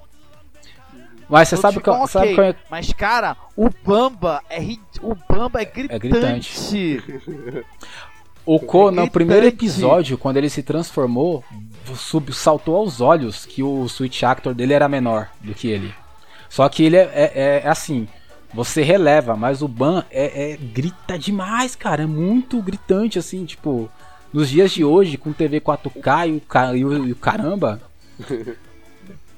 [1.28, 2.52] Mas você outros sabe que, ficam sabe ok.
[2.54, 6.08] que Mas, cara, o Bamba é ri- O Bamba é gritante.
[6.08, 7.64] gritante.
[8.46, 11.44] O Ko, no primeiro episódio, quando ele se transformou,
[11.94, 15.94] sub, saltou aos olhos que o Switch Actor dele era menor do que ele.
[16.48, 18.08] Só que ele é, é- é assim,
[18.52, 22.02] você releva, mas o Ban é, é- grita demais, cara.
[22.02, 23.90] É muito gritante, assim, tipo.
[24.32, 27.80] Nos dias de hoje, com TV 4K e o, e o- e o caramba.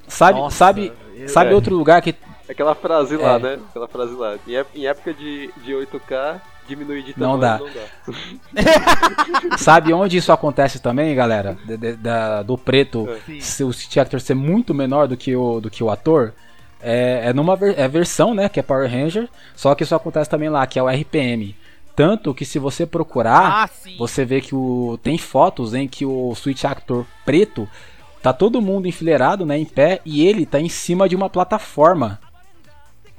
[0.08, 1.54] Sabe, Nossa, sabe, eu- sabe É.
[1.54, 2.14] outro lugar que
[2.48, 3.38] Aquela frase lá, É.
[3.38, 3.58] né?
[3.70, 4.36] Aquela frase lá.
[4.44, 7.58] Em, ép- em época de, de 8K, diminuir de Não tamanho dá.
[8.08, 8.14] não
[9.52, 9.54] dá.
[9.56, 11.56] Sabe onde isso acontece também, galera?
[11.64, 13.40] De- de- da- do preto, Sim.
[13.40, 16.34] se o City Actor ser muito menor do que o, do que o ator.
[16.82, 18.48] É, é numa ver- é versão, né?
[18.48, 19.28] Que é Power Ranger.
[19.54, 21.54] Só que isso acontece também lá, que é o RPM.
[21.94, 26.34] Tanto que se você procurar, Ah, você vê que o tem fotos em que o
[26.34, 27.68] Switch Actor preto
[28.22, 32.18] tá todo mundo enfileirado, né, em pé e ele tá em cima de uma plataforma.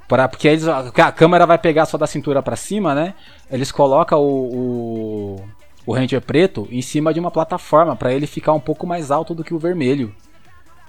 [0.08, 3.14] Pra, porque eles, a câmera vai pegar só da cintura pra cima, né?
[3.50, 5.44] Eles colocam o, o,
[5.86, 9.34] o Ranger preto em cima de uma plataforma pra ele ficar um pouco mais alto
[9.34, 10.14] do que o vermelho.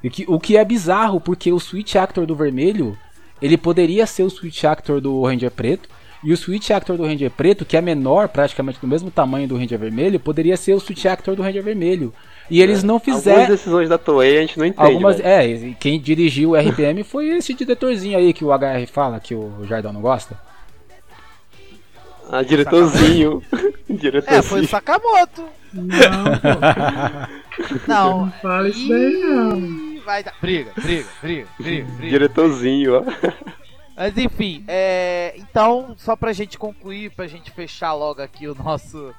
[0.04, 2.98] E que, o que é bizarro, porque o Switch Actor do vermelho
[3.42, 5.90] ele poderia ser o Switch Actor do Ranger preto.
[6.24, 9.58] E o Switch Actor do Ranger preto, que é menor, praticamente do mesmo tamanho do
[9.58, 12.14] Ranger vermelho, poderia ser o Switch Actor do Ranger vermelho.
[12.50, 13.48] E eles não Algumas fizeram.
[13.48, 14.86] decisões da Toei a gente não entende.
[14.88, 15.72] Algumas, velho.
[15.72, 19.66] é, quem dirigiu o RPM foi esse diretorzinho aí que o HR fala, que o
[19.68, 20.38] Jardão não gosta.
[22.30, 23.42] Ah, diretorzinho.
[23.54, 23.62] É,
[23.92, 24.68] foi o diretorzinho.
[24.68, 25.44] Sakamoto.
[25.74, 28.20] Não, pô, Não.
[28.26, 29.93] não fala isso daí não.
[30.04, 30.36] Vai dar.
[30.42, 32.10] Briga, briga, briga, briga, briga.
[32.10, 33.04] diretorzinho, ó.
[33.96, 39.14] Mas enfim, é, então, só pra gente concluir, pra gente fechar logo aqui o nosso,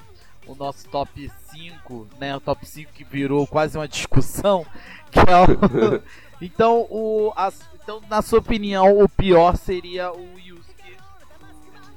[0.45, 2.35] o nosso top 5, né?
[2.35, 4.65] O top 5 que virou quase uma discussão.
[5.15, 6.01] Que é o,
[6.43, 10.97] então, o, as- então, na sua opinião, o pior seria o Yusuke,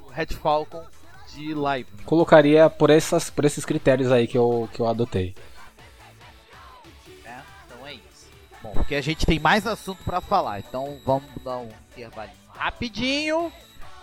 [0.07, 0.83] o Red Falcon
[1.35, 1.89] de live.
[2.05, 5.35] Colocaria por, essas, por esses critérios aí que eu, que eu adotei.
[8.69, 10.59] bom, porque a gente tem mais assunto para falar.
[10.59, 13.51] Então vamos dar um intervalinho rapidinho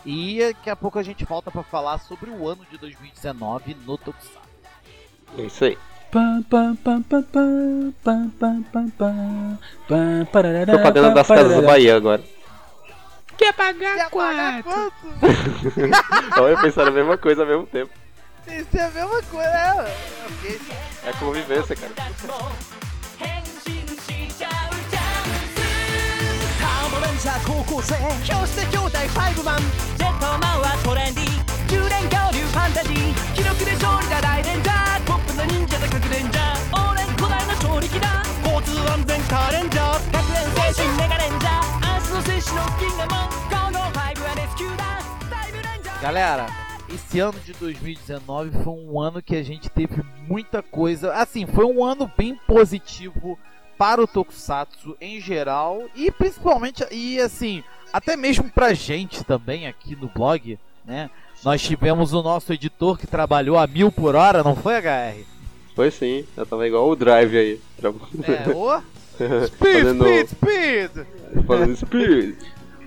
[0.05, 3.99] e daqui a pouco a gente volta para falar sobre o ano de 2019 no
[3.99, 4.39] Tokusatsu.
[5.39, 5.79] É isso aí.
[10.73, 12.23] Propaganda das casas do Bahia agora.
[13.37, 14.95] Quer pagar, Quer pagar quanto?
[16.41, 17.93] Olha, eu a mesma coisa ao mesmo tempo.
[18.47, 19.93] Isso é a mesma coisa, né?
[21.05, 21.93] É convivência, cara.
[27.16, 27.96] ターボレンジャー高校生
[28.28, 29.60] 教室兄弟ファイブマン
[29.96, 31.32] ジェットマンはトレンディー
[31.72, 44.84] 10連恐竜ファンタジー記録で勝利だ大レンジャートップの忍者で隠れんじゃー俺古代の勝力だ交通安全カーレンジャー学園精神メガレンジャー明日の戦士のキングモンゴーゴーファイブはレスキューだ
[45.32, 46.48] タイムレンジャー Galera,
[46.92, 51.14] esse ano de 2019 foi um ano que a gente teve muita coisa.
[51.14, 53.40] Assim, foi um ano bem positivo
[53.79, 57.63] para o Tokusatsu em geral e principalmente e assim,
[57.93, 61.11] até mesmo pra gente também aqui no blog, né?
[61.45, 65.25] Nós tivemos o nosso editor que trabalhou a mil por hora, não foi, HR?
[65.75, 67.61] Foi sim, eu tava igual o Drive aí.
[67.77, 68.81] Tra- É, o
[69.47, 71.07] Speed, Fazendo- speed, speed!
[71.47, 72.37] Fazendo speed.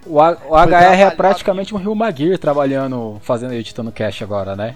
[0.05, 4.75] O, A- o HR é praticamente um Rio Maguire trabalhando, fazendo, editando cash agora, né?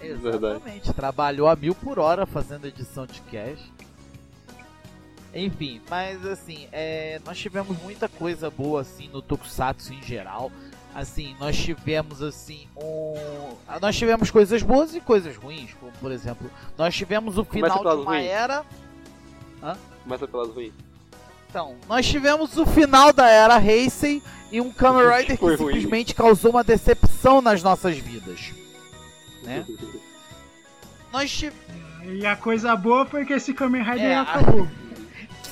[0.00, 3.58] Exatamente, trabalhou a mil por hora fazendo edição de cash.
[5.34, 10.50] Enfim, mas assim, é, nós tivemos muita coisa boa assim no Tokusatsu em geral.
[10.94, 13.14] Assim, nós tivemos assim um,
[13.80, 16.48] nós tivemos coisas boas e coisas ruins, como por exemplo,
[16.78, 18.26] nós tivemos o Começa final de uma ruins.
[18.30, 18.64] era.
[20.04, 20.72] Começa pelas ruins.
[21.50, 25.74] Então, nós tivemos o final da era Heisei e um Kamen Rider que Foi ruim.
[25.74, 28.52] simplesmente causou uma decepção nas nossas vidas.
[29.42, 29.64] Né?
[31.12, 31.60] Nós tivemos
[32.04, 34.68] E a coisa boa foi que esse Kamen Rider É, acabou.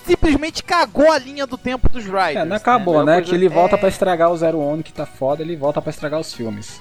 [0.04, 2.36] Simplesmente cagou a linha do tempo dos Riders.
[2.36, 3.14] É, não acabou, Uma né?
[3.16, 5.80] coisa- Que ele volta é- pra estragar o Zero One, que tá foda, ele volta
[5.80, 6.80] pra estragar os filmes.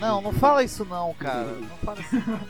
[0.00, 1.44] Não, não fala isso não, cara.
[1.44, 2.40] Não fala isso não.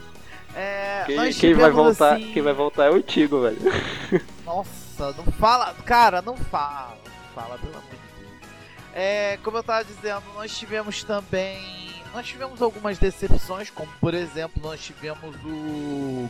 [0.54, 3.58] É, Quem, quem vai voltar, assim- quem vai voltar é o Tigo, velho.
[4.44, 5.72] Nossa, não fala.
[5.84, 6.96] Cara, não fala.
[7.04, 8.50] Não fala, pelo amor de Deus.
[8.92, 11.90] É, como eu tava dizendo, nós tivemos também.
[12.12, 16.28] Nós tivemos algumas decepções, como por exemplo, nós tivemos o.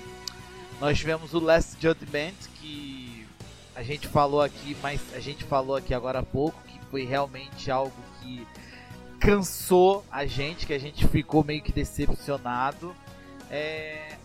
[0.78, 3.09] Nós tivemos o Last Judgment, que
[3.80, 7.70] a gente falou aqui, mas a gente falou aqui agora há pouco, que foi realmente
[7.70, 8.46] algo que
[9.18, 12.94] cansou a gente, que a gente ficou meio que decepcionado.
[13.50, 14.16] É,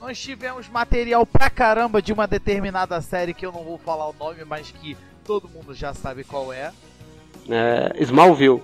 [0.00, 4.14] nós tivemos material pra caramba de uma determinada série que eu não vou falar o
[4.14, 6.72] nome, mas que todo mundo já sabe qual é.
[7.50, 8.62] É, Smallville.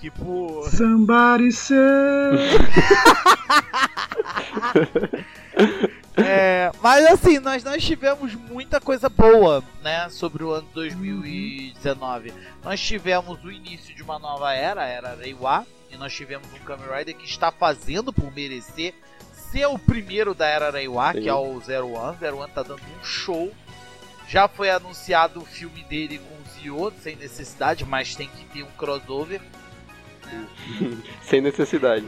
[0.00, 0.66] Tipo.
[0.70, 1.76] Somebody say.
[6.24, 12.32] É, mas assim, nós, nós tivemos muita coisa boa, né, sobre o ano 2019.
[12.62, 16.64] Nós tivemos o início de uma nova era, a era Reiwa, e nós tivemos um
[16.64, 18.94] Kamen Rider que está fazendo por merecer
[19.50, 22.16] ser o primeiro da Era Reiwa, que é o Zero One.
[22.18, 23.52] Zero One tá dando um show.
[24.28, 28.62] Já foi anunciado o filme dele com o Zio, sem necessidade, mas tem que ter
[28.62, 29.40] um crossover.
[31.22, 32.06] Sem necessidade.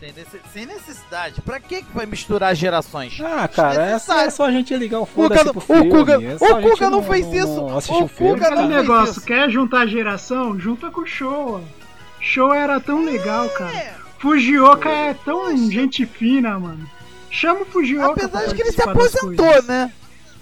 [0.00, 1.42] Sem, nece- sem necessidade.
[1.42, 3.20] Pra que que vai misturar gerações?
[3.22, 5.90] Ah, cara, é só, é só a gente ligar o foda-se não- pro o filme.
[5.90, 7.66] Kuga- é o Kuga não fez isso.
[7.76, 8.54] assistir O o Kuga não cara.
[8.54, 9.20] Aquele fez negócio, isso.
[9.26, 10.58] quer juntar geração?
[10.58, 11.62] Junta com o Showa.
[12.18, 13.74] Show era tão legal, cara.
[13.76, 16.88] É, Fujioka é tão gente fina, mano.
[17.30, 18.12] Chama o Fujioka.
[18.26, 19.92] apesar de que ele se aposentou, né?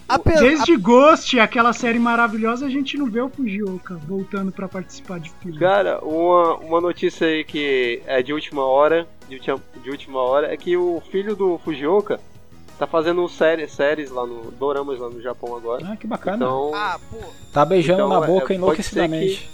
[0.09, 5.21] Ape- Desde Ghost, aquela série maravilhosa, a gente não vê o Fujioka voltando pra participar
[5.21, 5.59] de filme.
[5.59, 10.53] Cara, uma, uma notícia aí que é de última hora, de, ultima- de última hora,
[10.53, 12.19] é que o filho do Fujioka
[12.79, 14.51] tá fazendo série, séries lá no.
[14.53, 15.87] Doramas lá no Japão agora.
[15.93, 16.37] Ah, que bacana.
[16.37, 17.19] Então, Ah, pô.
[17.53, 19.51] tá beijando então, na é, boca pode enlouquecidamente.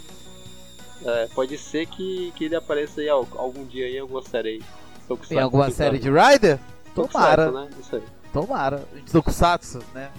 [1.05, 4.49] é, pode ser que, que ele apareça aí al- algum dia aí em alguma série
[4.49, 4.63] aí.
[5.07, 6.57] Tokusatsu, Tem alguma série de Rider?
[6.95, 7.69] Tokusatsu, Tomara, né?
[7.79, 8.03] Isso aí.
[8.33, 8.83] tomara.
[9.05, 10.09] De Tokusatsu, né?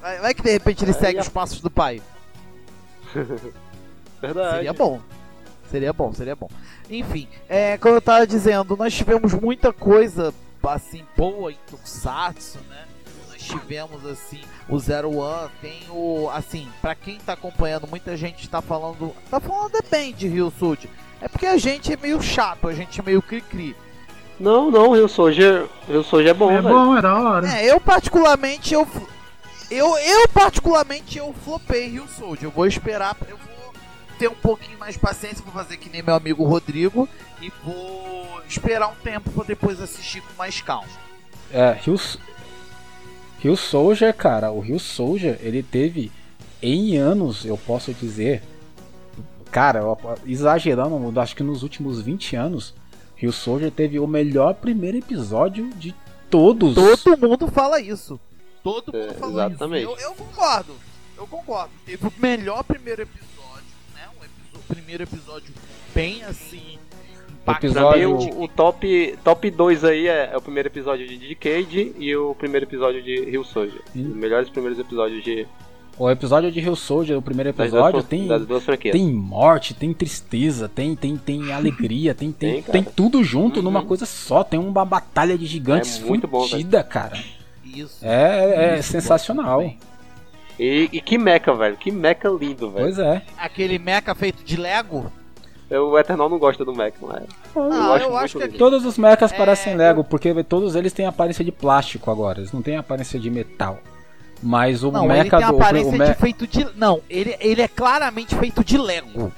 [0.00, 2.00] Vai, vai que de repente ele É, segue e a- os passos do pai.
[4.20, 4.56] Verdade.
[4.56, 5.00] Seria bom.
[5.70, 6.48] Seria bom, seria bom.
[6.88, 10.32] Enfim, é, como eu tava dizendo, nós tivemos muita coisa
[10.62, 12.84] assim boa em Tokusatsu, né?
[13.30, 18.48] Nós tivemos assim o Zero One, tem o assim, pra quem tá acompanhando, muita gente
[18.48, 20.90] tá falando, tá falando bem de Rio Sud.
[21.20, 23.76] É porque a gente é meio chato, a gente é meio cri-cri.
[24.38, 26.74] Não, não, Rio Soldier, Rio Soldier é bom, é velho.
[26.74, 27.48] bom, é da hora.
[27.48, 28.86] É, eu particularmente eu
[29.70, 32.44] eu eu particularmente eu flopei Rio Soldier.
[32.44, 33.55] Eu vou esperar, eu vou
[34.18, 37.08] ter um pouquinho mais de paciência, vou fazer que nem meu amigo Rodrigo
[37.40, 40.88] e vou esperar um tempo pra depois assistir com mais calma.
[41.52, 41.96] É, Rio,
[43.40, 46.10] Rio Soldier, cara, o Rio Soldier, ele teve
[46.62, 48.42] em anos, eu posso dizer,
[49.50, 52.74] cara, eu- exagerando, acho que nos últimos 20 anos,
[53.14, 55.94] Rio Soldier teve o melhor primeiro episódio de
[56.30, 56.74] todos.
[56.74, 58.18] Todo mundo fala isso.
[58.62, 59.82] Todo mundo É, fala exatamente.
[59.84, 59.92] isso.
[60.00, 60.72] Eu, eu concordo.
[61.16, 61.70] Eu concordo.
[61.86, 63.35] Teve o melhor primeiro episódio,
[64.66, 65.52] primeiro episódio
[65.94, 66.78] bem assim.
[67.44, 71.16] Pra mim, Episódio- o, o top, top 2 aí é, é o primeiro episódio de
[71.16, 73.80] Decade e o primeiro episódio de Rio Soldier.
[73.94, 74.08] Hum.
[74.10, 75.46] Os melhores primeiros episódios de,
[75.96, 78.92] O episódio de Rio Soldier, o primeiro das, episódio, duas, tem, das duas franquias.
[78.92, 83.62] tem morte, tem tristeza, tem, tem, tem alegria, tem, tem, Tem, tem tudo junto Uhum.
[83.62, 84.42] numa coisa só.
[84.42, 87.16] Tem uma batalha de gigantes É muito bom, fudida, cara.
[87.64, 87.98] Isso.
[88.04, 89.60] É, é Isso, sensacional.
[89.62, 89.76] bom.
[90.58, 91.76] E, e que mecha, velho.
[91.76, 92.84] Que mecha lindo, velho.
[92.86, 93.22] Pois é.
[93.36, 95.12] Aquele mecha feito de Lego.
[95.68, 97.24] Eu, o Eternal não gosta do mecha, mas
[97.56, 98.50] Ah, acho eu acho que lindo.
[98.50, 102.10] aqui- Todos os mechas É, parecem eu- Lego, porque todos eles têm aparência de plástico
[102.10, 102.38] agora.
[102.38, 103.78] Eles não têm aparência de metal.
[104.42, 105.56] Mas o Não, ele mecha tem do.
[105.56, 106.66] aparência o de me- feito de.
[106.76, 109.32] Não, ele, ele é claramente feito de Lego.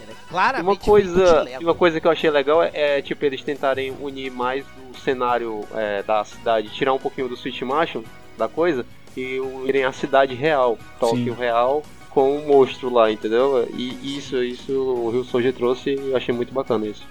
[0.00, 1.62] Ele é claramente uma feito coisa, de Lego.
[1.64, 5.64] uma coisa que eu achei legal é, é, tipo eles tentarem unir mais o cenário
[5.74, 8.02] é, da cidade, tirar um pouquinho do Switch Mansion
[8.38, 13.68] da coisa e unirem a cidade real, Tóquio real com o monstro lá, entendeu?
[13.76, 17.06] E isso, isso o Rio Soldier trouxe e eu achei muito bacana isso.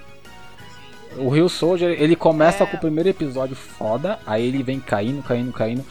[1.18, 2.68] O Rio Soldier, ele começa É.
[2.68, 5.84] com o primeiro episódio foda, aí ele vem caindo, caindo, caindo.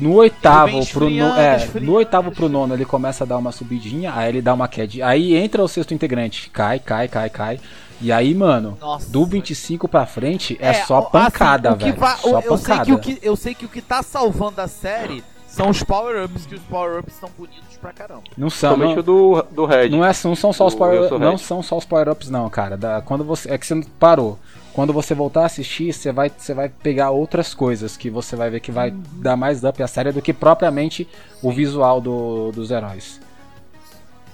[0.00, 4.12] No oitavo pro no, é, no oitavo pro nono ele começa a dar uma subidinha,
[4.14, 5.06] aí ele dá uma queda.
[5.06, 7.60] Aí entra o sexto integrante, cai, cai, cai, cai.
[8.00, 9.08] E aí, mano, Nossa.
[9.10, 12.16] do 25 pra frente é, só o- pancada, assim, o que velho.
[12.18, 12.84] Só eu, sei pancada.
[12.84, 15.22] que o que, eu sei que o que tá salvando a série
[15.56, 18.22] são os power-ups, que os power-ups são bonitos pra caramba.
[18.36, 19.88] Não são, Somente não, o do, do Red.
[19.88, 22.28] não, é, não são só os O power, Wilson não são só os power ups
[22.30, 22.76] não, cara.
[22.76, 24.38] Da- quando você é que você não parou.
[24.74, 28.50] Quando você voltar a assistir, você vai, você vai pegar outras coisas que você vai
[28.50, 31.08] ver que vai dar mais up à série do que propriamente
[31.42, 33.18] o visual do- dos heróis.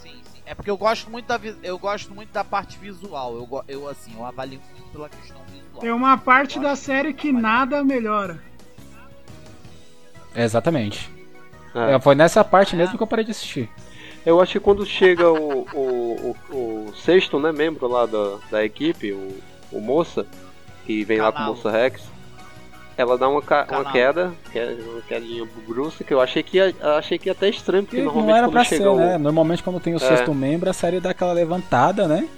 [0.03, 0.43] Sim, sim.
[0.45, 3.37] É porque eu gosto muito da, eu gosto muito da parte visual.
[3.37, 5.81] Eu, eu assim, eu avalio muito pela questão visual.
[5.81, 8.43] Tem uma parte da série que nada melhora.
[10.35, 11.09] Exatamente.
[11.75, 11.95] É.
[11.95, 13.69] É, foi nessa parte mesmo que eu parei de assistir.
[14.25, 16.57] Eu acho que quando chega o, o, o,
[16.89, 19.37] o sexto né, membro lá da, da equipe, o,
[19.73, 20.25] o Moça,
[20.87, 21.47] que vem lá com o.
[21.47, 22.03] Moça Rex,
[22.97, 26.59] ela dá uma, ca- uma queda, que é uma quedinha brusca, que eu achei que
[26.59, 28.89] ia, achei que ia até estranho, porque E normalmente não era quando pra chega ser,
[28.91, 28.97] o.
[28.97, 29.19] né?
[29.19, 30.01] Normalmente quando tem o É.
[30.01, 32.29] sexto membro, a série dá aquela levantada, né?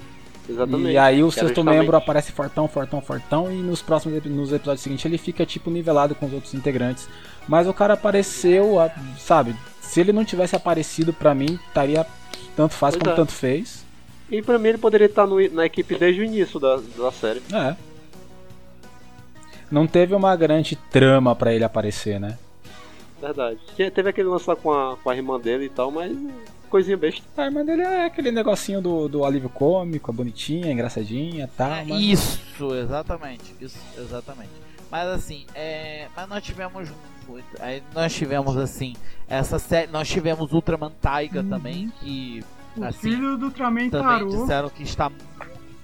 [0.48, 0.90] Exatamente.
[0.93, 4.82] E aí o sexto justamente- membro aparece fortão, fortão, fortão e nos próximos nos episódios
[4.82, 7.09] seguintes ele fica tipo nivelado com os outros integrantes.
[7.49, 8.77] Mas o cara apareceu,
[9.19, 9.55] sabe?
[9.81, 12.07] Se ele não tivesse aparecido pra mim, estaria
[12.57, 13.16] tanto faz Pois como é.
[13.16, 13.85] tanto fez.
[14.31, 17.43] E pra mim ele poderia estar no- na equipe desde o início da, da série.
[17.53, 17.77] É.
[19.71, 22.39] Não teve uma grande trama pra ele aparecer, né?
[23.21, 23.59] Verdade.
[23.95, 26.16] Teve aquele lance lá com a, com a irmã dele e tal, mas
[26.69, 27.23] coisinha besta.
[27.37, 31.71] A irmã dele é aquele negocinho do, do alívio cômico, é bonitinha, engraçadinha e tal.
[31.73, 32.01] É, mas...
[32.03, 33.55] Isso, exatamente.
[33.61, 34.51] Isso, exatamente.
[34.95, 36.89] Mas assim, é, mas nós tivemos
[37.29, 38.95] muito, aí nós tivemos assim,
[39.29, 41.49] essa série, nós tivemos Ultraman Taiga Uhum.
[41.49, 42.45] também, que
[42.77, 44.29] O Assim, filho do Ultraman também parou.
[44.29, 45.11] disseram que está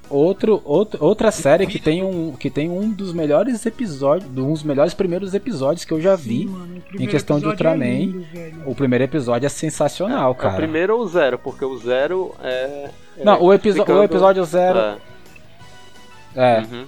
[0.09, 4.63] Outro, outro, outra série que tem um que tem um dos melhores episódios, um dos
[4.63, 6.41] melhores primeiros episódios que eu já vi.
[6.43, 8.63] Sim, mano, o primeiro questão de episódio é Ultraman, lindo, velho.
[8.71, 10.53] O primeiro episódio é sensacional, É cara.
[10.55, 12.91] o primeiro ou o zero, porque o zero é.
[13.19, 14.79] é Não, o, episo- explicando- o episódio zero.
[14.79, 14.97] É.
[16.37, 16.61] É.
[16.61, 16.87] Uhum.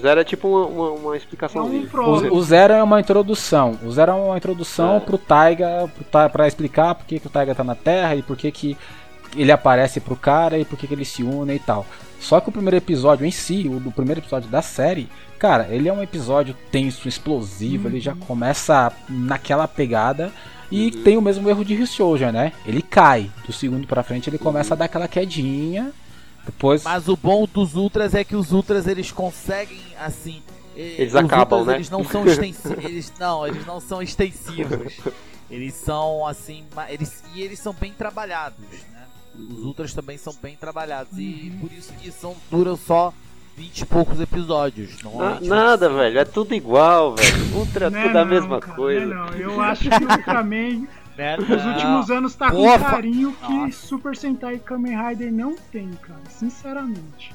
[0.00, 1.88] Zero é tipo uma, uma, uma É explicaçãozinha.
[1.94, 1.98] um.
[2.00, 3.78] O, o zero é uma introdução.
[3.84, 5.00] O zero é uma introdução É.
[5.00, 8.22] pro Taiga, pro Ta- pra explicar por que, que o Taiga tá na Terra e
[8.22, 8.76] por que, que
[9.36, 11.84] ele aparece pro cara e por que, que eles se unem e tal.
[12.20, 15.08] Só que o primeiro episódio em si, o do primeiro episódio da série,
[15.38, 20.32] cara, ele é um episódio tenso, explosivo, ele já começa naquela pegada
[20.70, 21.02] e Uhum.
[21.02, 22.52] tem o mesmo erro de Ryusouja, né?
[22.66, 25.92] Ele cai, do segundo pra frente ele começa a dar aquela quedinha,
[26.46, 26.82] depois...
[26.84, 30.42] Mas o bom dos Ultras é que os Ultras eles conseguem assim.
[30.74, 31.74] Eles os acabam, Ultras, né?
[31.76, 32.84] Eles não são extensivos.
[32.84, 34.92] eles não, eles não são extensivos.
[35.50, 38.58] Eles são assim, eles e eles são bem trabalhados,
[38.92, 39.04] né?
[39.38, 43.12] Os Ultras também são bem trabalhados e por isso que são duram só
[43.56, 45.02] 20 e poucos episódios.
[45.02, 46.18] Na- Normalmente, nada, velho.
[46.18, 47.56] É tudo igual, velho.
[47.56, 49.06] Ultra é Não é tudo a não, mesma cara, coisa.
[49.06, 49.36] Não, é não.
[49.38, 50.86] Eu acho que o Ultraman
[51.16, 51.36] né?
[51.36, 53.86] nos últimos anos tá com um carinho que Nossa.
[53.86, 56.20] Super Sentai e Kamen Rider não tem, cara.
[56.28, 57.34] Sinceramente.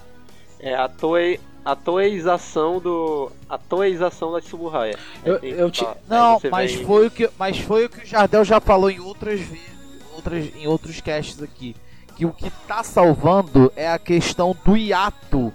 [0.59, 3.31] É a toei, a toeização do.
[3.49, 4.97] A toeização da Tsuburaya.
[5.25, 8.43] Eu- eu te- Não, mas vem- foi o que, mas foi o que o Jardel
[8.45, 9.71] já falou em outras vezes,
[10.13, 11.75] outras, em outros casts aqui,
[12.15, 15.51] que o que tá salvando é a questão do hiato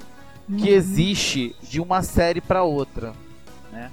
[0.49, 0.77] que Uhum.
[0.77, 3.13] existe de uma série pra outra,
[3.73, 3.91] né?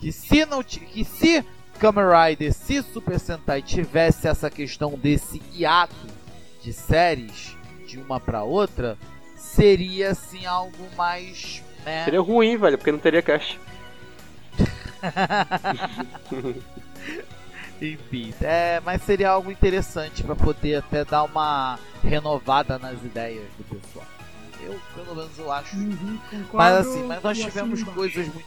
[0.00, 1.44] Que se não que se
[1.76, 5.94] Kamen Rider, se Super Sentai tivesse essa questão desse hiato
[6.62, 8.98] de séries de uma pra outra,
[9.36, 12.04] seria assim algo mais, né?
[12.04, 13.60] Seria ruim, velho, porque não teria cast.
[17.80, 23.64] Enfim, é, mas seria algo interessante pra poder até dar uma renovada nas ideias do
[23.64, 24.06] pessoal.
[24.60, 25.76] Eu, pelo menos, eu acho.
[25.76, 28.46] Uhum, concordo mas assim, mas nós tivemos coisas muito.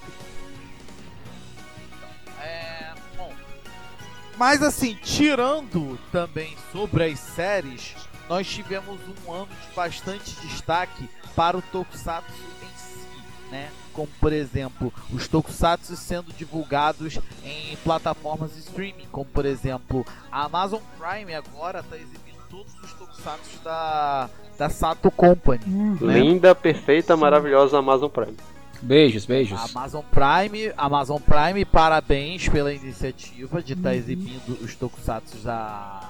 [4.39, 7.93] Mas assim, tirando também sobre as séries,
[8.29, 8.97] nós tivemos
[9.27, 12.31] um ano de bastante destaque para o Tokusatsu
[12.63, 13.69] em si, né?
[13.91, 20.45] Como por exemplo, os Tokusatsu sendo divulgados em plataformas de streaming, como por exemplo, a
[20.45, 25.65] Amazon Prime agora está exibindo todos os Tokusatsu da, da Sato Company.
[25.67, 25.97] Uhum.
[25.99, 26.17] né?
[26.17, 28.37] Linda, perfeita, maravilhosa Amazon Prime.
[28.81, 29.59] Beijos, beijos.
[29.75, 33.95] Amazon Prime, Amazon Prime, parabéns pela iniciativa de estar Uhum.
[33.95, 36.01] exibindo os Tokusatsu da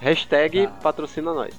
[0.00, 0.70] Hashtag Ah.
[0.82, 1.54] patrocina nós.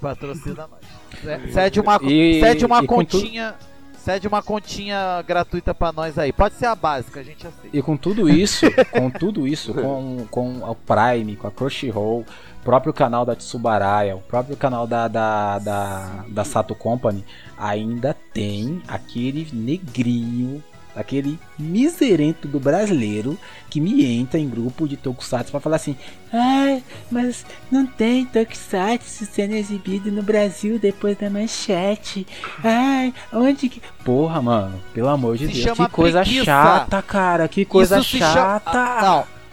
[0.00, 1.20] patrocina nós.
[1.20, 3.54] C- Cede uma, E- cede uma com tu- continha,
[3.98, 6.32] cede uma continha gratuita pra nós aí.
[6.32, 7.76] Pode ser a básica, a gente aceita.
[7.76, 12.24] E com tudo isso, com tudo isso, com, com o Prime, com a Crunchyroll,
[12.68, 17.24] próprio canal da Tsubaraya, o próprio canal da, da, da, da Sato Company,
[17.56, 20.62] ainda tem aquele negrinho,
[20.94, 23.38] aquele miserento do brasileiro
[23.70, 25.96] que me entra em grupo de Tokusatsu pra falar assim:
[26.30, 32.26] Ai, mas não tem Tokusatsu sendo exibido no Brasil depois da manchete.
[32.62, 33.80] Ai, onde que.
[34.04, 36.44] Porra, mano, pelo amor de Se Deus, chama que coisa preguiça.
[36.44, 38.78] chata, cara, que coisa Isso chama- chata.
[38.78, 39.00] Ah,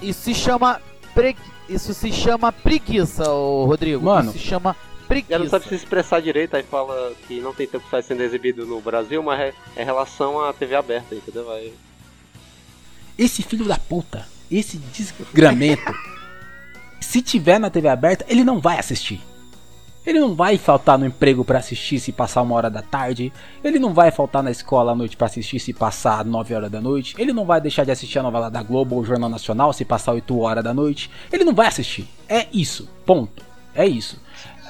[0.02, 0.82] não, isso se chama
[1.14, 1.40] pregui...
[1.70, 4.04] isso se chama preguiça, ô Rodrigo.
[4.04, 4.30] Mano.
[4.30, 4.76] isso se chama
[5.30, 5.76] Ela não sabe se preguiça.
[5.76, 9.84] expressar direito, aí fala que não tem tempo sendo exibido no Brasil, mas é, é
[9.84, 11.50] relação à TV aberta, entendeu?
[11.52, 11.74] Aí,
[13.18, 15.84] Esse filho da puta, esse desgramento,
[17.00, 19.22] se tiver na TV aberta, ele não vai assistir.
[20.06, 23.32] Ele não vai faltar no emprego pra assistir se passar uma hora da tarde.
[23.64, 26.80] Ele não vai faltar na escola à noite pra assistir se passar 9 horas da
[26.82, 27.16] noite.
[27.18, 29.84] Ele não vai deixar de assistir a novela da Globo ou o Jornal Nacional se
[29.86, 31.10] passar 8 horas da noite.
[31.32, 32.08] Ele não vai assistir.
[32.30, 32.90] É isso.
[33.06, 33.44] Ponto.
[33.74, 34.20] É isso.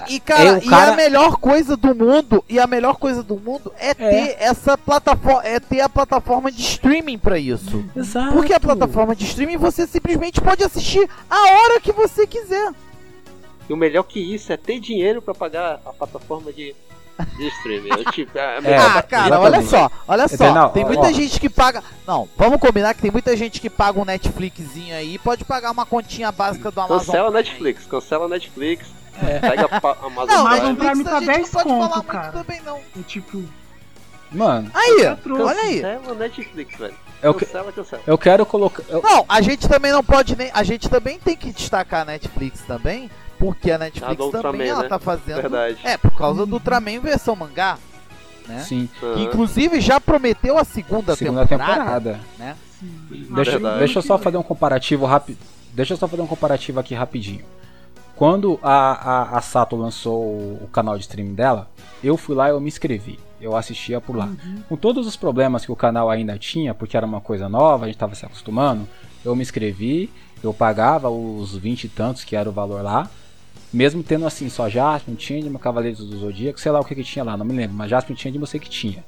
[0.10, 3.24] E cara, É, o e cara- a melhor coisa do mundo, e a melhor coisa
[3.24, 7.84] do mundo é ter essa plataforma, é ter a plataforma de streaming pra isso.
[7.96, 8.34] Exato.
[8.34, 12.74] Porque a plataforma de streaming você simplesmente pode assistir a hora que você quiser.
[13.70, 16.76] E o melhor que isso é ter dinheiro pra pagar a plataforma de,
[17.38, 17.90] de streaming.
[17.90, 20.36] Eu, tipo, é, É, ah, cara, olha só, olha só.
[20.36, 20.70] Entendeu?
[20.70, 21.12] Tem muita ó.
[21.12, 21.84] gente que paga.
[22.06, 25.86] Não, vamos combinar que tem muita gente que paga um Netflixzinho aí, pode pagar uma
[25.86, 27.00] continha básica do Amazon.
[27.06, 27.44] cancela Prime.
[27.44, 28.88] Netflix, cancela a Netflix,
[29.42, 31.04] pega a Amazon Não, Amazon Prime.
[31.04, 32.32] Prime Netflix tá a gente não 10 pode conto, falar muito cara.
[32.32, 32.78] também não.
[32.78, 33.44] É tipo,
[34.32, 35.82] Mano, Aí, É olha aí.
[35.82, 36.94] Cancela Netflix, velho.
[37.22, 38.04] eu, que- Cancela, cancela.
[38.06, 38.84] eu quero colocar.
[38.90, 40.52] eu- Não, a gente também não pode nem.
[40.54, 44.84] A gente também tem que destacar a Netflix também, porque a Netflix também Ultraman, ela
[44.84, 44.90] né?
[44.90, 45.42] tá fazendo.
[45.42, 45.78] Verdade.
[45.84, 47.78] É, por causa do Ultraman versão mangá.
[48.48, 48.60] né?
[48.60, 49.22] Sim, Que Aham.
[49.24, 51.76] inclusive já prometeu a segunda, segunda temporada.
[51.76, 52.20] temporada.
[52.38, 52.56] né?
[53.10, 53.80] Deixa, Verdade.
[53.80, 55.40] deixa eu só fazer um comparativo rápido.
[55.74, 57.44] Deixa eu só fazer um comparativo aqui rapidinho.
[58.16, 61.70] Quando a, a, a Sato lançou o, canal de streaming dela,
[62.04, 63.20] eu fui lá e eu me inscrevi.
[63.42, 64.30] Eu assistia por lá.
[64.70, 67.88] Com todos os problemas que o canal ainda tinha, porque era uma coisa nova, a
[67.88, 68.88] gente estava se acostumando,
[69.24, 70.10] eu me inscrevi,
[70.42, 73.10] eu pagava os 20 e tantos que era o valor lá.
[73.76, 77.26] Mesmo tendo assim, só Jasmine, Changeman, Cavaleiros do Zodíaco, sei lá o que, que tinha
[77.26, 79.04] lá, não me lembro, mas Jasmine Changeman eu sei que tinha.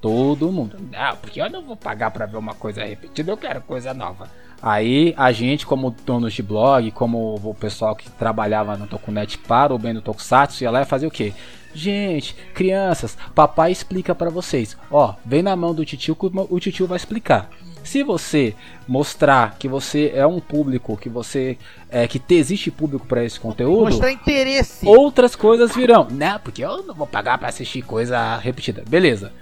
[0.00, 0.76] Todo mundo.
[0.92, 4.30] Não, porque eu não vou pagar pra ver uma coisa repetida, eu quero coisa nova.
[4.62, 9.74] Aí a gente, como donos de blog, como o pessoal que trabalhava no Tokunet para
[9.74, 11.32] o bem do Tokusatsu, ia lá e fazia o quê?
[11.74, 14.76] Gente, crianças, papai explica pra vocês.
[14.88, 17.50] Ó, vem na mão do titio que o o titio vai explicar.
[17.90, 18.54] Se você
[18.86, 21.58] mostrar que você é um público, que você
[21.90, 24.86] é que te- existe público pra esse conteúdo, Mostrar interesse.
[24.86, 26.06] outras coisas virão.
[26.08, 28.84] Não, porque eu não vou pagar pra assistir coisa repetida.
[28.88, 29.32] Beleza.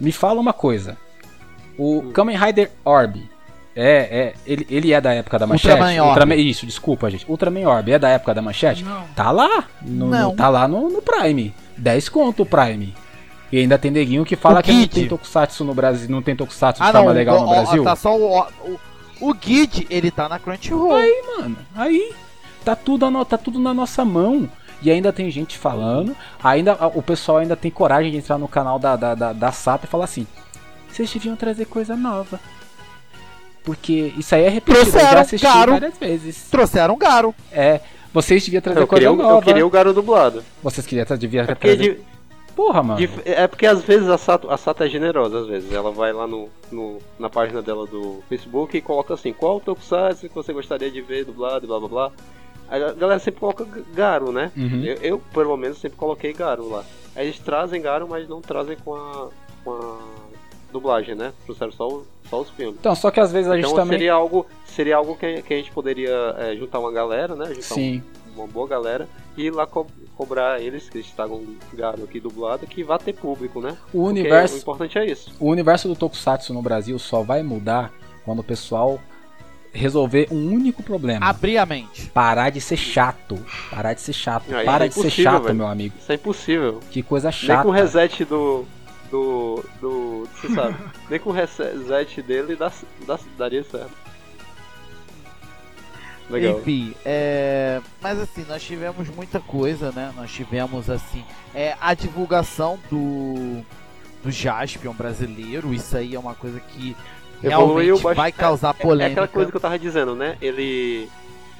[0.00, 0.96] Me fala uma coisa.
[1.76, 3.20] O Kamen Rider Orb.
[3.74, 5.74] É, é, ele, ele é da época da manchete?
[6.00, 6.48] Ultraman Orb.
[6.50, 7.26] isso, desculpa, gente.
[7.28, 8.84] Ultraman Orb é da época da manchete?
[8.84, 9.04] Não.
[9.16, 9.64] Tá lá.
[9.82, 10.36] No, no- Não.
[10.36, 11.52] tá lá no, no Prime.
[11.76, 12.94] 10 conto o Prime.
[13.52, 16.36] E ainda tem neguinho que fala O que não tem Tokusatsu no Brasil, não tem
[16.36, 17.14] Tokusatsu de Ah, forma não.
[17.14, 17.82] legal no Brasil.
[17.84, 18.80] Tá só o, o,
[19.20, 20.94] o Guide, ele tá na Crunchyroll.
[20.94, 22.12] Aí, mano, aí
[22.64, 24.48] tá tudo, no- tá tudo na nossa mão.
[24.82, 28.78] E ainda tem gente falando, ainda o pessoal ainda tem coragem de entrar no canal
[28.78, 30.26] da, da, da, da Sato e falar assim:
[30.90, 32.40] vocês deviam trazer coisa nova.
[33.62, 35.72] Porque isso aí é repetido, eu já Trouxeram, assisti caro.
[35.72, 36.42] várias vezes.
[36.50, 37.34] Trouxeram Garo.
[37.52, 37.80] É,
[38.12, 39.38] vocês deviam trazer Eu coisa queria, nova.
[39.38, 40.42] eu queria o Garo dublado.
[40.62, 41.76] Vocês queriam deviam É trazer.
[41.76, 42.09] de-
[42.60, 43.00] Porra, mano.
[43.24, 45.72] é porque às vezes a Sato, a Sato é generosa, às vezes.
[45.72, 50.28] Ela vai lá no, no- na página dela do Facebook e coloca assim, qual Tokusatsu
[50.28, 52.12] que você gostaria de ver dublado, blá blá blá.
[52.68, 54.52] A galera sempre coloca Garo, né?
[54.54, 54.84] Uhum.
[54.84, 56.84] Eu, eu, pelo menos, sempre coloquei Garo lá.
[57.16, 59.28] Aí eles trazem Garo, mas não trazem com a,
[59.64, 59.98] com a
[60.70, 61.32] dublagem, né?
[61.46, 62.76] Trouxeram só, o- só os filmes.
[62.78, 63.98] Então, só que às vezes a gente Então também.
[63.98, 67.46] seria algo, seria algo que, que a gente poderia é, juntar uma galera, né?
[67.46, 68.02] Juntar um- Sim.
[68.36, 69.86] uma boa galera e ir lá co-
[70.20, 71.42] cobrar eles que eles tragam
[71.72, 73.70] Garo aqui dublado que vá ter público, né?
[73.70, 74.56] O Porque universo.
[74.56, 75.32] o importante é isso.
[75.40, 77.90] O universo do Tokusatsu no Brasil só vai mudar
[78.24, 79.00] quando o pessoal
[79.72, 81.24] resolver um único problema.
[81.24, 82.10] Abrir a mente.
[82.10, 83.38] Parar de ser chato.
[83.70, 84.44] Parar de ser chato.
[84.50, 85.54] Ah, isso Para é de ser chato, velho.
[85.54, 85.94] meu amigo.
[85.98, 86.80] Isso é impossível.
[86.90, 87.62] Que coisa Nem chata.
[87.62, 88.66] com o reset do.
[89.10, 89.64] do.
[89.80, 90.28] do.
[90.34, 90.76] Você sabe?
[91.08, 92.70] Nem com o reset dele dá,
[93.06, 93.90] dá- daria certo.
[96.30, 96.58] Legal.
[96.60, 97.80] Enfim, é...
[98.00, 100.12] mas assim, nós tivemos muita coisa, né?
[100.16, 101.24] Nós tivemos assim,
[101.54, 103.62] é, a divulgação do
[104.22, 106.94] do Jaspion brasileiro, isso aí é uma coisa que
[107.42, 109.12] Evoluiu realmente vai causar É polêmica.
[109.12, 110.36] aquela coisa que eu tava dizendo, né?
[110.40, 111.08] Ele.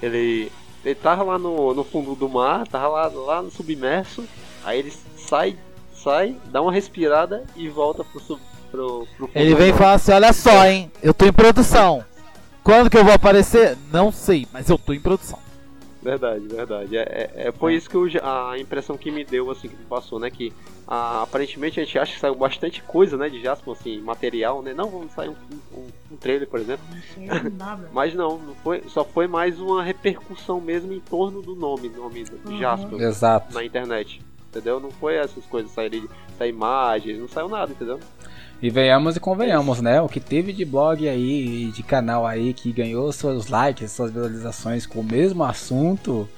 [0.03, 0.53] Ele.
[0.85, 4.25] Ele tava lá no, no fundo do mar, tava lá, lá no submerso,
[4.65, 5.55] aí ele sai,
[5.93, 8.41] sai, dá uma respirada e volta pro, sub,
[8.71, 9.79] pro, pro fundo Ele vem mar.
[9.79, 12.03] falar assim, olha só, hein, eu tô em produção.
[12.71, 13.77] Quando que eu vou aparecer?
[13.93, 15.41] Não sei, mas eu tô em produção.
[16.01, 16.97] Verdade, verdade.
[16.97, 17.01] É,
[17.35, 20.21] é, é por isso que eu a impressão que me deu, assim, que me passou,
[20.21, 20.31] né?
[20.31, 20.53] Que
[20.87, 23.29] ah, aparentemente a gente acha que saiu bastante coisa, né?
[23.29, 24.73] De Jasper, assim, material, né?
[24.73, 25.35] Não, vamos sair um,
[25.77, 26.87] um, um trailer, por exemplo.
[27.17, 27.91] Não nada.
[27.93, 32.23] Mas não, não foi, só foi mais uma repercussão mesmo em torno do nome, nome
[32.23, 32.57] do Uhum.
[32.57, 33.53] Jasper Exato.
[33.53, 34.23] na internet.
[34.49, 34.79] Entendeu?
[34.79, 37.99] Não foi essas coisas saírem sair imagens, não saiu nada, entendeu?
[38.63, 40.03] E venhamos e convenhamos, né?
[40.03, 44.87] O que teve de blog aí, de canal aí que ganhou seus likes, suas visualizações
[44.87, 46.29] com o mesmo assunto,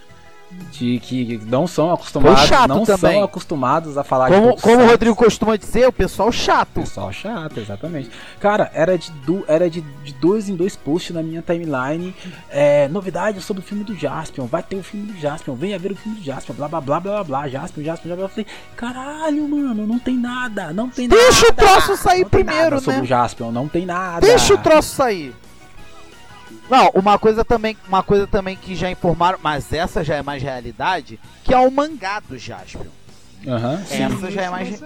[0.73, 3.13] de que não são acostumados, não também.
[3.15, 4.77] são acostumados a falar de Como, Tokusatsu.
[4.77, 6.81] como o Rodrigo costuma dizer, o pessoal chato.
[6.81, 8.11] Pessoal chato, exatamente.
[8.41, 12.15] Cara, era de, du, era de, de dois em dois posts na minha timeline.
[12.51, 14.47] É, novidades sobre o filme do Jaspion.
[14.47, 15.55] Vai ter o filme do Jaspion.
[15.55, 16.55] Venha ver o filme do Jaspion.
[16.55, 17.49] Blá blá blá blá blá.
[17.49, 18.25] Jaspion, Jaspion, Jaspion.
[18.25, 20.73] Eu falei, caralho, mano, não tem nada.
[20.73, 21.55] Não tem Deixa o nada.
[21.55, 23.03] troço sair não tem primeiro, nada sobre né?
[23.03, 23.53] o Jaspion.
[23.53, 24.27] Não tem nada.
[24.27, 25.35] Deixa o troço sair.
[26.71, 30.43] Não, uma coisa também, uma coisa também que já informaram, mas essa já é mais
[30.43, 32.87] realidade, que é o mangá do Jaspion.
[33.47, 34.03] Aham, sim.
[34.03, 34.83] Essa já é mais.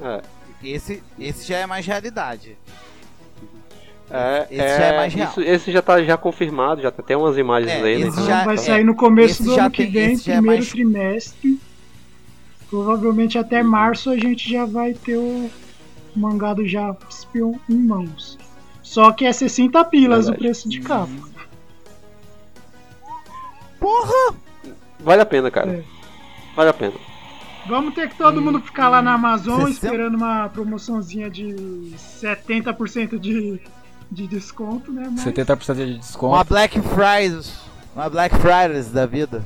[0.00, 0.20] É.
[0.62, 2.56] esse, esse já é mais realidade.
[4.10, 5.28] É, Esse já é mais real.
[5.30, 8.08] Isso, esse já tá já confirmado, já tem umas imagens É, aí, né?
[8.08, 11.58] esse já- vai é, sair no começo do ano que vem, é primeiro mais- trimestre.
[12.68, 15.50] Provavelmente até março a gente já vai ter o
[16.14, 18.38] mangá do Jaspion em mãos.
[18.94, 20.38] Só que é 60 pilas o Verdade.
[20.38, 21.10] preço de capa.
[23.80, 24.36] Porra!
[25.00, 25.78] Vale a pena, cara.
[25.78, 25.84] É.
[26.54, 26.94] Vale a pena.
[27.66, 29.70] Vamos ter que todo mundo ficar lá na Amazon 60?
[29.72, 31.92] esperando uma promoçãozinha de
[32.22, 33.60] 70% de,
[34.12, 35.08] de desconto, né?
[35.10, 36.32] Mas 70% de desconto.
[36.36, 37.52] Uma Black Friday.
[37.96, 39.44] Uma Black Fridays da vida.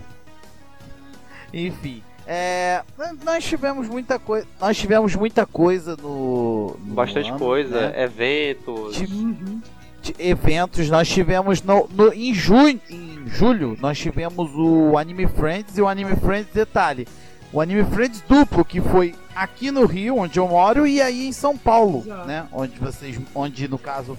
[1.54, 2.02] Enfim.
[2.30, 2.82] É,
[3.24, 4.46] nós tivemos muita coisa.
[4.60, 6.76] Nós tivemos muita coisa no.
[6.84, 8.02] no Bastante ano, coisa, né?
[8.04, 9.00] eventos.
[9.00, 9.62] Uhum.
[10.02, 10.90] de eventos.
[10.90, 15.88] Nós tivemos no, no- em, junho, em julho, nós tivemos o Anime Friends e o
[15.88, 17.08] Anime Friends detalhe.
[17.50, 21.32] O Anime Friends duplo, que foi aqui no Rio, onde eu moro, e aí em
[21.32, 22.26] São Paulo, Exato.
[22.28, 22.46] né?
[22.52, 24.18] Onde vocês, onde no caso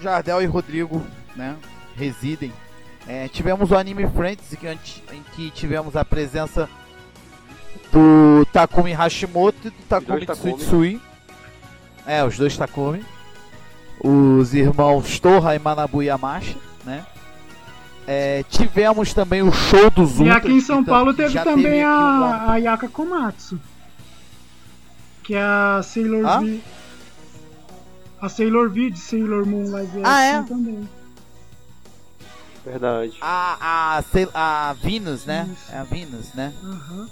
[0.00, 1.02] Jardel e Rodrigo,
[1.36, 1.54] né,
[1.94, 2.50] residem.
[3.06, 4.66] É, tivemos o Anime Friends, que,
[5.14, 6.66] em que tivemos a presença
[7.92, 10.54] do Takumi Hashimoto e do Takumi Takumi.
[10.54, 11.00] Tsutsui.
[12.06, 13.04] É, os dois Takumi.
[14.02, 17.04] Os irmãos Torra e Manabu Yamashi, né?
[18.06, 20.36] É, tivemos também o show dos E Ultras.
[20.38, 23.60] aqui em São tam- Paulo teve também teve aqui um a, a Yaka Komatsu.
[25.22, 26.40] Que é a Sailor Hã?
[26.44, 26.60] V.
[28.20, 30.36] A Sailor V de Sailor Moon Live Ah, é?
[30.36, 30.88] Action também.
[32.64, 33.16] Verdade.
[33.20, 35.48] A, a, Sail- a Venus, né?
[35.52, 35.72] Isso.
[35.72, 36.52] É a Venus, né?
[36.64, 37.08] Aham.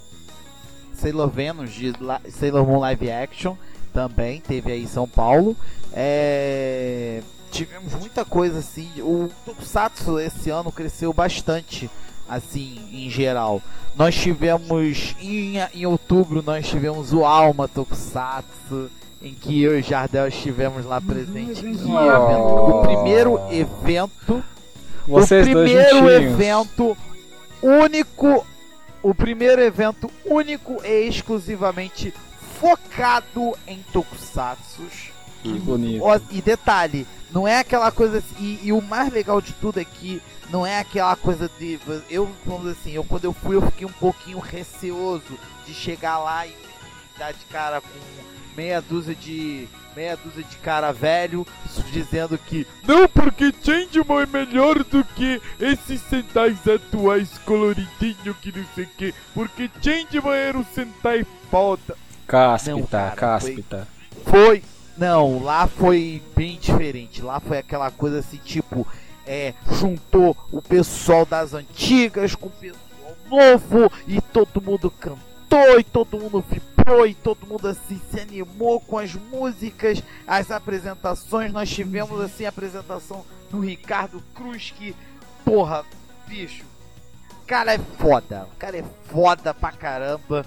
[1.01, 3.55] Sailor Venus de La- Sailor Moon Live Action
[3.93, 5.57] também teve aí em São Paulo.
[5.93, 8.89] É, Tivemos muita coisa assim.
[8.99, 11.89] O Tokusatsu esse ano cresceu bastante,
[12.29, 13.63] assim, em geral.
[13.97, 18.91] Nós tivemos em, em outubro nós tivemos o Alma Tokusatsu.
[19.21, 21.59] Em que eu e Jardel estivemos lá presentes.
[21.59, 24.45] evento- o primeiro evento
[25.09, 26.97] Vocês o primeiro evento
[27.61, 28.47] único,
[29.03, 32.13] o primeiro evento único e exclusivamente
[32.61, 35.11] focado em tokusatsus.
[35.43, 36.05] Que bonito.
[36.31, 39.85] E detalhe, não é aquela coisa assim, e, e o mais legal de tudo é
[39.85, 40.21] que
[40.51, 41.79] não é aquela coisa de
[42.11, 46.19] eu vamos dizer assim, eu quando eu fui eu fiquei um pouquinho receoso de chegar
[46.19, 46.55] lá e
[47.19, 47.89] dar de cara com
[48.57, 49.69] meia dúzia de
[49.99, 51.45] meia dúzia de cara velho
[51.91, 58.65] dizendo que não porque Changeman é melhor do que esses Sentais atuais coloridinho que não
[58.77, 61.97] sei o que, porque Changeman era um Sentai foda.
[62.29, 63.89] Cáspita, Não, cara, cáspita.
[64.25, 64.63] Foi.
[64.97, 67.21] Não, lá foi bem diferente.
[67.21, 68.87] Lá foi aquela coisa assim, tipo,
[69.27, 74.93] é, juntou o pessoal das antigas com o pessoal novo e todo mundo
[75.49, 80.51] cantou e todo mundo vibrou e todo mundo assim se animou com as músicas, as
[80.51, 81.53] apresentações.
[81.53, 84.95] Nós tivemos assim a apresentação do Ricardo Cruz que,
[85.45, 85.85] porra,
[86.27, 86.65] bicho,
[87.43, 88.47] o cara é foda.
[88.53, 90.45] O cara é foda pra caramba.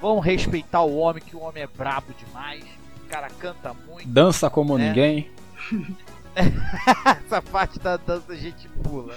[0.00, 2.64] Vamos respeitar o homem, que o homem é brabo demais.
[3.04, 4.06] O cara canta muito.
[4.08, 4.88] Dança como É.
[4.88, 5.30] ninguém.
[6.36, 9.16] Essa parte da dança a gente pula.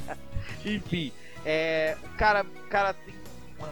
[0.64, 1.10] Enfim,
[1.44, 3.14] é, o, cara, o cara tem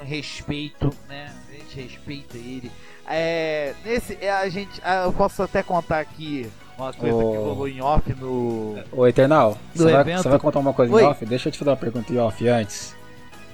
[0.02, 1.32] um respeito, né?
[1.48, 2.70] A gente respeita ele.
[3.08, 7.30] É, nesse, é, a gente, eu posso até contar aqui uma coisa Oh.
[7.32, 8.78] que rolou em off no.
[8.92, 11.02] Ô Eternal, você vai, você vai contar uma coisa Oi.
[11.02, 11.24] em off?
[11.26, 12.94] Deixa eu te fazer uma pergunta em off antes.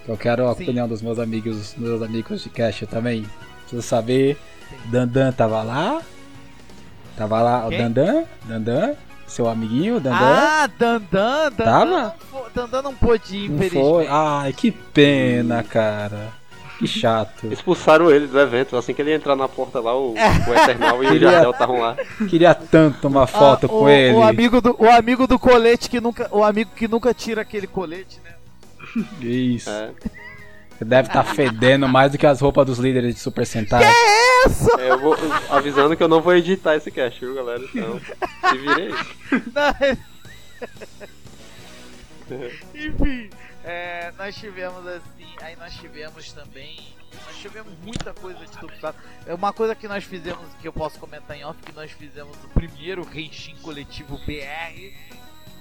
[0.04, 0.62] Que eu quero a Sim.
[0.64, 3.24] opinião dos meus amigos, dos meus amigos de cast também.
[3.62, 4.36] Preciso saber.
[4.68, 4.90] Sim.
[4.90, 6.02] Dandan tava lá?
[7.16, 7.78] Tava lá Quem?
[7.78, 8.24] o Dandan?
[8.44, 8.94] Dandan?
[9.26, 10.18] Seu amiguinho, Dandan?
[10.20, 11.64] Ah, Dandan, Dandan.
[11.64, 12.14] Tava?
[12.54, 14.06] Dandan não pôde ir, Não foi?
[14.08, 16.28] Ai, que pena, cara.
[16.78, 17.46] Que chato.
[17.52, 18.76] Expulsaram ele do evento.
[18.76, 21.50] Assim que ele ia entrar na porta lá, o, o Eternal e o Queria- Jardel
[21.52, 21.96] estavam lá.
[22.28, 24.14] Queria tanto uma foto Ah, com o, ele.
[24.16, 26.28] O amigo, do, o amigo do colete que nunca.
[26.32, 29.04] O amigo que nunca tira aquele colete, né?
[29.20, 29.70] Isso.
[29.70, 29.90] É.
[30.76, 33.84] Você deve estar fedendo mais do que as roupas dos líderes de Super Sentai.
[34.46, 34.78] Isso!
[34.78, 35.16] É, eu vou
[35.48, 37.62] avisando que eu não vou editar esse cast, viu, galera?
[37.62, 38.90] Então, se virei.
[39.52, 39.74] Não,
[42.74, 43.30] Enfim,
[43.62, 46.76] é, nós tivemos assim, aí nós tivemos também,
[47.26, 48.98] nós tivemos muita coisa de Tokusatsu.
[49.26, 52.36] É uma coisa que nós fizemos, que eu posso comentar em off, que nós fizemos
[52.44, 54.92] o primeiro Renshin coletivo BR,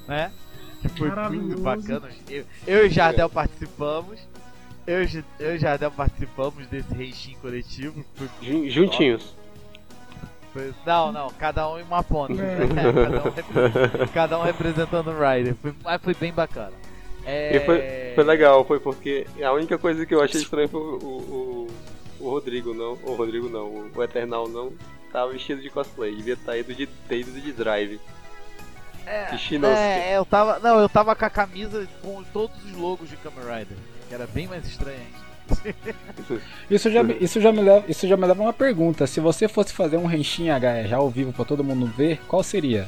[0.08, 0.32] né?
[0.82, 2.10] Que foi muito bacana.
[2.30, 4.20] Eu, eu e o Jardel participamos.
[4.86, 8.04] Eu, e eu e Jardel participamos desse Renshin coletivo.
[8.42, 9.36] Juntinhos.
[10.52, 12.34] foi- não, não, cada um em uma ponta.
[12.34, 12.68] É.
[12.76, 15.56] cada, um cada um representando o Rider.
[15.56, 16.74] Foi, mas foi bem bacana.
[17.26, 17.56] É...
[17.56, 17.82] E foi,
[18.16, 21.68] foi legal, foi porque a única coisa que eu achei estranho foi o, o,
[22.20, 22.94] o Rodrigo, não.
[23.04, 24.74] O Rodrigo não, o Eternal não
[25.14, 26.16] tava vestido de cosplay.
[26.16, 28.02] Devia estar ido de, ter ido de drive.
[29.06, 29.36] É,
[30.14, 30.60] é, eu tava.
[30.60, 33.78] Não, eu tava com a camisa com todos os logos de Kamen Rider.
[34.14, 36.40] Que era bem mais estranho ainda.
[36.70, 39.08] Isso já, me- isso, já me leva, isso já me leva a uma pergunta.
[39.08, 42.44] Se você fosse fazer um Renshin H já ao vivo pra todo mundo ver, qual
[42.44, 42.88] seria?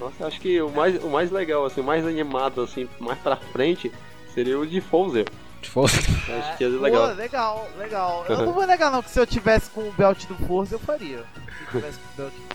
[0.00, 3.36] Nossa, acho que o mais, o mais legal, assim, o mais animado, assim, mais pra
[3.36, 3.92] frente,
[4.34, 5.26] seria o de Fouzer.
[5.62, 5.98] Se fosse.
[6.28, 7.14] Acho que ia ser Pô, legal.
[7.14, 8.24] legal, legal.
[8.28, 10.78] Eu não vou negar não que se eu tivesse com o belt do Forza eu
[10.80, 11.18] faria.
[11.18, 12.49] Se eu tivesse com o belt do Forza eu faria.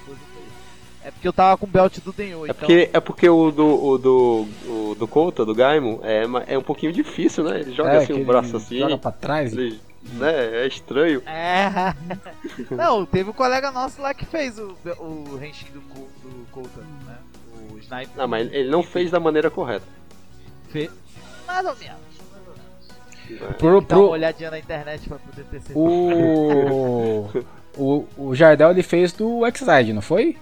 [1.05, 2.55] É porque eu tava com o belt do Denho, É então.
[2.55, 6.23] porque, é porque o do, o do, o do Kouta, do Gaimon, é,
[6.55, 7.59] é um pouquinho difícil, né?
[7.59, 9.53] Ele joga É, assim o ele braço assim, Joga pra trás.
[9.53, 9.79] ele,
[10.13, 10.63] né?
[10.63, 11.21] É estranho.
[11.27, 11.93] É.
[12.75, 17.17] Não, teve um colega nosso lá que fez o, o Henshin do, do Colton, né?
[17.71, 18.09] O Sniper.
[18.17, 19.85] Não, mas ele não fez da maneira correta.
[20.69, 20.89] Fe...
[21.45, 21.97] Mais ou menos.
[23.29, 23.53] né?
[23.59, 25.77] Pro, Dá uma pro, olhadinha na internet pra poder ter certeza.
[25.79, 27.29] o,
[27.77, 30.35] o, o Jardel ele fez do Exide, não foi?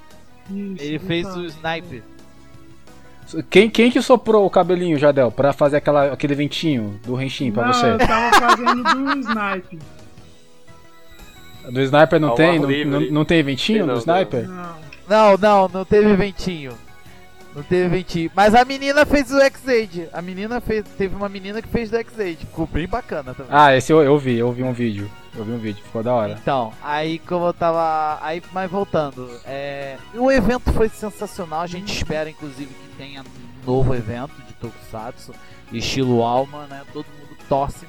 [0.50, 1.36] Isso, Ele fez tá.
[1.36, 2.04] o Sniper.
[3.50, 7.66] Quem, quem que soprou o cabelinho, Jardel, pra fazer aquela, aquele ventinho do Henshin pra
[7.68, 7.92] Não, você?
[7.92, 9.80] eu tava fazendo do Snipe.
[11.72, 12.60] Do Sniper não tem?
[12.60, 14.48] Não, não, não tem ventinho Tem do Sniper?
[14.48, 14.76] Não.
[15.08, 16.74] Não, não, não teve ventinho.
[17.56, 18.32] Não teve ventinho.
[18.36, 20.10] Mas a menina fez o X-Aid.
[20.12, 20.84] A menina fez.
[20.98, 22.38] Teve uma menina que fez do X-Aid.
[22.46, 23.52] Ficou bem bacana também.
[23.52, 25.10] Ah, esse eu, eu vi, eu vi um vídeo.
[25.36, 26.38] Eu vi um vídeo, ficou da hora.
[26.40, 28.20] Então, aí como eu tava.
[28.22, 31.62] Aí, mas voltando, é, o evento foi sensacional.
[31.62, 35.34] A gente espera, inclusive, que tenha um novo evento de Tokusatsu,
[35.72, 36.84] estilo Alma, né?
[36.94, 37.88] Todo mundo torce.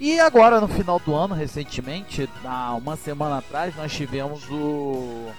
[0.00, 5.30] E agora, no final do ano, recentemente, há uma semana atrás, nós tivemos o.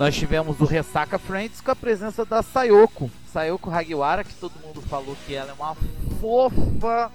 [0.00, 3.10] Nós tivemos o Ressaca Friends com a presença da Sayoko.
[3.30, 5.76] Sayoko Hagiwara, que todo mundo falou que ela é uma
[6.18, 7.12] fofa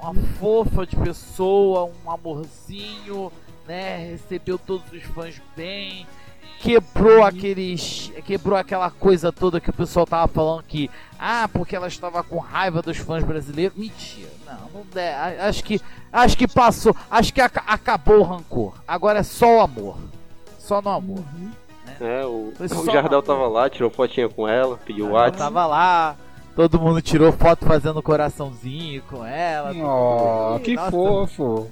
[0.00, 3.30] uma fofa de pessoa, um amorzinho,
[3.68, 4.12] né?
[4.12, 6.06] Recebeu todos os fãs bem,
[6.58, 10.88] quebrou aqueles, quebrou aquela coisa toda que o pessoal tava falando que,
[11.18, 13.76] ah, porque ela estava com raiva dos fãs brasileiros.
[13.76, 15.78] Mentira, não, não é, acho que,
[16.10, 18.74] acho que passou, acho que aca- acabou o rancor.
[18.88, 19.98] Agora é só o amor,
[20.58, 21.22] só no amor.
[22.00, 25.38] É, o, o Jardel uma- tava lá, tirou fotinha com ela, pediu o WhatsApp.
[25.38, 26.16] tava lá.
[26.54, 29.72] Todo mundo tirou foto fazendo coraçãozinho com ela.
[29.74, 31.70] Oh, que Nossa, fofo.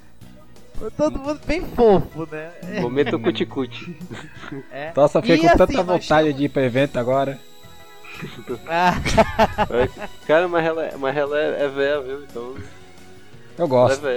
[0.97, 2.51] Todo mundo bem fofo, né?
[2.81, 3.97] Momento cuticute.
[4.71, 4.91] É.
[4.95, 7.39] Nossa, fiquei com assim, tanta vontade de ir pro evento agora.
[8.67, 8.93] Ah,
[10.25, 12.23] Cara, mas ela, é- mas ela é, é velha, viu?
[12.23, 12.43] Então,
[13.57, 14.07] Eu ela é gosto,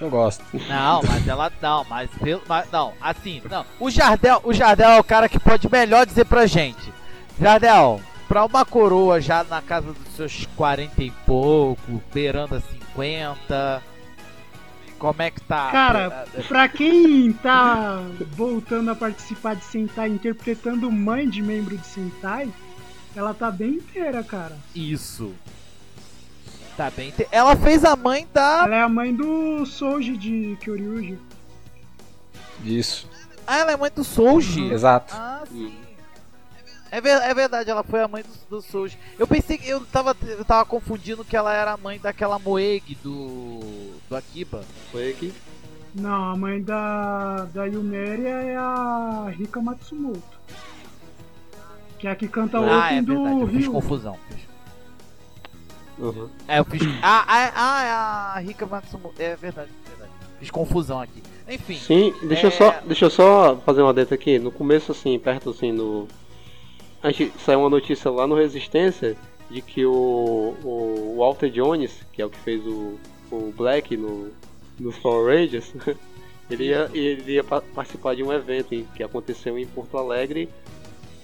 [0.00, 0.42] eu gosto.
[0.68, 3.64] não, mas ela não, mas, pelo- mas não, assim, não.
[3.78, 6.92] O Jardel, o Jardel é o cara que pode melhor dizer pra gente.
[7.38, 13.82] Jardel, pra uma coroa já na casa dos seus 40 e pouco, beirando a 50,
[14.98, 15.70] como é que tá?
[15.70, 18.02] Cara, pra quem tá
[18.36, 22.48] voltando a participar de Sentai, interpretando mãe de membro de Sentai,
[23.16, 24.56] ela tá bem inteira, cara.
[24.74, 25.32] isso.
[26.80, 27.12] Tá bem.
[27.30, 28.62] Ela fez a mãe da.
[28.64, 31.18] Ela é a mãe do Souji de Kyoryuji.
[32.64, 33.06] Isso,
[33.46, 34.72] Ah, ela é mãe do Souji.
[34.72, 35.14] exato.
[35.14, 35.74] Ah, sim.
[36.90, 38.96] É, ver- é verdade, ela foi a mãe do, do Souji.
[39.18, 42.96] Eu pensei que eu tava, eu tava confundindo que ela era a mãe daquela Moeg
[43.04, 43.60] do.
[44.08, 44.62] do Akiba.
[44.90, 45.34] Foi aqui.
[45.94, 50.22] Não, a mãe da, da Yumeria é a Rika Matsumoto.
[51.98, 53.72] Que é a que canta o ah, é open verdade, do eu fiz Rio.
[53.72, 54.18] confusão.
[56.00, 56.28] Uhum.
[56.48, 56.82] É, eu fiz.
[57.02, 57.90] Ah, ah, ah, é
[58.38, 59.14] a Rika Matsumoto.
[59.20, 60.10] É verdade, é verdade.
[60.38, 61.22] Fiz confusão aqui.
[61.48, 61.74] Enfim.
[61.76, 62.52] Sim, deixa, eu É.
[62.52, 64.38] só, deixa eu só fazer uma dentro aqui.
[64.38, 66.08] No começo, assim, perto assim, no.
[67.02, 69.16] A gente saiu uma notícia lá no Resistência
[69.50, 72.98] de que o, o Walter Jones, que é o que fez o,
[73.30, 74.30] o Black no,
[74.78, 75.72] nos Power Rangers,
[76.50, 80.48] ele ia, ele ia pa- participar de um evento que aconteceu em Porto Alegre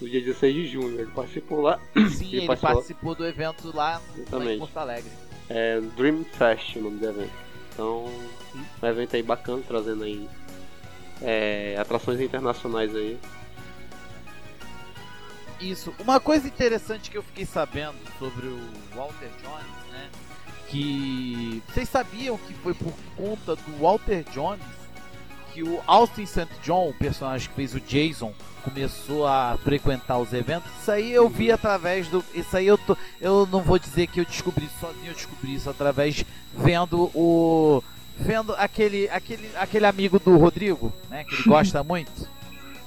[0.01, 0.99] no dia 16 de junho.
[0.99, 1.79] Ele participou lá,
[2.11, 4.01] Sim, Ele ele participou- participou do evento lá,
[4.31, 4.59] lá em.
[4.59, 5.11] Porto Alegre.
[5.49, 7.31] é Dream Fest o nome do evento.
[7.73, 8.05] Então,
[8.81, 10.27] um evento aí bacana, trazendo aí
[11.21, 13.19] é, atrações internacionais aí.
[15.59, 15.93] Isso.
[15.99, 18.59] Uma coisa interessante que eu fiquei sabendo sobre o
[18.95, 20.09] Walter Jones, né?
[20.67, 24.61] Que vocês sabiam que foi por conta do Walter Jones
[25.57, 26.47] que o Austin St.
[26.61, 28.31] John, o personagem que fez o Jason,
[28.63, 30.69] começou a frequentar os eventos.
[30.79, 32.23] Isso aí eu vi através do.
[32.35, 32.95] Isso aí eu tô.
[33.19, 36.23] Eu não vou dizer que eu descobri sozinho, eu descobri isso através
[36.55, 37.83] vendo o.
[38.19, 41.23] Vendo aquele, aquele, aquele amigo do Rodrigo, né?
[41.23, 42.29] Que ele gosta muito.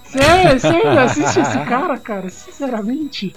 [0.04, 2.30] Você ainda assiste esse cara, cara?
[2.30, 3.34] Sinceramente?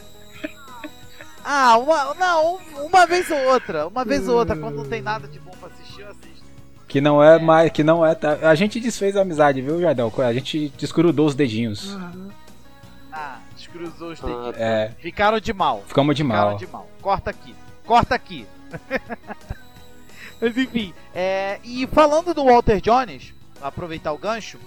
[1.44, 3.88] Ah, uma, não, uma vez ou outra.
[3.88, 5.40] Uma vez ou outra, quando não tem nada de
[6.94, 8.14] Que não é mais, que não é.
[8.14, 10.14] tá- A gente desfez a amizade, viu, Jardel?
[10.20, 11.96] A gente desgrudou os dedinhos.
[11.96, 12.30] Aham.
[13.12, 14.56] Ah, descruzou os Ah, dedinhos.
[14.60, 15.82] É, Ficaram de mal.
[15.88, 16.58] ficamos de Ficaram mal.
[16.60, 16.88] de mal.
[17.02, 17.56] Corta aqui.
[17.84, 18.46] Corta aqui.
[20.40, 24.60] Mas enfim, é, e falando do Walter Jones, aproveitar o gancho.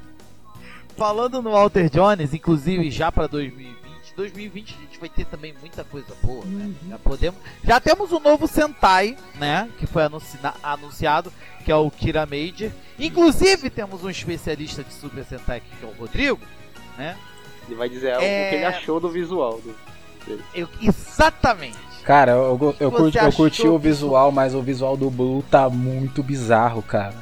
[0.99, 3.75] falando no Walter Jones, inclusive já pra 2020,
[4.21, 6.67] 2020 a gente vai ter também muita coisa boa, né?
[6.67, 6.91] Uhum.
[6.91, 11.33] Já podemos, já temos um novo Sentai, né, que foi anuncia- anunciado,
[11.65, 12.71] que é o Kira Major.
[12.99, 16.41] Inclusive temos um especialista de Super Sentai aqui, que é o Rodrigo,
[16.99, 17.17] né?
[17.67, 18.51] Ele vai dizer algo É.
[18.51, 19.61] que ele achou do visual.
[19.61, 19.75] Do...
[20.55, 21.79] Eu- exatamente.
[22.05, 26.23] Cara, eu, eu, curti, eu curti o visual, mas o visual do Blue tá muito
[26.23, 27.15] bizarro, cara.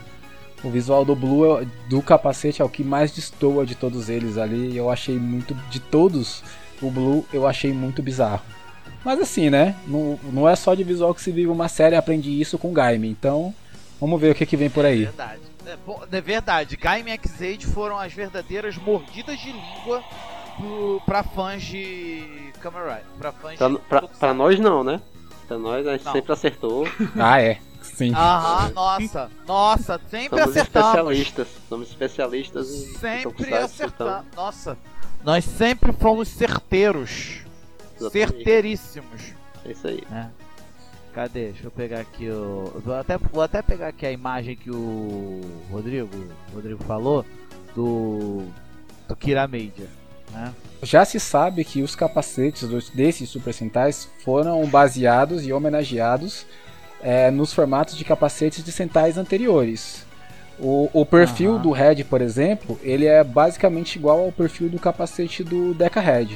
[0.64, 4.36] O visual do Blue, é- do capacete, é o que mais destoa de todos eles
[4.38, 4.76] ali.
[4.76, 5.54] Eu achei muito.
[5.70, 6.42] De todos,
[6.82, 8.42] o Blue eu achei muito bizarro.
[9.04, 9.74] Mas assim, né?
[9.86, 13.08] Não, não é só de visual que se vive uma série, aprendi isso com Gaime.
[13.08, 13.54] Então,
[14.00, 15.04] vamos ver o que, que vem por aí.
[15.04, 15.40] Verdade.
[15.66, 16.76] É, bom, é verdade.
[16.76, 20.02] Gaime e X-Aid foram as verdadeiras mordidas de língua
[20.56, 23.04] pro, pra fãs de Kamen Rider.
[23.18, 25.00] Pra fãs Pra, de pra, pra nós não, né?
[25.46, 26.12] Pra nós a gente Não.
[26.12, 26.86] sempre acertou.
[27.18, 27.58] Ah, é.
[27.82, 28.12] Sim.
[28.14, 30.88] Aham, nossa, nossa, sempre Somos acertamos.
[30.88, 31.48] especialistas.
[31.68, 33.64] Somos especialistas em Sempre então.
[33.64, 34.24] acertamos.
[34.36, 34.78] Nossa,
[35.24, 37.40] nós sempre fomos certeiros.
[38.00, 38.12] Exatamente.
[38.34, 39.34] Certeiríssimos.
[39.64, 40.02] É isso aí.
[40.10, 40.30] né?
[41.14, 41.46] Cadê?
[41.50, 42.80] Deixa eu pegar aqui o.
[42.84, 45.40] Vou até, vou até pegar aqui a imagem que o
[45.70, 46.08] Rodrigo,
[46.52, 47.24] o Rodrigo falou
[47.74, 48.44] do.
[49.08, 49.86] do Kira Major.
[50.32, 50.54] Né?
[50.82, 56.46] Já se sabe que os capacetes dos- desses Super Sentais foram baseados e homenageados
[57.00, 60.04] é, nos formatos de capacetes de Sentais anteriores.
[60.60, 61.62] O, o perfil Aham.
[61.62, 66.28] do Red, por exemplo, ele é basicamente igual ao perfil do capacete do Deca Red.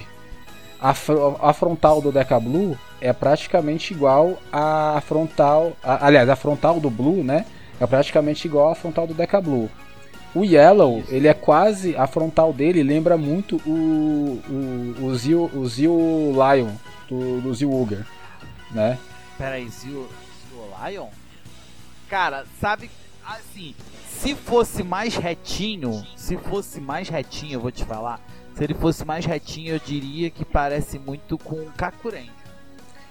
[0.81, 5.73] A, fro- a frontal do Deca Blue é praticamente igual à frontal.
[5.82, 7.44] a- aliás, a frontal do Blue, né?
[7.81, 9.69] É praticamente igual à frontal do Deca Blue.
[10.35, 11.97] O Yellow, ele é quase.
[11.97, 16.70] A frontal dele lembra muito o, o, o, Zio, o Zio Lion
[17.09, 18.07] do, do Zio Uger,
[18.70, 18.99] né?
[19.36, 20.09] Pera aí, Zio,
[20.49, 21.09] Zio Lion?
[22.09, 22.90] Cara, sabe,
[23.27, 23.74] assim,
[24.09, 28.20] se fosse mais retinho, se fosse mais retinho, eu vou te falar,
[28.55, 32.31] se ele fosse mais retinho, eu diria que parece muito com o Kakuren.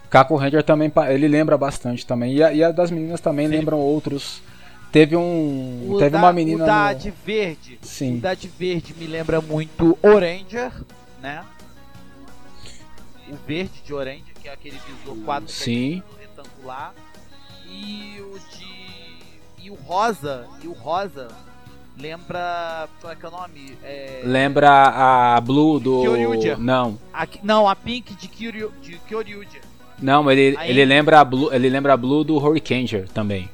[0.10, 2.34] Kaku Ranger também, ele lembra bastante também.
[2.36, 3.54] E a, e a das meninas também Sim.
[3.56, 4.42] lembram outros.
[4.92, 5.90] Teve um.
[5.90, 6.66] O teve da, uma menina.
[6.66, 8.20] O da no- de verde, o Sim.
[8.20, 10.74] da de verde me lembra muito Oranger,
[11.22, 11.46] né?
[13.30, 16.04] O verde de Oranger, que é aquele visor quadro Sim.
[16.20, 16.94] retangular.
[17.70, 18.71] E o de.
[19.62, 20.46] E o rosa.
[20.64, 21.28] E o rosa
[21.98, 22.88] lembra.
[23.00, 23.78] Como é que é o nome?
[23.84, 24.22] É...
[24.24, 24.70] Lembra
[25.36, 26.02] a Blue do.
[26.02, 26.58] Kyoryuja.
[26.58, 26.98] Não.
[27.14, 29.60] a- não, a Pink de, Kyoryu, de Kyoryuja.
[30.00, 31.54] Não, ele, Aí- ele lembra a Blue.
[31.54, 33.50] Ele lembra a Blue do Hurricaneer também.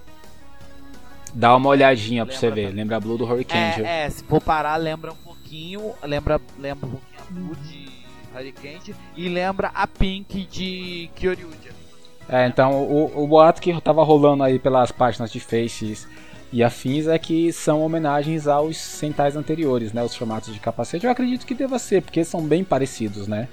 [1.33, 2.73] Dá uma olhadinha pra você ver.
[2.73, 3.85] Lembra a Blue do Hurricaneer.
[3.85, 5.93] É, é, se for parar, lembra um pouquinho.
[6.03, 7.89] Lembra, lembra um pouquinho a Blue de
[8.33, 8.95] Hurricane.
[9.15, 11.66] E lembra a Pink de Kyoryuja.
[12.29, 16.07] É, então o, o boato que tava rolando aí pelas páginas de Faces
[16.51, 20.03] e afins é que são homenagens aos centais anteriores, né?
[20.03, 21.05] Os formatos de capacete.
[21.05, 23.47] Eu acredito que deva ser, porque são bem parecidos, né?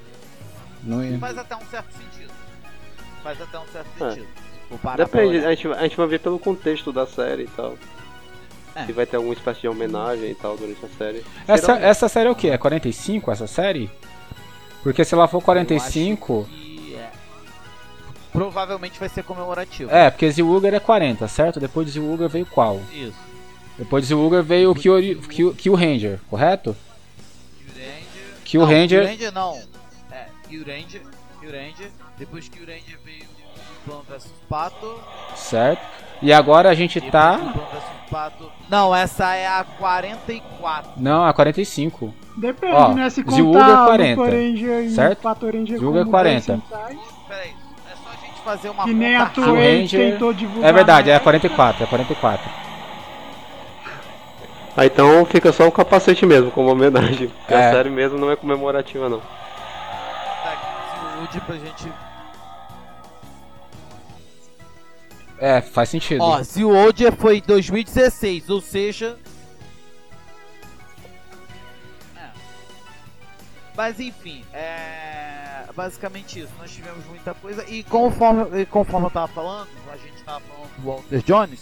[0.82, 2.32] Não- Faz até um certo sentido.
[3.22, 4.10] Faz até um certo É.
[4.10, 4.26] sentido.
[4.96, 7.74] Depende, a gente, vai- a gente vai ver pelo contexto da série e tal.
[8.74, 8.86] É.
[8.86, 11.24] Se vai ter alguma espécie de homenagem e tal durante a série.
[11.46, 12.51] Essa, essa série é o que?
[12.51, 13.88] É 45 essa série?
[14.82, 16.48] Porque se ela for 45.
[18.35, 19.89] Provavelmente vai ser comemorativo.
[19.93, 21.61] É, porque Zilwuger é 40, certo?
[21.61, 22.81] Depois de Zilwuger veio qual?
[22.93, 23.15] Isso.
[23.78, 26.77] Depois de Zilwuger veio o Kyo, Kyo, Kyo Ranger, correto?
[28.44, 29.01] Kyo não, Ranger.
[29.02, 29.59] Kyuranger não.
[30.11, 31.02] É, Kyuranger.
[31.40, 31.90] Kyuranger.
[32.19, 35.01] Depois que Kyuranger veio o Plan vs Pato.
[35.36, 35.82] Certo?
[36.20, 37.55] E agora a gente Depois tá.
[38.11, 38.51] Pato.
[38.69, 40.93] Não, essa é a 44.
[40.97, 42.12] Não, a 45.
[42.36, 43.11] Depende, Ó, né?
[43.11, 45.19] Se Zyuga contar 40, o Ranger e certo?
[45.19, 46.62] o Pato Ranger como 40.
[46.89, 47.13] 10
[48.44, 49.26] fazer uma Que nem a.
[49.26, 50.70] Toei Ranger- tentou divulgar.
[50.70, 51.24] É verdade, é a né?
[51.24, 52.50] 44, é a 44.
[54.76, 57.28] Ah, então fica só o capacete mesmo, como homenagem.
[57.40, 57.68] Porque É.
[57.68, 59.20] a série mesmo não é comemorativa, não.
[59.20, 59.26] Tá
[61.46, 61.90] pra gente.
[65.38, 66.22] É, faz sentido.
[66.22, 69.16] Ó, Zilwood foi 2016, ou seja.
[72.16, 72.28] É.
[73.76, 75.03] Mas enfim, é.
[75.76, 76.52] Basicamente isso.
[76.59, 77.64] Nós tivemos muita coisa.
[77.68, 81.60] E conforme, e conforme eu tava falando, a gente tava falando do Walter Jones.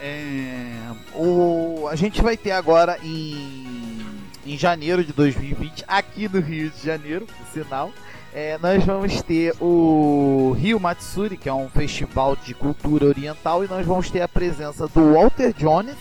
[0.00, 4.06] É, o, a gente vai ter agora em,
[4.46, 7.90] em janeiro de 2020, aqui no Rio de Janeiro, por sinal,
[8.32, 13.68] é, nós vamos ter o Rio Matsuri, que é um festival de cultura oriental, e
[13.68, 15.96] nós vamos ter a presença do Walter Jones,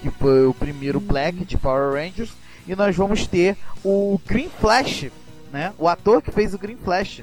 [0.00, 2.32] que foi o primeiro Black de Power Rangers,
[2.66, 5.06] e nós vamos ter o Green Flash,
[5.52, 5.72] né?
[5.78, 7.22] O ator que fez o Green Flash.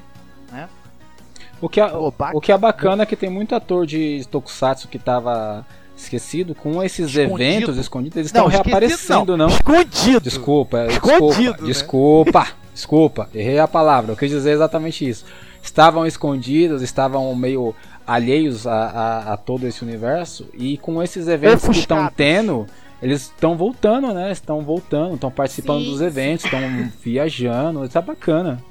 [1.60, 4.86] O que, é, bac- o que é bacana é que tem muito ator de Tokusatsu
[4.86, 6.54] que tava esquecido.
[6.54, 7.42] Com esses Escondido.
[7.42, 9.48] eventos escondidos, eles estão reaparecendo, não.
[9.48, 10.20] Escondido.
[10.20, 11.66] Desculpa, Escondido, desculpa, né?
[11.66, 14.12] desculpa, Desculpa, errei a palavra.
[14.12, 15.24] Eu quis dizer exatamente isso.
[15.60, 17.74] Estavam escondidos, estavam meio
[18.06, 20.46] alheios a, a, a todo esse universo.
[20.54, 22.16] E com esses eventos que estão Ofuscados.
[22.16, 22.66] tendo,
[23.02, 24.32] eles estão voltando, né?
[24.32, 26.60] Estão voltando, estão participando Sim, dos eventos, estão
[27.02, 27.84] viajando.
[27.84, 28.62] Isso é bacana.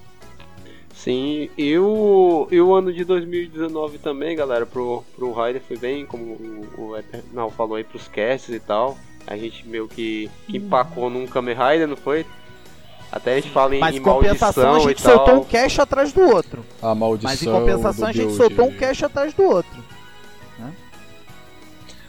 [0.94, 6.06] Sim, e o, e o ano de 2019 também, galera, pro, pro Raider foi bem,
[6.06, 8.98] como o, o Eternal falou aí, pros casts e tal.
[9.26, 12.26] A gente meio que, que empacou num Kamen Rider, não foi?
[13.12, 16.12] Até a gente fala em, Mas em compensação a e gente soltou um cash atrás
[16.12, 16.66] do outro.
[16.82, 17.30] A maldição.
[17.30, 19.84] Mas em compensação a gente soltou um cash atrás do outro.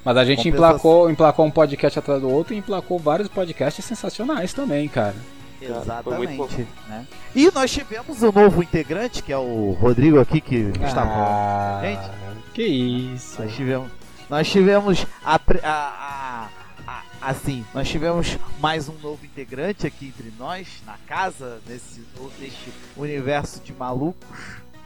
[0.05, 0.69] Mas a gente Compensação.
[0.69, 5.15] emplacou, emplacou um podcast atrás do outro e emplacou vários podcasts sensacionais também, cara.
[5.61, 6.66] Exatamente.
[6.89, 7.07] Né?
[7.35, 12.53] E nós tivemos um novo integrante, que é o Rodrigo aqui, que está Ah, Gente.
[12.55, 13.43] Que isso.
[13.43, 13.89] Nós tivemos,
[14.31, 16.49] nós tivemos a, pre- a-
[16.87, 22.03] a- a- assim, nós tivemos mais um novo integrante aqui entre nós, na casa, nesse,
[22.41, 24.39] neste universo de malucos,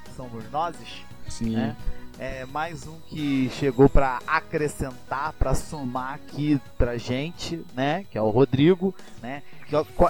[0.04, 0.88] que somos nozes,
[1.28, 1.50] Sim.
[1.50, 1.76] né?
[2.24, 8.06] É mais um que chegou para acrescentar, para somar aqui pra gente, né?
[8.12, 9.42] Que é o Rodrigo, né?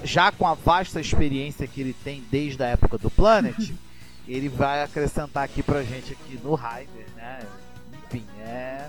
[0.05, 3.57] Já com a vasta experiência que ele tem desde a época do Planet,
[4.29, 7.47] ele vai acrescentar aqui pra gente aqui no Raider, né?
[8.07, 8.89] Enfim, é.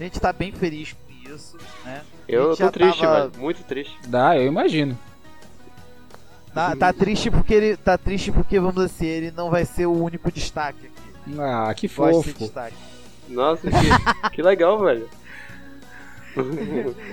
[0.00, 2.02] A gente tá bem feliz com isso, né?
[2.26, 3.96] Eu tô triste, tava- muito triste.
[4.08, 4.98] Dá, eu imagino.
[6.52, 7.76] Tá, tá triste porque ele.
[7.76, 10.99] Tá triste porque, vamos dizer assim, ele não vai ser o único destaque aqui.
[11.38, 12.32] Ah, que fofo.
[12.38, 12.74] destaque.
[13.28, 15.08] Nossa, que, que legal, velho.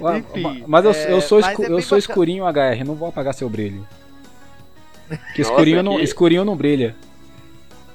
[0.04, 2.00] Ah, Enfim, mas eu, é, eu sou, mas escu- é eu sou bacana.
[2.00, 3.86] escurinho HR, não vou apagar seu brilho.
[5.08, 6.96] Que Nossa, escurinho, não, que- escurinho não brilha.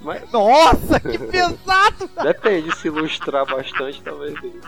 [0.01, 2.11] Mas Nossa, que pesado!
[2.25, 4.35] depende, se ilustrar bastante, talvez.
[4.43, 4.61] ele-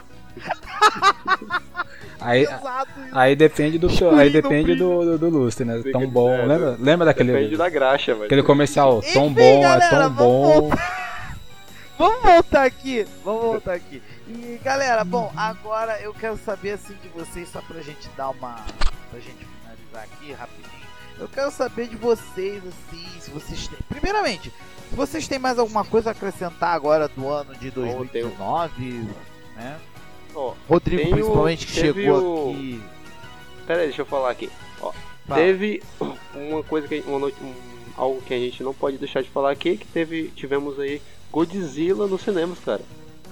[2.21, 3.19] Aí, pesado isso.
[3.19, 5.77] aí depende do Escurinho aí não depende do, do, do lustre, né?
[5.79, 6.31] Fica- Tão bom.
[6.33, 8.25] é, lembra, lembra daquele, Depende da graxa, velho.
[8.27, 9.01] aquele comercial?
[9.13, 10.69] Tão Enfim, bom, galera, é tão bom.
[10.71, 10.81] Vamos
[11.99, 14.03] voltar aqui, vamos voltar aqui.
[14.29, 18.57] E galera, bom, agora eu quero saber assim de vocês, só pra gente dar uma.
[19.11, 20.85] pra gente finalizar aqui rapidinho.
[21.19, 23.79] Eu quero saber de vocês, assim, se vocês têm.
[23.89, 24.51] Primeiramente,
[24.91, 29.09] se vocês têm mais alguma coisa a acrescentar agora do ano de 2019,
[29.55, 29.79] né?
[30.35, 32.83] Ó, Rodrigo, principalmente, que chegou o- aqui.
[33.67, 34.51] pera aí, deixa eu falar aqui.
[35.27, 35.41] Fala.
[35.41, 35.83] Teve
[36.35, 37.55] uma coisa que uma noite, um-
[37.97, 41.01] algo que a gente não pode deixar de falar aqui, que teve tivemos aí
[41.35, 42.81] Godzilla nos cinemas, cara.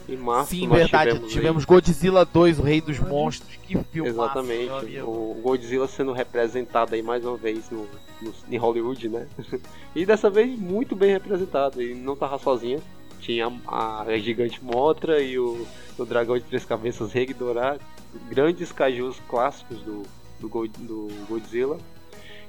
[0.08, 1.10] Em março Sim, nós verdade.
[1.10, 3.54] tivemos, aí- Tivemos Godzilla 2, o Rei dos Monstros.
[3.62, 4.10] Que filme.
[4.10, 7.86] Exatamente, o Godzilla sendo representado aí mais uma vez no,
[8.20, 9.28] no- em Hollywood, né?
[9.94, 12.80] e dessa vez muito bem representado, e não tava sozinha.
[13.20, 15.64] Tinha a, a gigante Motra e o,
[15.96, 17.78] o dragão de três cabeças Regdorah,
[18.28, 20.02] grandes cajus clássicos do,
[20.40, 21.78] do, Go- do Godzilla.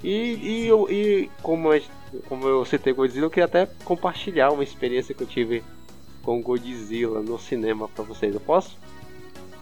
[0.04, 1.80] E, e, e como, a-
[2.28, 5.64] como eu citei Godzilla, eu queria até compartilhar uma experiência que eu tive
[6.22, 8.34] com Godzilla no cinema pra vocês.
[8.34, 8.78] Eu posso?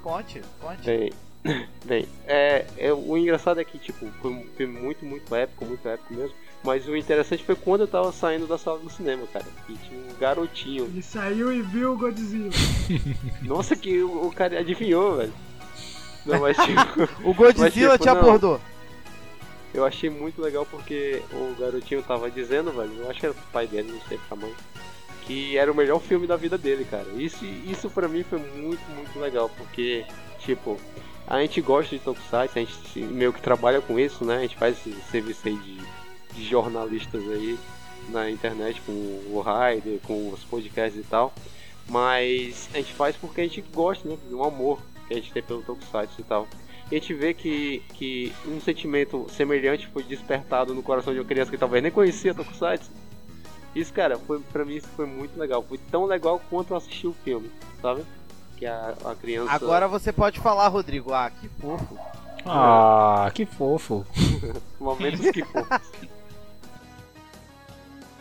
[0.02, 0.86] Conte, conte.
[0.86, 1.12] Bem,
[1.86, 5.88] bem é, é, o engraçado é que tipo, foi um filme muito, muito épico, muito
[5.88, 6.36] épico mesmo.
[6.64, 9.46] Mas o interessante foi quando eu tava saindo da sala do cinema, cara.
[9.68, 10.86] E tinha um garotinho.
[10.86, 12.52] Ele saiu e viu o Godzilla.
[13.42, 15.34] Nossa, que o, o cara adivinhou, velho.
[16.24, 18.12] Não, mas tipo, O Godzilla Mas, tipo, te não.
[18.14, 18.62] abordou.
[19.74, 23.52] Eu achei muito legal porque o garotinho tava dizendo, velho, eu acho que era o
[23.52, 24.54] pai dele, não sei pra mãe,
[25.26, 27.08] que era o melhor filme da vida dele, cara.
[27.16, 30.06] Isso, isso pra mim foi muito, muito legal, porque,
[30.40, 30.78] tipo,
[31.28, 34.38] a gente gosta de Tokusatsu, a gente meio que trabalha com isso, né?
[34.38, 35.78] A gente faz esse serviço aí de,
[36.34, 37.58] de jornalistas aí
[38.10, 41.34] na internet com o Raider, com os podcasts e tal.
[41.88, 44.18] Mas a gente faz porque a gente gosta, né?
[44.30, 46.48] Do amor que a gente tem pelo Tokusatsu e tal.
[46.92, 51.50] A gente vê que, que um sentimento semelhante foi despertado no coração de uma criança
[51.50, 52.92] que talvez nem conhecia Tokusatsu.
[53.74, 55.64] Isso, cara, foi, pra mim isso foi muito legal.
[55.64, 57.50] Foi tão legal quanto eu assisti o filme,
[57.82, 58.04] sabe?
[58.58, 59.54] Que a, a criança.
[59.54, 61.14] Agora você pode falar, Rodrigo.
[61.14, 61.98] Ah, que fofo.
[62.46, 64.06] Ah, que fofo.
[64.78, 65.66] Momentos que for.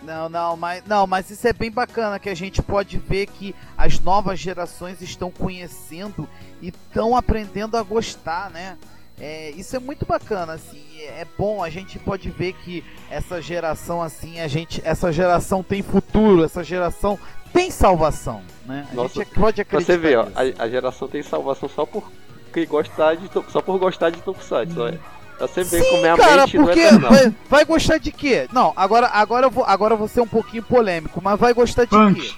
[0.02, 3.54] Não, não, mas não, mas isso é bem bacana que a gente pode ver que
[3.76, 6.28] as novas gerações estão conhecendo
[6.62, 8.78] e estão aprendendo a gostar, né?
[9.18, 14.00] É, isso é muito bacana, assim, é bom, a gente pode ver que essa geração,
[14.00, 17.18] assim, a gente, essa geração tem futuro, essa geração
[17.52, 18.86] tem salvação, né?
[18.90, 22.10] A Nossa, gente pode acreditar você ver, ó, a, a geração tem salvação só por
[22.50, 24.86] que gostar de só por gostar de Tokusatsu.
[24.86, 24.98] É.
[25.40, 27.10] Pra você ver como é a Cara, mente do porque Eternal.
[27.10, 28.46] vai, vai gostar de quê?
[28.52, 31.84] Não, agora, agora, eu vou, agora eu vou ser um pouquinho polêmico, mas vai gostar
[31.84, 31.96] de quê?
[31.96, 32.34] Punk.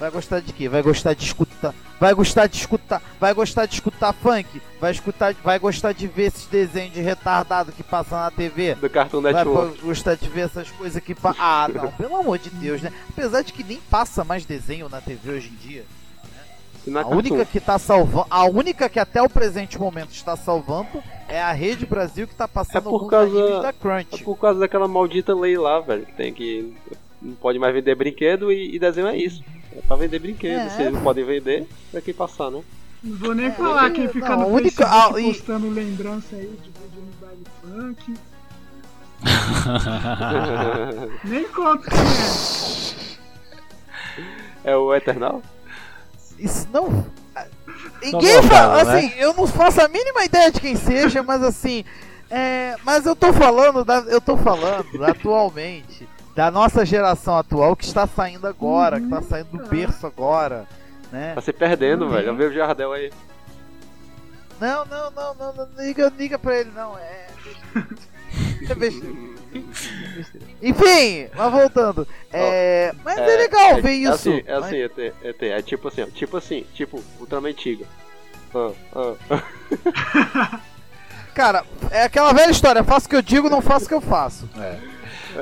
[0.00, 0.66] Vai gostar de quê?
[0.68, 1.74] Vai gostar de escutar.
[2.00, 3.02] Vai gostar de escutar.
[3.20, 4.60] Vai gostar de escutar funk.
[4.80, 5.34] Vai escutar.
[5.44, 8.74] Vai gostar de ver esses desenhos de retardado que passam na TV.
[8.74, 9.80] Do Cartoon Vai Network.
[9.82, 11.34] gostar de ver essas coisas que pa...
[11.38, 12.92] Ah, não, pelo amor de Deus, né?
[13.08, 15.84] Apesar de que nem passa mais desenho na TV hoje em dia.
[16.86, 18.26] E na A única que tá salvando.
[18.30, 22.46] A única que até o presente momento está salvando é a Rede Brasil que tá
[22.46, 24.22] passando É por causa- da É Crunch.
[24.22, 26.72] por causa daquela maldita lei lá, velho, que tem que.
[27.20, 29.42] Não pode mais vender brinquedo e, e desenho é isso.
[29.76, 30.60] É pra vender brinquedo.
[30.60, 30.70] É.
[30.70, 32.62] Se eles não podem vender, pra quem passar, né?
[33.02, 36.36] Não vou nem falar quem fica não, no a única- Facebook ah, e- postando lembrança
[36.36, 38.14] aí de vídeo no baile funk.
[41.24, 41.98] Nem conto quem
[44.64, 44.72] é.
[44.72, 45.40] é o Eternal?
[46.38, 46.88] Isso não.
[46.90, 47.06] Não
[48.02, 51.42] Ninguém vou fala, falar, assim, eu não faço a mínima ideia de quem seja, mas
[51.42, 51.84] assim.
[52.30, 57.84] É, mas eu tô falando, da, eu tô falando atualmente da nossa geração atual que
[57.84, 60.66] está saindo agora, que tá saindo do berço agora,
[61.10, 61.34] né?
[61.34, 62.10] Tá se perdendo, Uhum.
[62.12, 62.28] velho.
[62.28, 63.10] Eu vejo o Jardel aí.
[64.60, 67.26] Não, não, não, não, não liga, liga pra ele não, é.
[68.70, 69.35] é besteira.
[70.62, 72.06] Enfim, mas voltando.
[72.32, 74.12] É, mas é, legal ver é isso.
[74.12, 77.84] Assim, é mas- assim, ET, ET, é tipo assim, tipo assim, tipo Ultraman Tiga.
[78.54, 78.70] Ah,
[79.30, 80.60] ah.
[81.34, 84.00] Cara, é aquela velha história, faço o que eu digo, não faço o que eu
[84.00, 84.48] faço.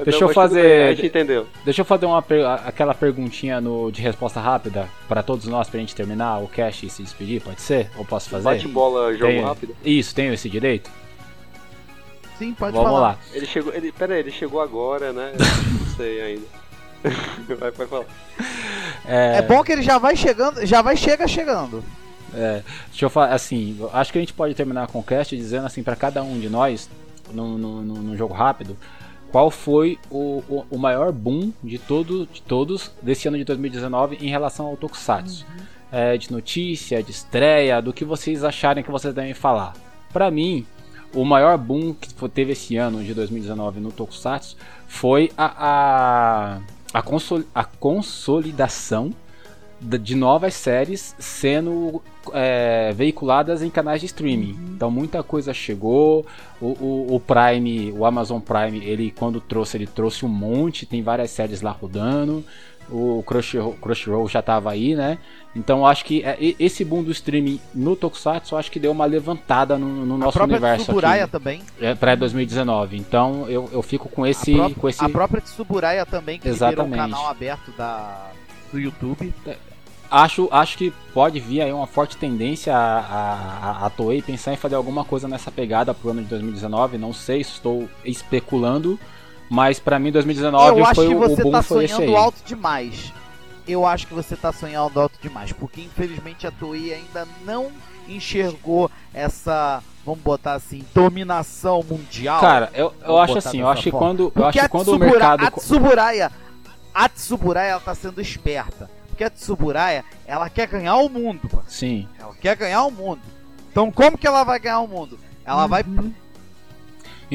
[0.04, 1.46] Deixa eu mas fazer- bem, a gente entendeu.
[1.64, 2.18] Deixa eu fazer uma
[2.66, 6.90] aquela perguntinha no, de resposta rápida pra todos nós pra gente terminar o cast e
[6.90, 7.88] se despedir, pode ser?
[7.96, 8.42] Ou posso fazer?
[8.42, 9.76] Bate-bola, jogo Tenho- rápido.
[9.84, 10.90] Isso, tenho esse direito?
[12.38, 13.00] Sim, pode Vamos falar.
[13.00, 13.18] lá.
[13.32, 13.72] Ele chegou.
[13.72, 15.32] Ele, pera aí, ele chegou agora, né?
[15.38, 16.46] Não sei ainda.
[17.58, 18.04] vai, vai falar.
[19.06, 21.84] É bom que ele já vai chegando, já vai chega chegando.
[22.32, 25.66] É, deixa eu falar assim, acho que a gente pode terminar com o cast dizendo
[25.66, 26.90] assim pra cada um de nós,
[27.32, 28.76] num, num, num- jogo rápido,
[29.30, 34.16] qual foi o, o, o maior boom de, todo, de todos desse ano de 2019
[34.20, 35.46] em relação ao Tokusatsu.
[35.92, 39.74] É, de notícia, de estreia, do que vocês acharem que vocês devem falar.
[40.12, 40.66] Pra mim,
[41.14, 44.56] o maior boom que teve esse ano de 2019 no Tokusatsu
[44.88, 49.12] foi a, a, a, consol- a consolidação
[49.80, 54.58] da- de novas séries sendo é, veiculadas em canais de streaming.
[54.74, 56.24] Então muita coisa chegou.
[56.60, 60.86] O, o, o Prime, o Amazon Prime, ele quando trouxe, ele trouxe um monte.
[60.86, 62.44] Tem várias séries lá rodando.
[62.90, 65.18] O Crunchyroll, Crunchyroll já estava aí, né?
[65.56, 69.78] Então acho que é, esse boom do streaming no Tokusatsu, acho que deu uma levantada
[69.78, 71.32] no, no nosso universo Tsuburaya aqui.
[71.32, 71.62] também.
[71.80, 72.96] É, para 2019.
[72.96, 76.54] Então eu, eu fico com esse, a, com esse a própria Tsuburaya também, que virou
[76.54, 76.96] um Exatamente.
[76.98, 78.30] canal aberto da,
[78.72, 79.32] do YouTube.
[80.10, 82.98] acho, acho que pode vir aí uma forte tendência a,
[83.80, 86.98] a- a Toei pensar em fazer alguma coisa nessa pegada pro ano de 2019.
[86.98, 88.98] Não sei, estou especulando.
[89.48, 92.42] Mas pra mim 2019 eu acho foi que o você boom tá foi sonhando alto
[92.44, 93.12] demais.
[93.66, 97.70] Eu acho que você tá sonhando alto demais, porque infelizmente a Toei ainda não
[98.08, 102.40] enxergou essa, vamos botar assim, dominação mundial.
[102.40, 104.98] Cara, eu, eu acho assim, eu acho que quando, eu acho que a quando o
[104.98, 106.32] mercado A Tsuburaya,
[106.92, 108.90] a Tsuburaya, ela tá sendo esperta.
[109.08, 113.20] Porque a Tsuburaya, ela quer ganhar o mundo, sim, Ela quer ganhar o mundo.
[113.70, 115.18] Então como que ela vai ganhar o mundo?
[115.44, 115.84] Ela vai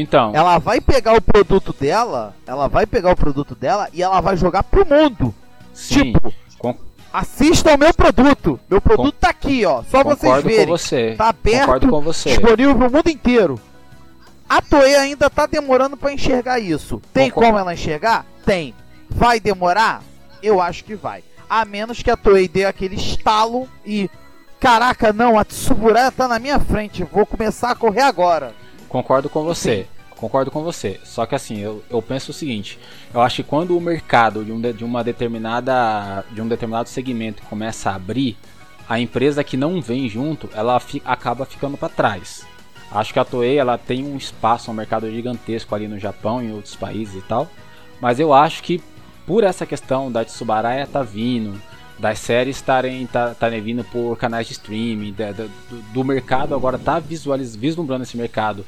[0.02, 4.22] então, ela vai pegar o produto dela, ela vai pegar o produto dela e ela
[4.22, 5.34] vai jogar pro mundo.
[5.74, 6.76] sim, Tipo, con-
[7.12, 8.60] assista ao meu produto.
[8.70, 9.84] Meu produto tá aqui, ó.
[9.90, 10.66] Só vocês concordo verem.
[10.66, 11.16] com você.
[11.18, 12.30] Tá aberto, Concordo com você.
[12.30, 13.60] disponível pro mundo inteiro.
[14.48, 17.02] A Toei ainda tá demorando pra enxergar isso.
[17.14, 17.50] Tem Concordo.
[17.50, 18.26] como ela enxergar?
[18.46, 18.74] Tem.
[19.10, 20.02] Vai demorar?
[20.42, 21.24] Eu acho que vai.
[21.50, 24.10] A menos que a Toei dê aquele estalo e.
[24.60, 27.04] Caraca, não, a Tsuburaya tá na minha frente.
[27.04, 28.54] Vou começar a correr agora.
[28.90, 29.88] Concordo com você.
[30.18, 31.00] Concordo com você.
[31.06, 32.78] Só que assim, eu, eu penso o seguinte,
[33.14, 36.90] eu acho que quando o mercado de, um de, de uma determinada de um determinado
[36.90, 38.36] segmento começa a abrir,
[38.88, 42.46] a empresa que não vem junto, ela fi, acaba ficando para trás.
[42.92, 46.48] Acho que a Toei ela tem um espaço, um mercado gigantesco ali no Japão e
[46.48, 47.48] em outros países e tal.
[48.02, 48.82] Mas eu acho que
[49.28, 51.62] por essa questão da Tsubaraya tá vindo,
[52.00, 56.56] das séries estarem tá, tarem vindo por canais de streaming, da- da- do, do mercado
[56.56, 58.66] agora tá visualiz, vislumbrando esse mercado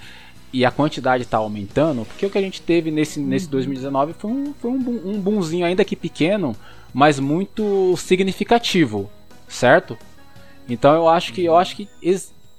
[0.54, 4.30] e a quantidade está aumentando, porque o que a gente teve nesse, nesse 2019 foi,
[4.32, 6.54] um, foi um, boom- um boomzinho ainda que pequeno,
[6.94, 9.10] mas muito significativo,
[9.48, 9.98] certo?
[10.68, 11.88] Então eu acho que eu acho que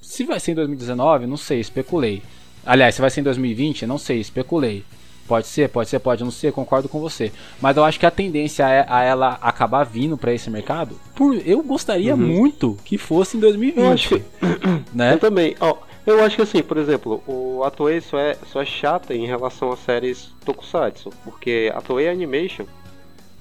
[0.00, 2.22] se vai ser em 2019, não sei, especulei.
[2.64, 4.84] Aliás, se vai ser em 2020, não sei, especulei.
[5.32, 7.32] Pode ser, pode ser, pode não ser, concordo com você.
[7.58, 10.94] Mas eu acho que a tendência é a ela acabar vindo para esse mercado.
[11.14, 14.22] Por, eu gostaria muito que fosse em 2020, Eu acho que.
[14.92, 15.14] né?
[15.14, 15.56] Eu também.
[15.58, 19.14] Ó, eu acho que assim, por exemplo, o a Toei só é, só é chata
[19.14, 21.08] em relação às séries Tokusatsu.
[21.24, 22.66] Porque a Toei Animation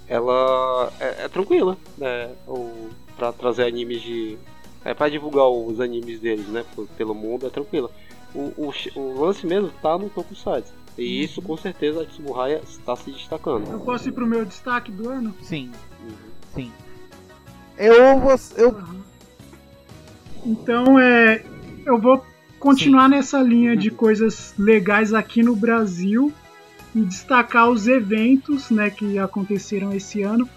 [0.08, 2.30] ela é, é tranquila, né?
[2.48, 2.88] O,
[3.18, 4.38] pra trazer animes de.
[4.86, 6.64] É pra divulgar os animes deles, né?
[6.96, 7.92] Pelo mundo, é tranquila.
[8.34, 10.80] O, o, o lance mesmo tá no Tokusatsu.
[11.02, 13.70] E isso com certeza a Tsuburaya está se destacando.
[13.72, 15.34] Eu posso ir pro meu destaque do ano?
[15.42, 15.72] Sim,
[16.04, 16.16] Uhum.
[16.56, 16.72] sim.
[17.78, 18.36] Eu vou.
[18.58, 18.78] Eu,
[20.46, 21.44] Então, é,
[21.86, 22.24] eu vou
[22.60, 26.32] continuar nessa linha de coisas legais aqui no Brasil
[26.96, 30.48] e destacar os eventos, né, que aconteceram esse ano,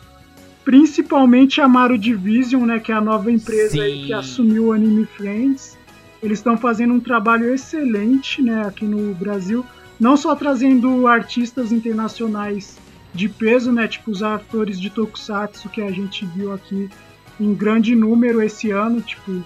[0.64, 4.06] principalmente a Maru Division, né, que é a nova empresa aí Sim.
[4.06, 5.76] que assumiu o Anime Friends.
[6.22, 9.64] Eles estão fazendo um trabalho excelente, né, aqui no Brasil,
[9.98, 12.78] não só trazendo artistas internacionais
[13.12, 16.90] de peso, né, tipo os atores de Tokusatsu que a gente viu aqui
[17.38, 19.44] em grande número esse ano, tipo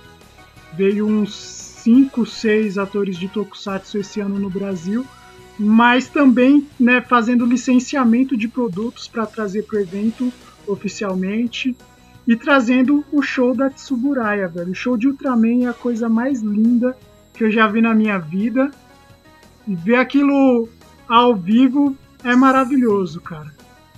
[0.74, 5.04] veio uns 5, 6 atores de Tokusatsu esse ano no Brasil,
[5.58, 10.32] mas também né, fazendo licenciamento de produtos para trazer para o evento
[10.66, 11.76] oficialmente
[12.26, 14.70] e trazendo o show da Tsuburaya, velho.
[14.70, 16.96] O show de Ultraman é a coisa mais linda
[17.32, 18.70] que eu já vi na minha vida.
[19.69, 20.69] E ver aquilo
[21.07, 23.53] ao vivo é maravilhoso, cara.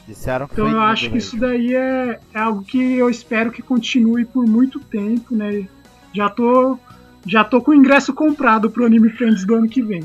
[0.07, 1.29] disseram que Então eu acho que mesmo.
[1.29, 5.69] isso daí é, é algo que eu espero que continue por muito tempo, né?
[6.13, 6.77] Já tô,
[7.25, 10.03] já tô com o ingresso comprado pro Anime Friends do ano que vem.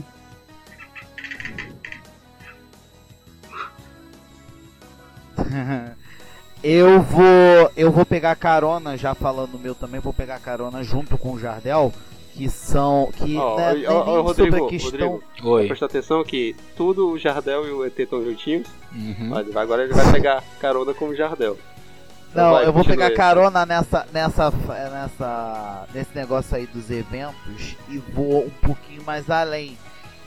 [6.63, 7.71] eu vou.
[7.75, 11.93] Eu vou pegar carona, já falando meu também, vou pegar carona junto com o Jardel,
[12.35, 13.11] que são.
[13.15, 14.91] Que Ó, né, ó, nem ó, sobre Rodrigo, a questão.
[14.91, 15.67] Rodrigo, Oi.
[15.67, 18.67] presta atenção que tudo o Jardel e o ET estão juntinhos.
[18.93, 19.29] Uhum.
[19.29, 21.57] Mas agora ele vai pegar carona com o Jardel.
[22.31, 23.15] Então Não, vai, eu vou pegar aí.
[23.15, 24.51] carona nessa, nessa,
[24.91, 29.77] nessa, nesse negócio aí dos eventos e vou um pouquinho mais além,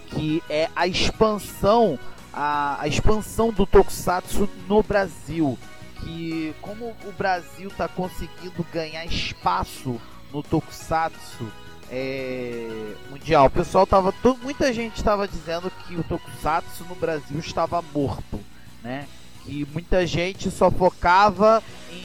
[0.07, 1.99] que é a expansão,
[2.33, 5.59] a, a expansão do Tokusatsu no Brasil,
[6.01, 10.01] que como o Brasil está conseguindo ganhar espaço
[10.33, 11.47] no Tokusatsu
[11.91, 17.83] é, mundial, o pessoal tava, muita gente estava dizendo que o Tokusatsu no Brasil estava
[17.95, 18.39] morto,
[18.83, 19.07] né?
[19.45, 22.05] Que muita gente só focava em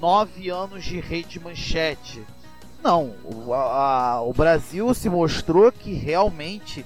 [0.00, 2.22] nove anos de rede manchete.
[2.82, 6.84] Não, o, a- o Brasil se mostrou que realmente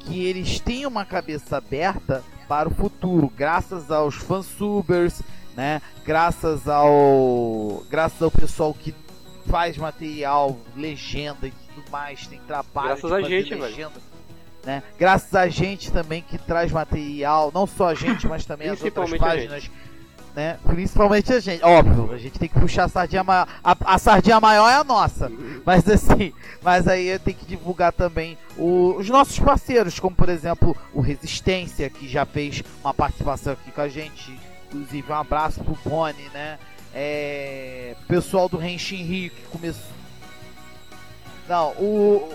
[0.00, 5.20] que eles têm uma cabeça aberta para o futuro, graças aos fansubers,
[5.54, 5.80] né?
[6.04, 8.94] Graças ao graças ao pessoal que
[9.50, 13.62] faz material, legenda e tudo mais, tem trabalho Graças a gente, velho.
[13.62, 14.10] legenda.
[14.64, 14.82] Né?
[14.98, 19.10] Graças a gente também que traz material, não só a gente, mas também as outras
[19.16, 19.70] páginas
[20.34, 20.58] né?
[20.64, 21.62] Principalmente a gente.
[21.64, 23.48] Óbvio, a gente tem que puxar a sardinha maior.
[23.64, 25.28] A, a sardinha maior é a nossa.
[25.66, 26.32] Mas assim,
[26.62, 31.90] mas aí tem que divulgar também o- os nossos parceiros, como por exemplo o Resistência,
[31.90, 34.32] que já fez uma participação aqui com a gente.
[34.68, 36.58] Inclusive, um abraço pro Boni, né?
[36.92, 39.90] É, pessoal do Renshin Rio que começou.
[41.48, 42.28] Não, o,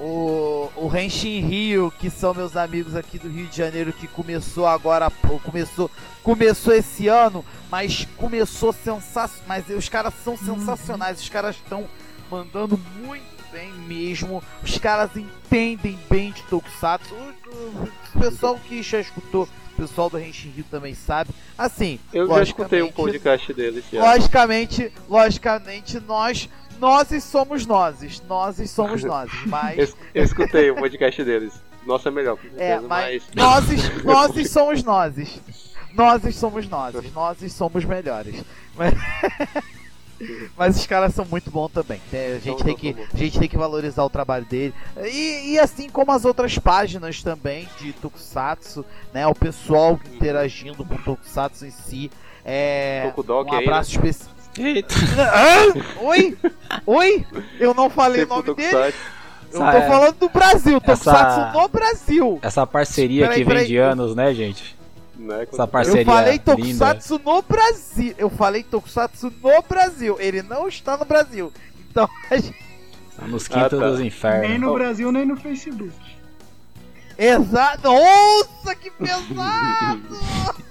[0.00, 4.66] o, o Renshin Rio, que são meus amigos aqui do Rio de Janeiro, que começou
[4.66, 5.10] agora,
[5.44, 5.90] começou,
[6.22, 9.44] começou esse ano, mas começou sensacional.
[9.46, 11.86] Mas os caras são sensacionais, os caras estão
[12.30, 14.42] mandando muito bem mesmo.
[14.62, 17.14] Os caras entendem bem de Tokusatsu.
[17.14, 19.48] O, o- o pessoal que já escutou,
[19.80, 21.30] pessoal do Renshin Rio também sabe.
[21.56, 23.84] Assim, Eu já escutei um podcast deles.
[23.90, 24.12] Já.
[24.12, 26.48] Logicamente, logicamente, nós,
[26.78, 31.62] nós somos nós, nós somos nós, mas Eu, eu escutei o podcast deles.
[31.86, 33.22] Nossa, é melhor, com é, mas.
[33.34, 33.64] nós,
[34.04, 35.14] nós somos nós,
[35.94, 38.44] nós somos nós, nós somos melhores.
[38.76, 38.92] Mas,
[40.56, 42.00] mas os caras são muito bons também.
[42.12, 42.34] né?
[42.36, 44.74] A gente tem que, a gente tem que valorizar o trabalho dele
[45.12, 49.26] e, e assim como as outras páginas também de Tokusatsu, né?
[49.26, 52.10] O pessoal interagindo com o Tokusatsu em si.
[52.44, 54.30] É, um abraço especial.
[54.58, 54.94] Eita.
[54.94, 56.02] Hã?
[56.04, 56.36] Oi?
[56.86, 57.26] Oi?
[57.58, 58.94] Eu não falei Sempre o nome dele.
[59.52, 62.38] Eu Essa tô é- falando do Brasil, Tokusatsu essa- no Brasil.
[62.42, 63.66] Essa parceria Peraí, que vem peraí.
[63.68, 64.76] de anos, né, gente?
[65.20, 65.46] Né?
[65.52, 66.56] Essa Eu parceria falei linda.
[66.56, 68.14] Tokusatsu no Brasil.
[68.16, 70.16] Eu falei Tokusatsu no Brasil.
[70.18, 71.52] Ele não está no Brasil.
[71.90, 72.56] Então, a gente...
[73.16, 73.88] Tá Nos quintos Ah, tá.
[73.90, 74.60] dos Nem infernos.
[74.60, 75.92] no Brasil, nem no Facebook.
[77.18, 77.82] Exato.
[77.88, 80.00] Nossa, que pesado!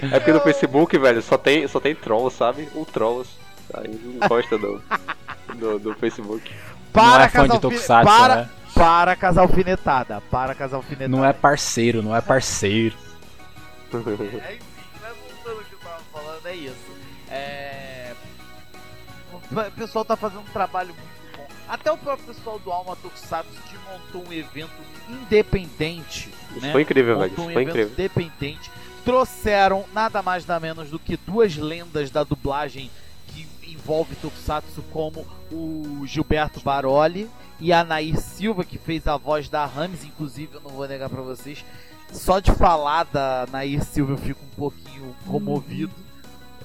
[0.00, 2.68] É porque no Facebook, velho, só tem, só tem trolls, sabe?
[2.74, 3.30] O trolls.
[3.74, 4.80] Aí não gosta do,
[5.56, 6.50] do, do Facebook.
[6.94, 8.50] Não é fã de Tokusatsu, para, né?
[8.74, 10.20] Para casal alfinetada.
[10.30, 11.08] Para casal alfinetada.
[11.08, 12.96] Não é parceiro, não é parceiro.
[13.92, 14.64] É, enfim,
[15.00, 16.96] mas voltando ao que eu tava falando, é isso.
[17.28, 18.12] É...
[19.50, 21.46] O pessoal tá fazendo um trabalho muito bom.
[21.68, 24.72] Até o próprio pessoal do Alma Tokusatsu que montou um evento
[25.08, 26.72] independente Isso né?
[26.72, 27.30] foi incrível, velho.
[27.30, 27.92] montou Isso um foi evento incrível.
[27.92, 28.70] independente.
[29.04, 32.90] Trouxeram nada mais nada menos do que duas lendas da dublagem
[33.82, 37.28] envolve Tokusatsu, como o Gilberto Baroli
[37.58, 40.04] e a Nair Silva, que fez a voz da Rames.
[40.04, 41.64] Inclusive, eu não vou negar pra vocês,
[42.12, 45.92] só de falar da Nair Silva eu fico um pouquinho comovido.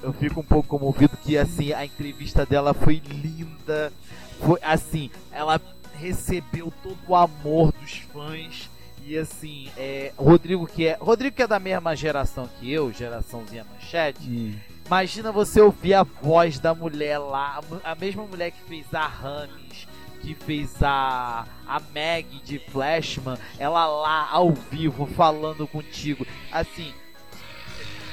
[0.04, 3.92] Eu fico um pouco comovido que assim a entrevista dela foi linda.
[4.40, 5.60] Foi assim, ela
[5.96, 8.70] recebeu todo o amor dos fãs.
[9.04, 10.98] E assim, é, Rodrigo que é.
[11.00, 14.30] Rodrigo que é da mesma geração que eu, geraçãozinha manchete.
[14.30, 14.56] Hum.
[14.88, 19.86] Imagina você ouvir a voz da mulher lá, a mesma mulher que fez a Rames,
[20.22, 26.26] que fez a, a Meg de Flashman, ela lá ao vivo falando contigo.
[26.50, 26.94] Assim,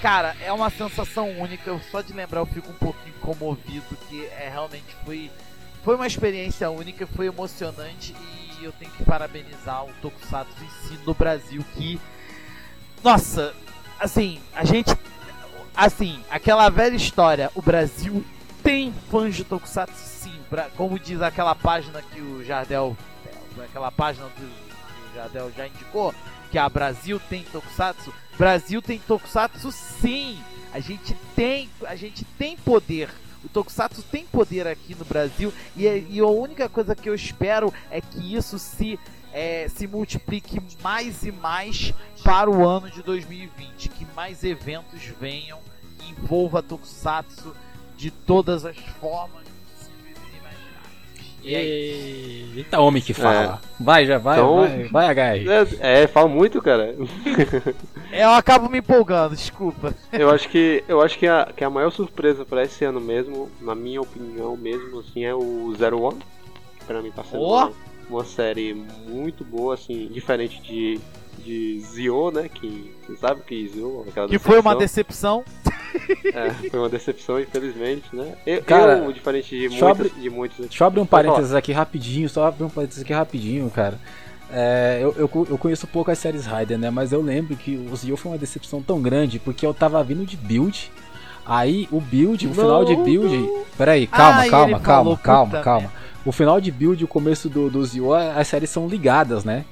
[0.03, 1.71] cara, é uma sensação única.
[1.71, 5.31] Eu, só de lembrar eu fico um pouquinho comovido, que é realmente foi,
[5.85, 8.17] foi uma experiência única, foi emocionante
[8.59, 12.01] e eu tenho que parabenizar o Tokusatsu em si no Brasil que,
[13.01, 13.55] nossa,
[14.01, 14.93] assim, a gente
[15.75, 18.25] assim, aquela velha história, o Brasil
[18.63, 22.97] tem fãs de Tokusatsu sim, pra- como diz aquela página que o Jardel,
[23.63, 26.15] aquela página do, que o Jardel já indicou,
[26.51, 30.39] que a Brasil tem Tokusatsu, Brasil tem Tokusatsu sim,
[30.73, 33.11] a gente tem, a gente tem poder,
[33.45, 37.15] o Tokusatsu tem poder aqui no Brasil e, é- e a única coisa que eu
[37.15, 38.99] espero é que isso se
[39.35, 41.93] é, se multiplique mais e mais
[42.23, 45.59] para o ano de 2020, que mais eventos venham
[45.99, 47.53] que envolva Tokusatsu
[47.97, 51.35] de todas as formas possíveis e imagináveis.
[51.43, 52.59] E é.
[52.59, 53.61] Eita, homem que fala.
[53.79, 55.45] Vai, já vai, Então- vai, vai, Agai.
[55.81, 56.95] É, é, fala muito, cara.
[58.13, 59.93] Eu acabo me empolgando, desculpa.
[60.13, 63.51] Eu acho que eu acho que a, que a maior surpresa pra esse ano mesmo,
[63.61, 66.21] na minha opinião mesmo, assim, é o Zero One.
[66.79, 67.73] Que pra mim tá sendo Ó!
[68.09, 68.75] Uma, série
[69.07, 71.01] muito boa, assim, diferente de,
[71.39, 72.49] de Zio, né?
[72.49, 75.45] Que você sabe que Zio, aquela Que foi uma decepção.
[76.35, 78.35] É, foi uma decepção, infelizmente, né?
[78.45, 80.59] Eu, Cara, eu, diferente de muitos, de muitos.
[80.59, 81.25] Deixa eu abrir um falar.
[81.25, 83.99] parênteses aqui rapidinho, só abrir um parênteses aqui rapidinho, cara.
[84.51, 86.91] É, eu, eu, eu conheço pouco as séries Raider, né?
[86.91, 90.25] Mas eu lembro que o Zio foi uma decepção tão grande porque eu tava vindo
[90.25, 90.91] de build.
[91.47, 93.49] Aí o build, o final de build.
[93.77, 95.93] Peraí, calma, calma, calma, falou, calma, calma.
[96.25, 99.65] O final de build e o começo do, do Zio, as séries são ligadas, né?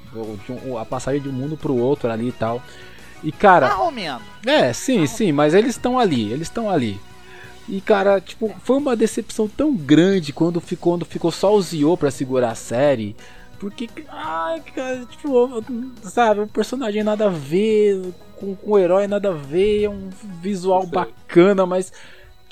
[0.65, 2.61] Um- A passagem de um mundo pro outro ali e tal.
[3.23, 3.67] E cara.
[4.45, 6.99] É, sim, sim, mas eles estão ali, eles estão ali.
[7.67, 11.95] E cara, tipo, foi uma decepção tão grande quando ficou, quando ficou só o Zio
[11.97, 13.15] pra segurar a série.
[13.57, 15.63] Porque, ai, cara, tipo,
[16.03, 18.01] sabe, o personagem nada a ver,
[18.35, 20.09] com, com o herói nada a ver, é um
[20.41, 21.93] visual bacana, mas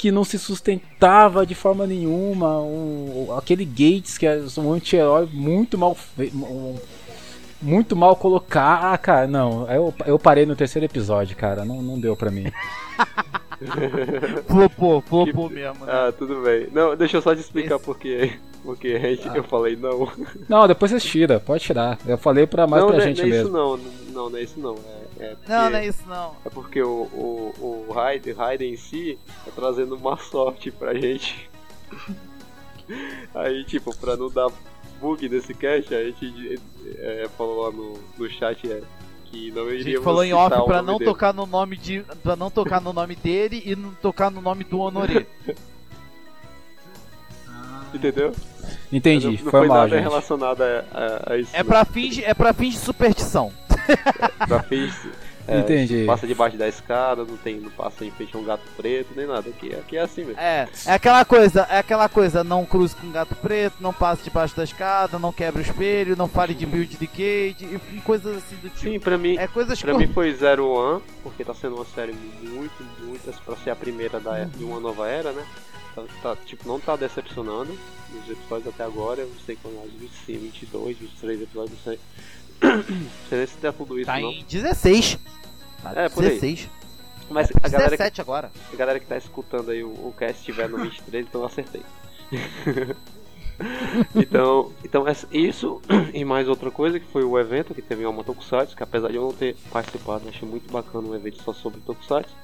[0.02, 2.60] que não se sustentava de forma nenhuma.
[2.60, 6.36] Um, aquele Gates, que é um anti-herói muito mal feito.
[7.62, 8.86] Muito mal colocado.
[8.94, 9.70] Ah, cara, não.
[9.72, 11.64] Eu, eu parei no terceiro episódio, cara.
[11.66, 12.52] Não, não deu pra mim.
[14.48, 15.92] Flopou, flopou mesmo, né?
[15.94, 16.68] Ah, tudo bem.
[16.72, 18.34] Não, deixa eu só te explicar porque,
[18.64, 20.12] porque a gente, eu falei não.
[20.50, 22.00] Não, depois você tira, pode tirar.
[22.08, 23.58] Eu falei pra mais não, pra não, é- gente não é isso mesmo.
[23.58, 23.78] não,
[24.14, 24.76] não, não é isso não.
[25.20, 26.32] É, é porque, Não, não é isso não.
[26.44, 31.48] é porque o, o, o Raiden, Raiden em si tá trazendo uma sorte pra gente.
[33.36, 34.50] Aí, tipo, pra não dar
[35.02, 36.60] bug nesse cast, a gente
[37.00, 38.82] é, falou lá no, no chat é,
[39.26, 42.04] que não A iria gente falou em off pra não tocar tocar no nome de.
[42.24, 45.26] para não tocar no nome dele e não tocar no nome do Honoré.
[47.94, 48.34] Entendeu?
[48.92, 50.04] Entendi, não, não foi foi mal, nada gente.
[50.04, 51.52] relacionado a, a, a isso.
[51.54, 53.52] É pra fins, de- é pra fins de superstição.
[54.48, 54.94] pra fins.
[55.52, 56.06] É, Entendi.
[56.06, 59.28] Passa debaixo da escada, não tem, não passa em frente a um gato preto, nem
[59.28, 59.50] nada.
[59.50, 60.40] Aqui, aqui é assim mesmo.
[60.40, 64.56] É, é aquela coisa, é aquela coisa, não cruze com gato preto, não passe debaixo
[64.56, 68.56] da escada, não quebre o espelho, não fale de build de cage, e coisas assim
[68.58, 68.80] do tipo.
[68.80, 71.86] Sim, pra mim, É coisas pra cor- mim foi Zero One, porque tá sendo uma
[71.86, 75.44] série muito, muitas pra ser a primeira da, de uma nova era, né?
[75.94, 77.78] Tá, tá, tipo, não tá decepcionando
[78.14, 82.00] nos episódios até agora, eu não sei quando mais, 25, 22, 23 episódios, não sei.
[82.62, 84.32] Não sei se der tudo isso Tá não.
[84.32, 85.18] em 16.
[85.96, 86.32] É, por aí.
[86.32, 86.70] 16.
[87.30, 88.52] Mas É a galera, que, 17 agora.
[88.72, 91.82] a galera que tá escutando aí o, o cast estiver no 23, então eu acertei.
[94.16, 95.82] então, então isso
[96.14, 99.16] e mais outra coisa que foi o evento que teve uma Tokusatsu, que apesar de
[99.16, 102.36] eu não ter participado, achei muito bacana um evento só sobre Tokusatsu.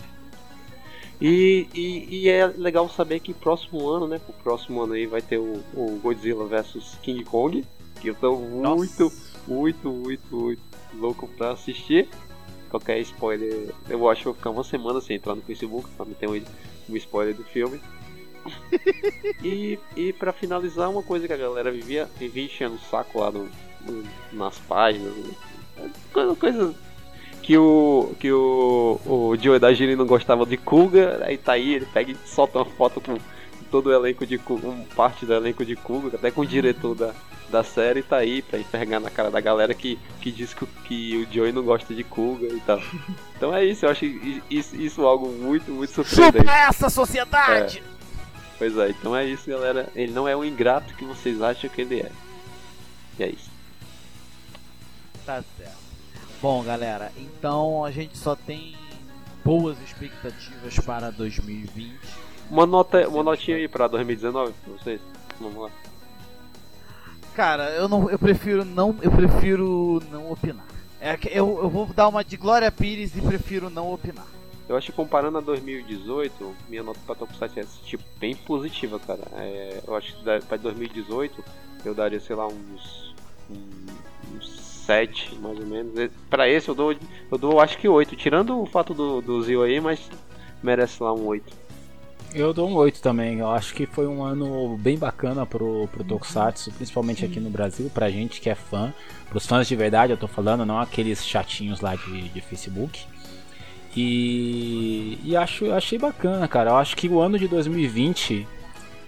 [1.20, 4.22] E, e, e é legal saber que próximo ano, né?
[4.28, 7.66] O próximo ano aí vai ter o, o Godzilla vs King Kong,
[8.00, 9.12] que eu tô muito,
[9.48, 10.62] muito, muito, muito
[10.94, 12.08] louco pra assistir.
[12.70, 16.06] Qualquer spoiler, eu acho que eu vou ficar uma semana sem entrar no Facebook pra
[16.06, 16.42] me ter um,
[16.90, 17.80] um spoiler do filme.
[19.44, 23.32] e, e pra finalizar, uma coisa que a galera vivia, vivia enchendo o saco lá
[23.32, 23.50] no,
[23.86, 25.34] no- nas páginas, né?
[26.14, 26.76] coisa, coisa
[27.42, 31.76] que o que o, o Joe da Giri não gostava de Kuga, aí tá aí,
[31.76, 33.18] ele pega e solta uma foto com
[33.68, 37.14] todo o elenco de um parte do elenco de Kuga, até com o diretor da,
[37.50, 41.18] da série tá aí pra enfergar na cara da galera que, que diz que, que
[41.18, 42.82] o Joey não gosta de Kuga e tal.
[43.38, 44.04] Então é isso, eu acho
[44.50, 46.40] isso, isso algo muito, muito surpreendente.
[46.40, 47.84] Chupa essa sociedade!
[47.94, 47.98] É.
[48.58, 49.88] Pois é, então é isso, galera.
[49.96, 52.12] Ele não é o ingrato que vocês acham que ele é.
[53.20, 53.52] E é isso.
[55.24, 55.78] Tá certo.
[56.42, 58.76] Bom, galera, então a gente só tem
[59.46, 62.00] boas expectativas para 2020.
[62.50, 65.02] Uma nota, uma notinha aí pra 2019 pra vocês.
[65.40, 65.70] Vamos lá.
[67.36, 70.66] Cara, eu não, eu prefiro não, eu prefiro não opinar.
[71.00, 74.26] É que eu, eu vou dar uma de Glória Pires e prefiro não opinar.
[74.68, 79.22] Eu acho que comparando a 2018, minha nota pra Tokusatsu é tipo, bem positiva, cara.
[79.34, 81.44] É, eu acho que pra 2018
[81.86, 83.16] eu daria, sei lá, uns,
[83.50, 86.12] uns 7, mais ou menos.
[86.30, 89.62] Pra esse eu dou, eu dou acho que 8, tirando o fato do, do Zio
[89.62, 90.10] aí, mas
[90.62, 91.67] merece lá um 8.
[92.38, 93.40] Eu dou um 8 também.
[93.40, 97.90] Eu acho que foi um ano bem bacana pro, pro Tokusatsu, principalmente aqui no Brasil,
[97.92, 98.94] pra gente que é fã.
[99.28, 103.06] Pros fãs de verdade, eu tô falando, não aqueles chatinhos lá de, de Facebook.
[103.96, 106.70] E, e acho, achei bacana, cara.
[106.70, 108.46] Eu acho que o ano de 2020,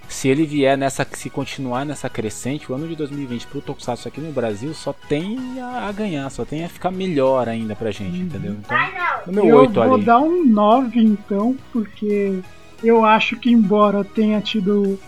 [0.07, 4.19] se ele vier nessa, se continuar nessa crescente, o ano de 2020 pro Tokusatsu aqui
[4.19, 8.17] no Brasil só tem a, a ganhar, só tem a ficar melhor ainda pra gente,
[8.17, 8.53] entendeu?
[8.53, 8.77] Então,
[9.27, 10.03] o meu eu 8 vou ali.
[10.03, 12.41] dar um 9 então, porque
[12.83, 14.99] eu acho que embora tenha tido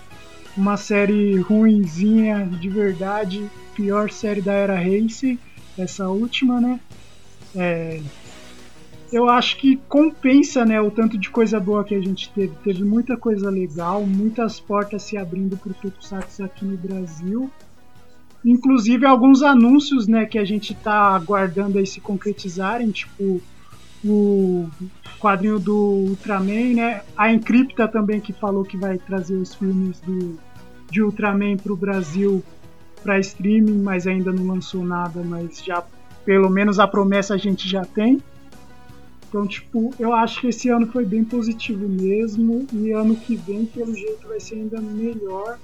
[0.56, 5.40] uma série ruinzinha de verdade, pior série da era Race,
[5.78, 6.80] essa última, né?
[7.56, 8.02] É,
[9.12, 12.54] eu acho que compensa, né, o tanto de coisa boa que a gente teve.
[12.64, 17.52] Teve muita coisa legal, muitas portas se abrindo para o Tokusatsu aqui no Brasil.
[18.44, 23.42] Inclusive alguns anúncios, né, que a gente tá aguardando aí se concretizarem, tipo
[24.04, 24.70] o
[25.20, 27.02] quadrinho do Ultraman, né?
[27.16, 30.38] A Encripta também que falou que vai trazer os filmes do,
[30.90, 32.44] de Ultraman para o Brasil
[33.04, 35.84] para streaming, mas ainda não lançou nada, mas já
[36.26, 38.22] pelo menos a promessa a gente já tem.
[39.28, 43.66] Então, tipo, eu acho que esse ano foi bem positivo mesmo e ano que vem,
[43.66, 45.58] pelo jeito, vai ser ainda melhor.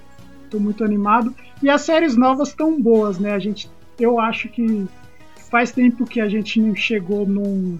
[0.49, 1.35] Tô muito animado.
[1.61, 3.33] E as séries novas tão boas, né?
[3.33, 4.87] A gente, eu acho que
[5.51, 7.77] faz tempo que a gente não chegou num,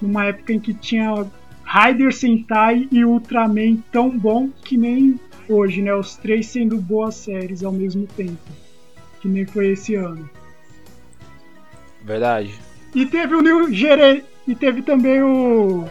[0.00, 1.26] numa época em que tinha
[1.62, 5.94] Raider Sentai e Ultraman tão bom que nem hoje, né?
[5.94, 8.38] Os três sendo boas séries ao mesmo tempo.
[9.20, 10.28] Que nem foi esse ano.
[12.02, 12.54] Verdade.
[12.94, 14.24] E teve o New Gere...
[14.48, 15.86] E teve também o.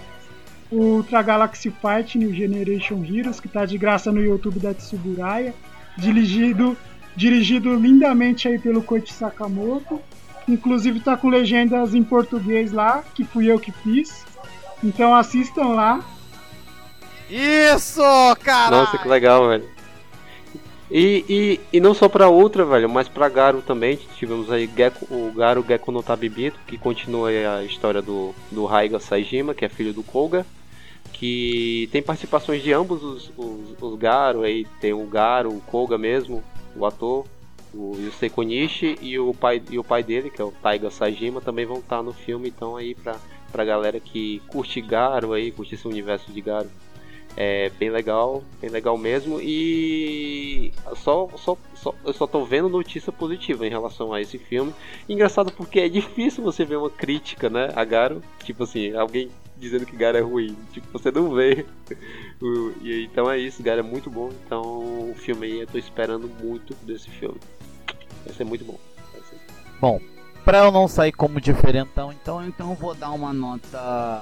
[0.71, 5.53] O Ultra Galaxy Fight New Generation Heroes, que tá de graça no YouTube da Tsuburaya.
[5.97, 6.77] Dirigido,
[7.15, 10.01] dirigido lindamente aí pelo Koichi Sakamoto.
[10.49, 14.25] Inclusive tá com legendas em português lá, que fui eu que fiz.
[14.83, 16.03] Então assistam lá.
[17.29, 18.01] Isso,
[18.43, 18.71] cara!
[18.71, 19.69] Nossa, que legal, velho.
[20.89, 23.99] E, e, e não só pra outra, velho, mas pra Garo também.
[24.17, 28.65] Tivemos aí Gecko, o Garo Gecko no Tabibito, que continua aí a história do, do
[28.65, 30.43] Raiga Saijima, que é filho do Koga.
[31.13, 35.97] Que tem participações de ambos os, os, os Garo, aí tem o Garo, o Koga
[35.97, 36.43] mesmo,
[36.75, 37.25] o ator,
[37.73, 41.41] o Yusei Konishi e o pai, e o pai dele, que é o Taiga Saijima,
[41.41, 43.17] também vão estar no filme, então aí pra,
[43.51, 46.69] pra galera que curte Garo aí, curte esse universo de Garo.
[47.37, 49.39] É bem legal, bem legal mesmo.
[49.39, 54.73] E só, só, só, eu só tô vendo notícia positiva em relação a esse filme.
[55.07, 58.21] Engraçado porque é difícil você ver uma crítica, né, a Garo.
[58.43, 60.55] Tipo assim, alguém dizendo que Garo é ruim.
[60.73, 61.65] Tipo, você não vê.
[62.81, 64.29] E então é isso, Garo é muito bom.
[64.45, 64.61] Então
[65.11, 67.37] o filme aí eu tô esperando muito desse filme.
[68.25, 68.77] Vai ser muito bom.
[69.79, 70.01] Bom,
[70.43, 74.21] pra eu não sair como diferentão, então, então eu vou dar uma nota.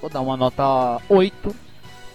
[0.00, 1.54] Vou dar uma nota 8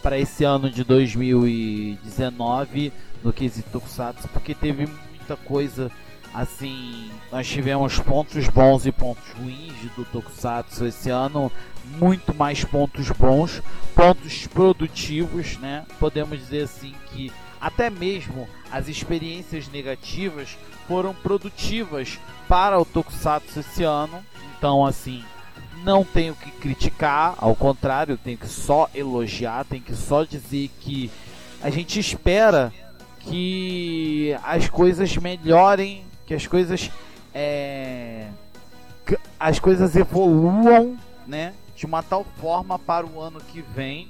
[0.01, 2.91] para esse ano de 2019
[3.23, 5.91] no quesito Tokusatsu, porque teve muita coisa
[6.33, 7.09] assim.
[7.31, 11.51] Nós tivemos pontos bons e pontos ruins do Tokusatsu esse ano,
[11.97, 13.61] muito mais pontos bons,
[13.95, 15.85] pontos produtivos, né?
[15.99, 17.31] Podemos dizer assim que
[17.65, 20.55] até mesmo as experiências negativas
[20.87, 24.23] foram produtivas para o Tokusatsu esse ano.
[24.55, 25.23] Então, assim,
[25.83, 31.09] não tenho que criticar, ao contrário, tenho que só elogiar, tenho que só dizer que
[31.59, 32.71] a gente espera
[33.21, 36.91] que as coisas melhorem, que as coisas
[37.33, 38.27] é,
[39.07, 40.95] que as coisas evoluam,
[41.25, 44.07] né, de uma tal forma para o ano que vem,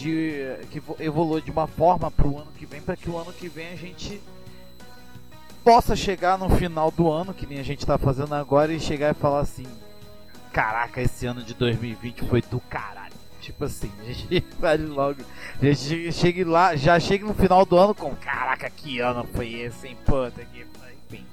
[0.00, 3.18] de que evo- evolua de uma forma para o ano que vem, para que o
[3.18, 4.20] ano que vem a gente
[5.62, 9.10] possa chegar no final do ano, que nem a gente está fazendo agora, e chegar
[9.10, 9.66] e falar assim:
[10.52, 13.10] caraca, esse ano de 2020 foi do caralho.
[13.40, 15.20] Tipo assim, a gente faz logo.
[15.76, 19.88] Chega, chega lá, já chega no final do ano com caraca, que ano foi esse,
[19.88, 19.96] hein?
[20.04, 20.66] Puta que.
[21.10, 21.24] Enfim.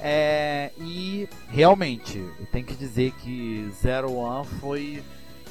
[0.00, 5.02] É, e realmente, eu tenho que dizer que Zero One foi.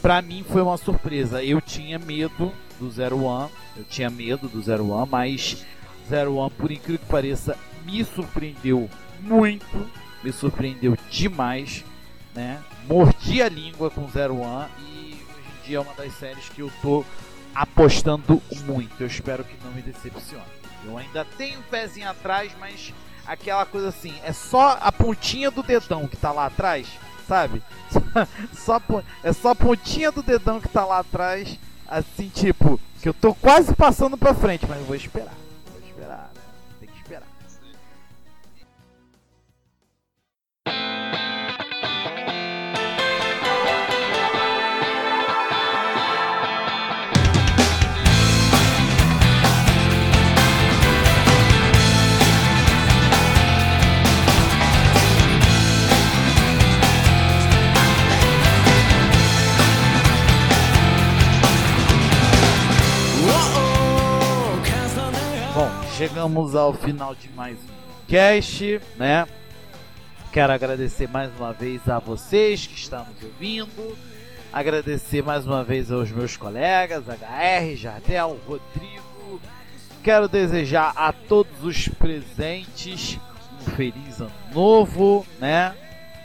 [0.01, 1.43] Pra mim foi uma surpresa.
[1.43, 3.49] Eu tinha medo do Zero One.
[3.75, 5.65] Eu tinha medo do Zero One, mas
[6.07, 9.89] Zero One, por incrível que pareça, me surpreendeu muito.
[10.23, 11.83] Me surpreendeu demais.
[12.33, 12.61] Né?
[12.87, 16.61] Mordi a língua com Zero One e hoje em dia é uma das séries que
[16.61, 17.03] eu tô
[17.53, 19.01] apostando muito.
[19.01, 20.43] Eu espero que não me decepcione.
[20.85, 22.93] Eu ainda tenho um pezinho atrás, mas
[23.25, 26.87] aquela coisa assim, é só a pontinha do dedão que tá lá atrás,
[27.29, 27.61] sabe?
[28.53, 28.81] Só,
[29.23, 33.33] é só a pontinha do dedão que tá lá atrás, assim, tipo, que eu tô
[33.35, 34.85] quase passando pra frente, mas.
[34.85, 35.33] Vou esperar,
[65.99, 69.27] chegamos ao final de mais um cast, né?
[70.31, 73.97] Quero agradecer mais uma vez a vocês que estão nos ouvindo.
[74.53, 79.41] Agradecer mais uma vez aos meus colegas, HR, Jardel, Rodrigo.
[80.01, 83.19] Quero desejar a todos os presentes
[83.59, 85.75] um feliz ano novo, né?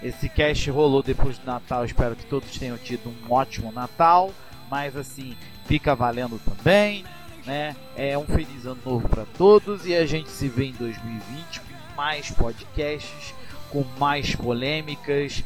[0.00, 4.32] Esse cast rolou depois do Natal, espero que todos tenham tido um ótimo Natal,
[4.70, 5.36] mas assim,
[5.66, 7.04] fica valendo também,
[7.46, 7.74] né?
[7.96, 11.96] É um feliz ano novo para todos e a gente se vê em 2020 com
[11.96, 13.34] mais podcasts,
[13.70, 15.44] com mais polêmicas.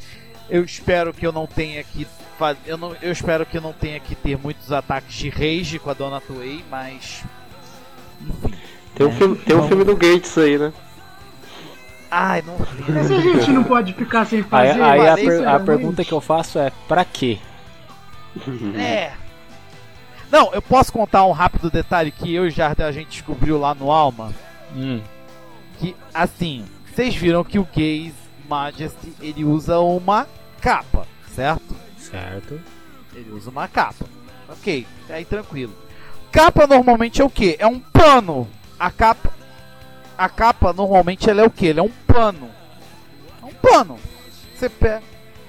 [0.49, 2.07] Eu espero que eu não tenha que
[2.65, 2.95] eu, não...
[3.03, 6.21] eu espero que eu não tenha que ter muitos ataques de rage com a Dona
[6.21, 7.25] Toei, mas
[8.21, 8.55] enfim.
[8.95, 10.73] Tem um, É, filme, tem um filme do Gates aí, né?
[12.11, 12.57] Ai, não.
[12.89, 14.83] Mas a gente não pode ficar sem Aí, fazer.
[14.83, 15.65] aí a, isso, per- a né?
[15.65, 17.39] pergunta que eu faço é: pra quê?
[18.77, 19.13] É.
[20.31, 23.75] Não, eu posso contar um rápido detalhe que eu e Jardel a gente descobriu lá
[23.75, 24.33] no Alma.
[24.75, 25.01] Hum,
[25.79, 28.13] Que, assim, vocês viram que o Gaze
[28.49, 30.27] Majesty ele usa uma
[30.61, 31.77] capa, certo?
[31.99, 32.61] certo.
[33.15, 34.05] Ele usa uma capa.
[34.49, 35.75] Ok, aí tranquilo.
[36.31, 37.57] Capa normalmente é o que?
[37.59, 38.49] É um pano.
[38.79, 39.33] A capa.
[40.17, 41.71] A capa normalmente ela é o que?
[41.71, 42.51] É um pano.
[43.43, 43.99] É um pano.
[44.55, 45.03] Você pega.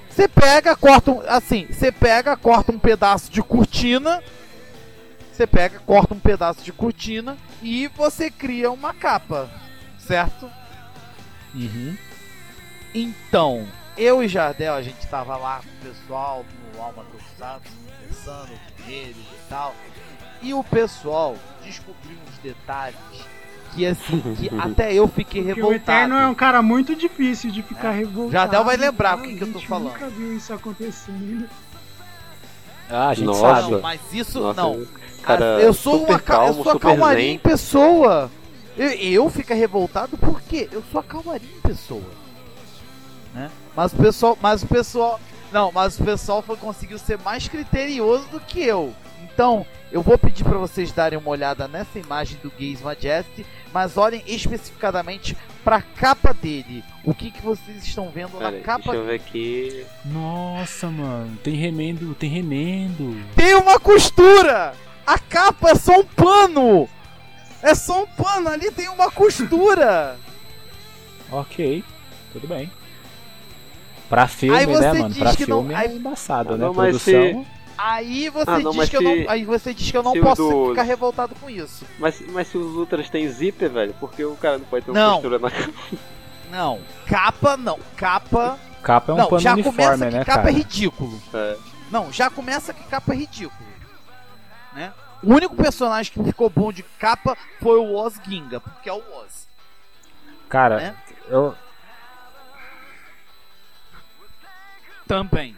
[0.08, 1.22] Você pega, corta um.
[1.28, 4.22] Assim, você pega, corta um pedaço de cortina.
[5.40, 9.48] Você pega, corta um pedaço de cortina e você cria uma capa.
[9.98, 10.50] Certo?
[11.54, 11.96] Uhum.
[12.94, 16.44] Então, eu e Jardel, a gente tava lá com o pessoal
[16.74, 19.74] no Alma Tokusatsu, conversando com eles e tal.
[20.42, 22.98] E o pessoal descobriu uns detalhes
[23.72, 26.36] que assim, que até eu fiquei Porque o Eterno é um revoltado.
[26.36, 28.32] cara muito difícil de ficar revoltado.
[28.32, 29.94] Jardel vai lembrar o que que eu tô falando.
[29.94, 31.48] nunca viu isso acontecendo.
[32.90, 33.40] Ah, a gente Nossa.
[33.40, 33.70] sabe.
[33.70, 34.99] Não, mas isso Nossa, não.
[35.22, 37.38] Cara, Ah, eu sou super uma ca- eu calmo, sou a super calmaria em zen.
[37.38, 38.30] pessoa.
[38.76, 42.02] Eu, eu fico revoltado porque eu sou a calmaria em pessoa.
[43.34, 43.50] Né?
[43.76, 45.20] Mas o pessoal, mas o pessoal,
[45.52, 48.92] não, mas o pessoal foi, conseguiu ser mais criterioso do que eu.
[49.22, 53.96] Então, eu vou pedir para vocês darem uma olhada nessa imagem do Gaze Majesty, mas
[53.96, 56.82] olhem especificadamente para a capa dele.
[57.04, 59.86] O que que vocês estão vendo Pera na aí, capa deixa eu ver aqui.
[60.06, 63.16] Nossa, mano, tem remendo, tem remendo.
[63.36, 64.72] Tem uma costura!
[65.12, 66.88] A capa é só um pano!
[67.62, 70.16] É só um pano, ali tem uma costura!
[71.32, 71.84] Ok,
[72.32, 72.68] tudo bem.
[74.08, 75.14] Pra filme, né, mano?
[75.14, 76.64] Pra não- filme aí- é embaçado, Ah, né?
[76.64, 77.46] não, mas Produção.
[77.78, 79.30] Aí você Ah, não, diz mas que eu se- não.
[79.30, 81.84] Aí você diz que eu não se posso do- ficar revoltado com isso.
[82.00, 84.90] Mas, mas se os Ultras têm zíper, velho, por que o cara não pode ter
[84.90, 85.12] uma Não.
[85.22, 85.50] costura na
[86.50, 87.78] Não, capa não.
[87.96, 88.58] Capa.
[88.82, 90.50] Capa é um não, pano já uniforme, começa que né, capa cara?
[90.50, 91.22] é ridículo.
[91.32, 91.56] É.
[91.92, 93.70] Não, já começa que capa é ridículo.
[94.74, 94.92] Né?
[95.22, 99.02] O único personagem que ficou bom de capa foi o Oz Ginga, porque é o
[99.22, 99.46] Oz.
[100.48, 100.94] Cara, né?
[101.28, 101.54] eu,
[105.06, 105.54] Também.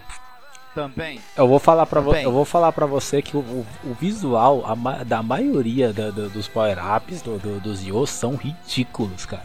[0.74, 1.20] Também.
[1.36, 2.24] eu vou falar para você, Bem.
[2.24, 6.10] eu vou falar para você que o, o- o visual a ma- da maioria da-
[6.10, 9.44] da- dos power-ups do, do- dos Yos são ridículos, cara.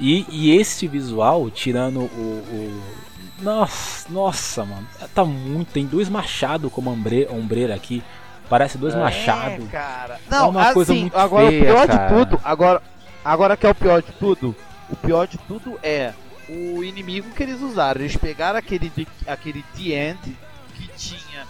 [0.00, 5.72] e, e esse visual, tirando o, o- nossa, nossa, mano, tá muito.
[5.72, 8.02] Tem dois machados como ombre, ombreira aqui.
[8.48, 9.66] Parece dois machados.
[9.66, 10.20] É, cara.
[10.30, 12.06] Não, É uma assim, coisa muito agora feia, o pior cara.
[12.08, 12.82] de tudo, agora,
[13.24, 14.56] agora que é o pior de tudo,
[14.90, 16.12] o pior de tudo é
[16.48, 18.00] o inimigo que eles usaram.
[18.00, 18.92] Eles pegaram aquele,
[19.26, 20.36] aquele The End
[20.74, 21.46] que tinha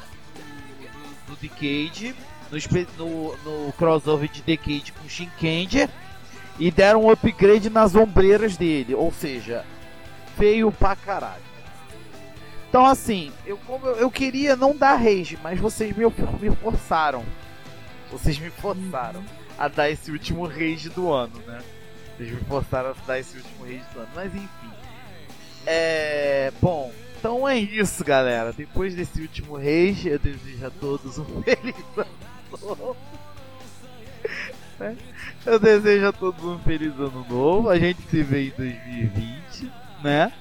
[1.27, 2.15] do, Decade
[2.97, 5.89] no, no, no crossover de Decade com Shinkenger
[6.59, 8.95] e deram um upgrade nas ombreiras dele.
[8.95, 9.65] Ou seja,
[10.37, 11.54] feio pra caralho.
[12.75, 13.57] Então assim, eu,
[14.01, 16.05] eu, queria não dar rage, mas vocês me,
[16.41, 17.25] me forçaram.
[18.11, 19.23] Vocês me forçaram
[19.57, 21.63] a dar esse último rage do ano, né?
[22.17, 24.09] Vocês me forçaram a dar esse último rage do ano.
[24.13, 24.71] Mas enfim.
[25.65, 26.53] É.
[26.61, 28.53] Bom, então é isso, galera.
[28.53, 32.09] Depois desse último rage, eu desejo a todos um feliz ano
[32.61, 32.97] novo.
[34.81, 34.97] Né?
[35.47, 37.71] Eu desejo a todos um feliz ano novo.
[37.71, 39.71] A gente se vê em 2020,
[40.03, 40.33] né?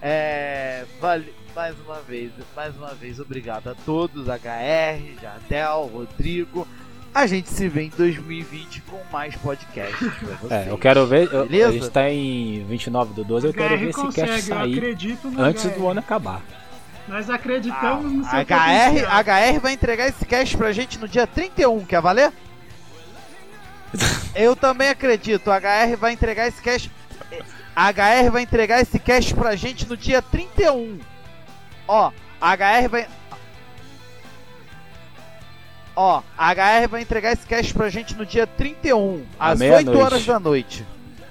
[0.00, 0.86] É.
[0.98, 1.43] Vale.
[1.54, 6.66] Mais uma vez, mais uma vez, obrigado a todos, HR, Jardel, Rodrigo.
[7.14, 10.66] A gente se vê em 2020 com mais podcasts pra vocês.
[10.66, 11.32] É, eu quero ver.
[11.32, 11.68] eu- Beleza?
[11.68, 14.84] a gente tá em 29 do 12, eu quero HR ver esse consegue, cast sair
[15.38, 15.78] antes HR.
[15.78, 16.42] do ano acabar.
[17.06, 19.20] Nós acreditamos no seu HR, potencial.
[19.20, 22.32] HR vai entregar esse cast pra gente no dia 31, quer valer?
[24.34, 26.90] Eu também acredito, HR vai entregar esse cast.
[27.76, 30.98] A HR vai entregar esse cast pra gente no dia 31.
[31.86, 33.06] Ó, a HR vai.
[35.96, 39.70] Ó, a HR vai entregar esse cast pra gente no dia 31, À às 8
[39.70, 40.00] meia-noite.
[40.02, 40.84] horas da noite.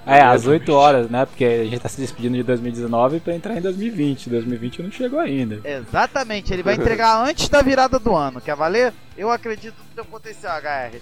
[0.06, 1.24] É, às 8 horas, né?
[1.24, 4.28] Porque a gente tá se despedindo de 2019 pra entrar em 2020.
[4.30, 5.60] 2020 não chegou ainda.
[5.66, 8.40] Exatamente, ele vai entregar antes da virada do ano.
[8.40, 8.92] Quer valer?
[9.16, 11.00] Eu acredito no teu potencial, HR.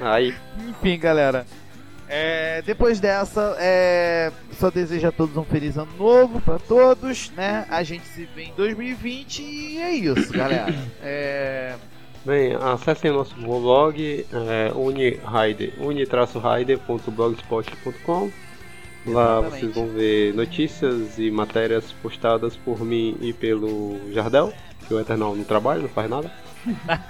[0.00, 0.34] Aí,
[0.68, 1.44] Enfim, galera.
[2.12, 7.64] É, depois dessa, é, só desejo a todos um feliz ano novo pra todos, né?
[7.70, 10.74] A gente se vê em 2020 e é isso, galera.
[11.02, 11.76] É,
[12.24, 18.32] bem, acessem nosso blog é, unirider, uni-rider.blogspot.com
[19.06, 19.60] Lá Exatamente.
[19.60, 24.52] vocês vão ver notícias e matérias postadas por mim e pelo Jardel,
[24.86, 26.30] que o Eternal não trabalha, não faz nada.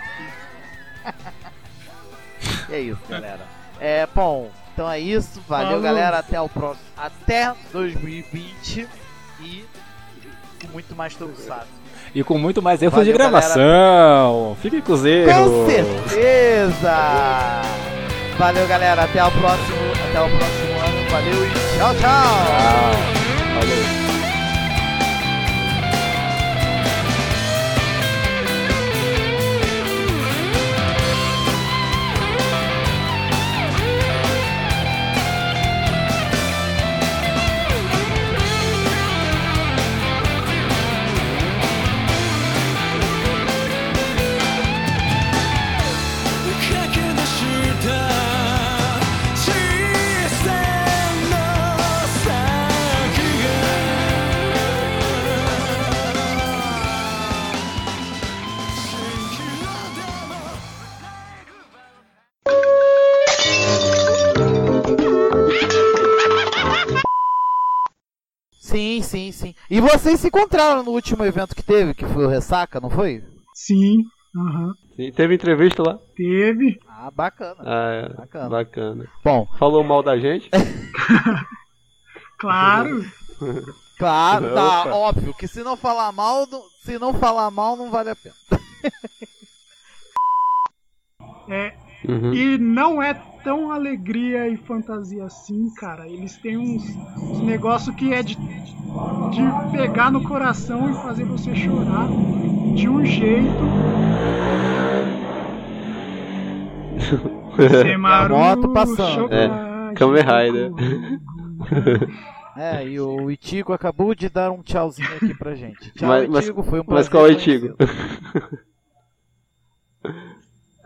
[2.70, 3.44] é isso, galera.
[3.80, 5.40] É, bom, então é isso.
[5.48, 5.82] Valeu, Falou.
[5.82, 6.18] galera.
[6.18, 6.84] Até o próximo.
[6.96, 8.88] Até 2020
[9.40, 9.64] e
[10.62, 11.80] com muito mais tokusatsu.
[12.14, 14.56] E com muito mais erros de gravação.
[14.60, 15.32] Fiquem com os erros.
[15.32, 17.62] Com certeza!
[18.38, 19.04] Valeu, galera.
[19.04, 19.76] Até o próximo,
[20.08, 21.10] até o próximo ano.
[21.10, 22.00] Valeu e tchau, tchau!
[22.00, 23.19] Tchau.
[68.70, 69.54] Sim, sim, sim.
[69.68, 73.22] E vocês se encontraram no último evento que teve, que foi o Ressaca, não foi?
[73.54, 74.04] Sim.
[74.96, 75.98] E teve entrevista lá?
[76.16, 76.78] Teve.
[76.88, 77.56] Ah, bacana.
[77.64, 78.48] Ah, é, Bacana.
[78.48, 79.08] bacana.
[79.24, 80.48] Bom, Falou mal da gente?
[82.38, 83.04] Claro.
[83.98, 84.94] claro, tá Opa.
[84.94, 88.34] óbvio que se não falar mal, não- se não falar mal, não vale a pena.
[91.50, 91.74] É,
[92.08, 92.32] Uhum.
[92.32, 93.12] e não é
[93.42, 96.06] tão alegria e fantasia assim, cara.
[96.08, 96.82] Eles têm uns,
[97.16, 102.08] uns negócios que é de, de pegar no coração e fazer você chorar
[102.74, 103.50] de um jeito.
[107.82, 109.32] Semaru, moto passando.
[109.32, 110.72] É, Kamen Rider.
[112.56, 115.92] É, e o Itigo acabou de dar um tchauzinho aqui pra gente.
[115.92, 117.32] Tchau, Mas- mas- Itigo, foi um Mas prazer qual é o.
[117.32, 117.76] Itigo?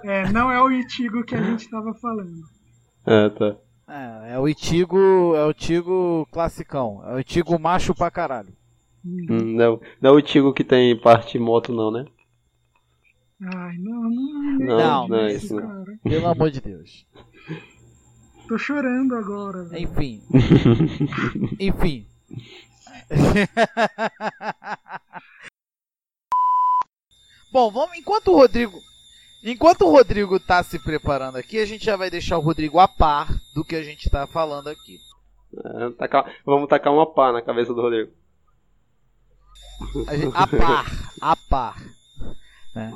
[0.04, 2.42] É, não é o Itigo que a gente tava falando.
[3.06, 3.56] Ah, tá.
[3.88, 7.02] É, é o Itigo, é o Itigo classicão.
[7.06, 8.52] É o Itigo macho pra caralho.
[9.04, 12.04] Hum, Não, não é o Tigo que tem parte moto, não, né?
[13.42, 15.54] Ai, não, não, Não, Não, não é isso.
[15.54, 15.62] Não.
[15.62, 15.98] cara.
[16.02, 17.06] Pelo amor de Deus.
[18.48, 19.84] Tô chorando agora, velho.
[19.88, 20.20] Enfim.
[21.60, 22.06] Enfim.
[27.52, 27.96] Bom, vamos.
[27.96, 28.78] Enquanto o Rodrigo.
[29.44, 32.88] Enquanto o Rodrigo tá se preparando aqui, a gente já vai deixar o Rodrigo a
[32.88, 34.98] par do que a gente tá falando aqui.
[35.62, 38.10] É, tacar- vamos tacar uma pá na cabeça do Rodrigo.
[40.08, 40.86] A, gente, a par.
[41.20, 41.82] A par.
[42.74, 42.90] né?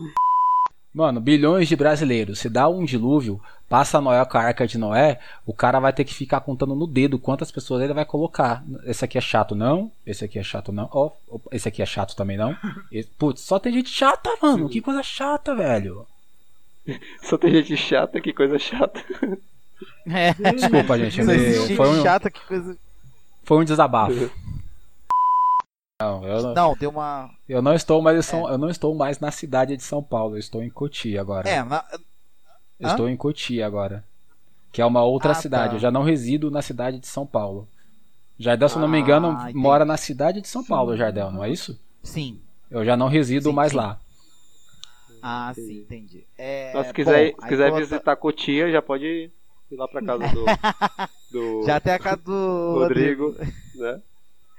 [0.94, 2.38] Mano, bilhões de brasileiros.
[2.38, 6.04] Se dá um dilúvio, passa Noé com a arca de Noé, o cara vai ter
[6.04, 8.64] que ficar contando no dedo quantas pessoas ele vai colocar.
[8.84, 9.92] Esse aqui é chato, não.
[10.06, 10.88] Esse aqui é chato, não.
[10.92, 11.12] Oh,
[11.52, 12.56] esse aqui é chato também, não.
[12.90, 13.08] Esse...
[13.10, 14.68] Putz, só tem gente chata, mano.
[14.68, 16.06] Que coisa chata, velho.
[17.22, 19.02] Só tem gente chata, que coisa chata.
[20.06, 20.32] É.
[20.54, 21.22] Desculpa, gente.
[21.76, 22.76] Foi um, chata, que coisa.
[23.44, 24.30] foi um desabafo.
[26.00, 27.28] Não, eu não, Não, deu uma.
[27.48, 30.36] eu não estou mais em São, eu não estou mais na cidade de São Paulo,
[30.36, 31.48] eu estou em Cotia agora.
[31.48, 31.84] É, na-
[32.78, 34.04] estou em Cotia agora.
[34.70, 35.70] Que é uma outra Ah, cidade.
[35.70, 35.74] tá.
[35.76, 37.66] Eu já não resido na cidade de São Paulo.
[38.38, 39.58] Jardel, se eu não me engano, Ah, entendi.
[39.58, 41.78] mora na cidade de São Paulo, Jardel, não é isso?
[42.02, 42.38] sim.
[42.70, 43.78] Eu já não resido Sim, mais sim.
[43.78, 43.98] lá.
[45.22, 46.26] Ah, sim, entendi.
[46.36, 49.30] É, Mas se quiser, bom, se quiser visitar Cotia, já pode
[49.70, 50.44] ir lá pra casa do,
[51.30, 53.32] do Já tem a casa do Rodrigo.
[53.32, 54.02] Rodrigo.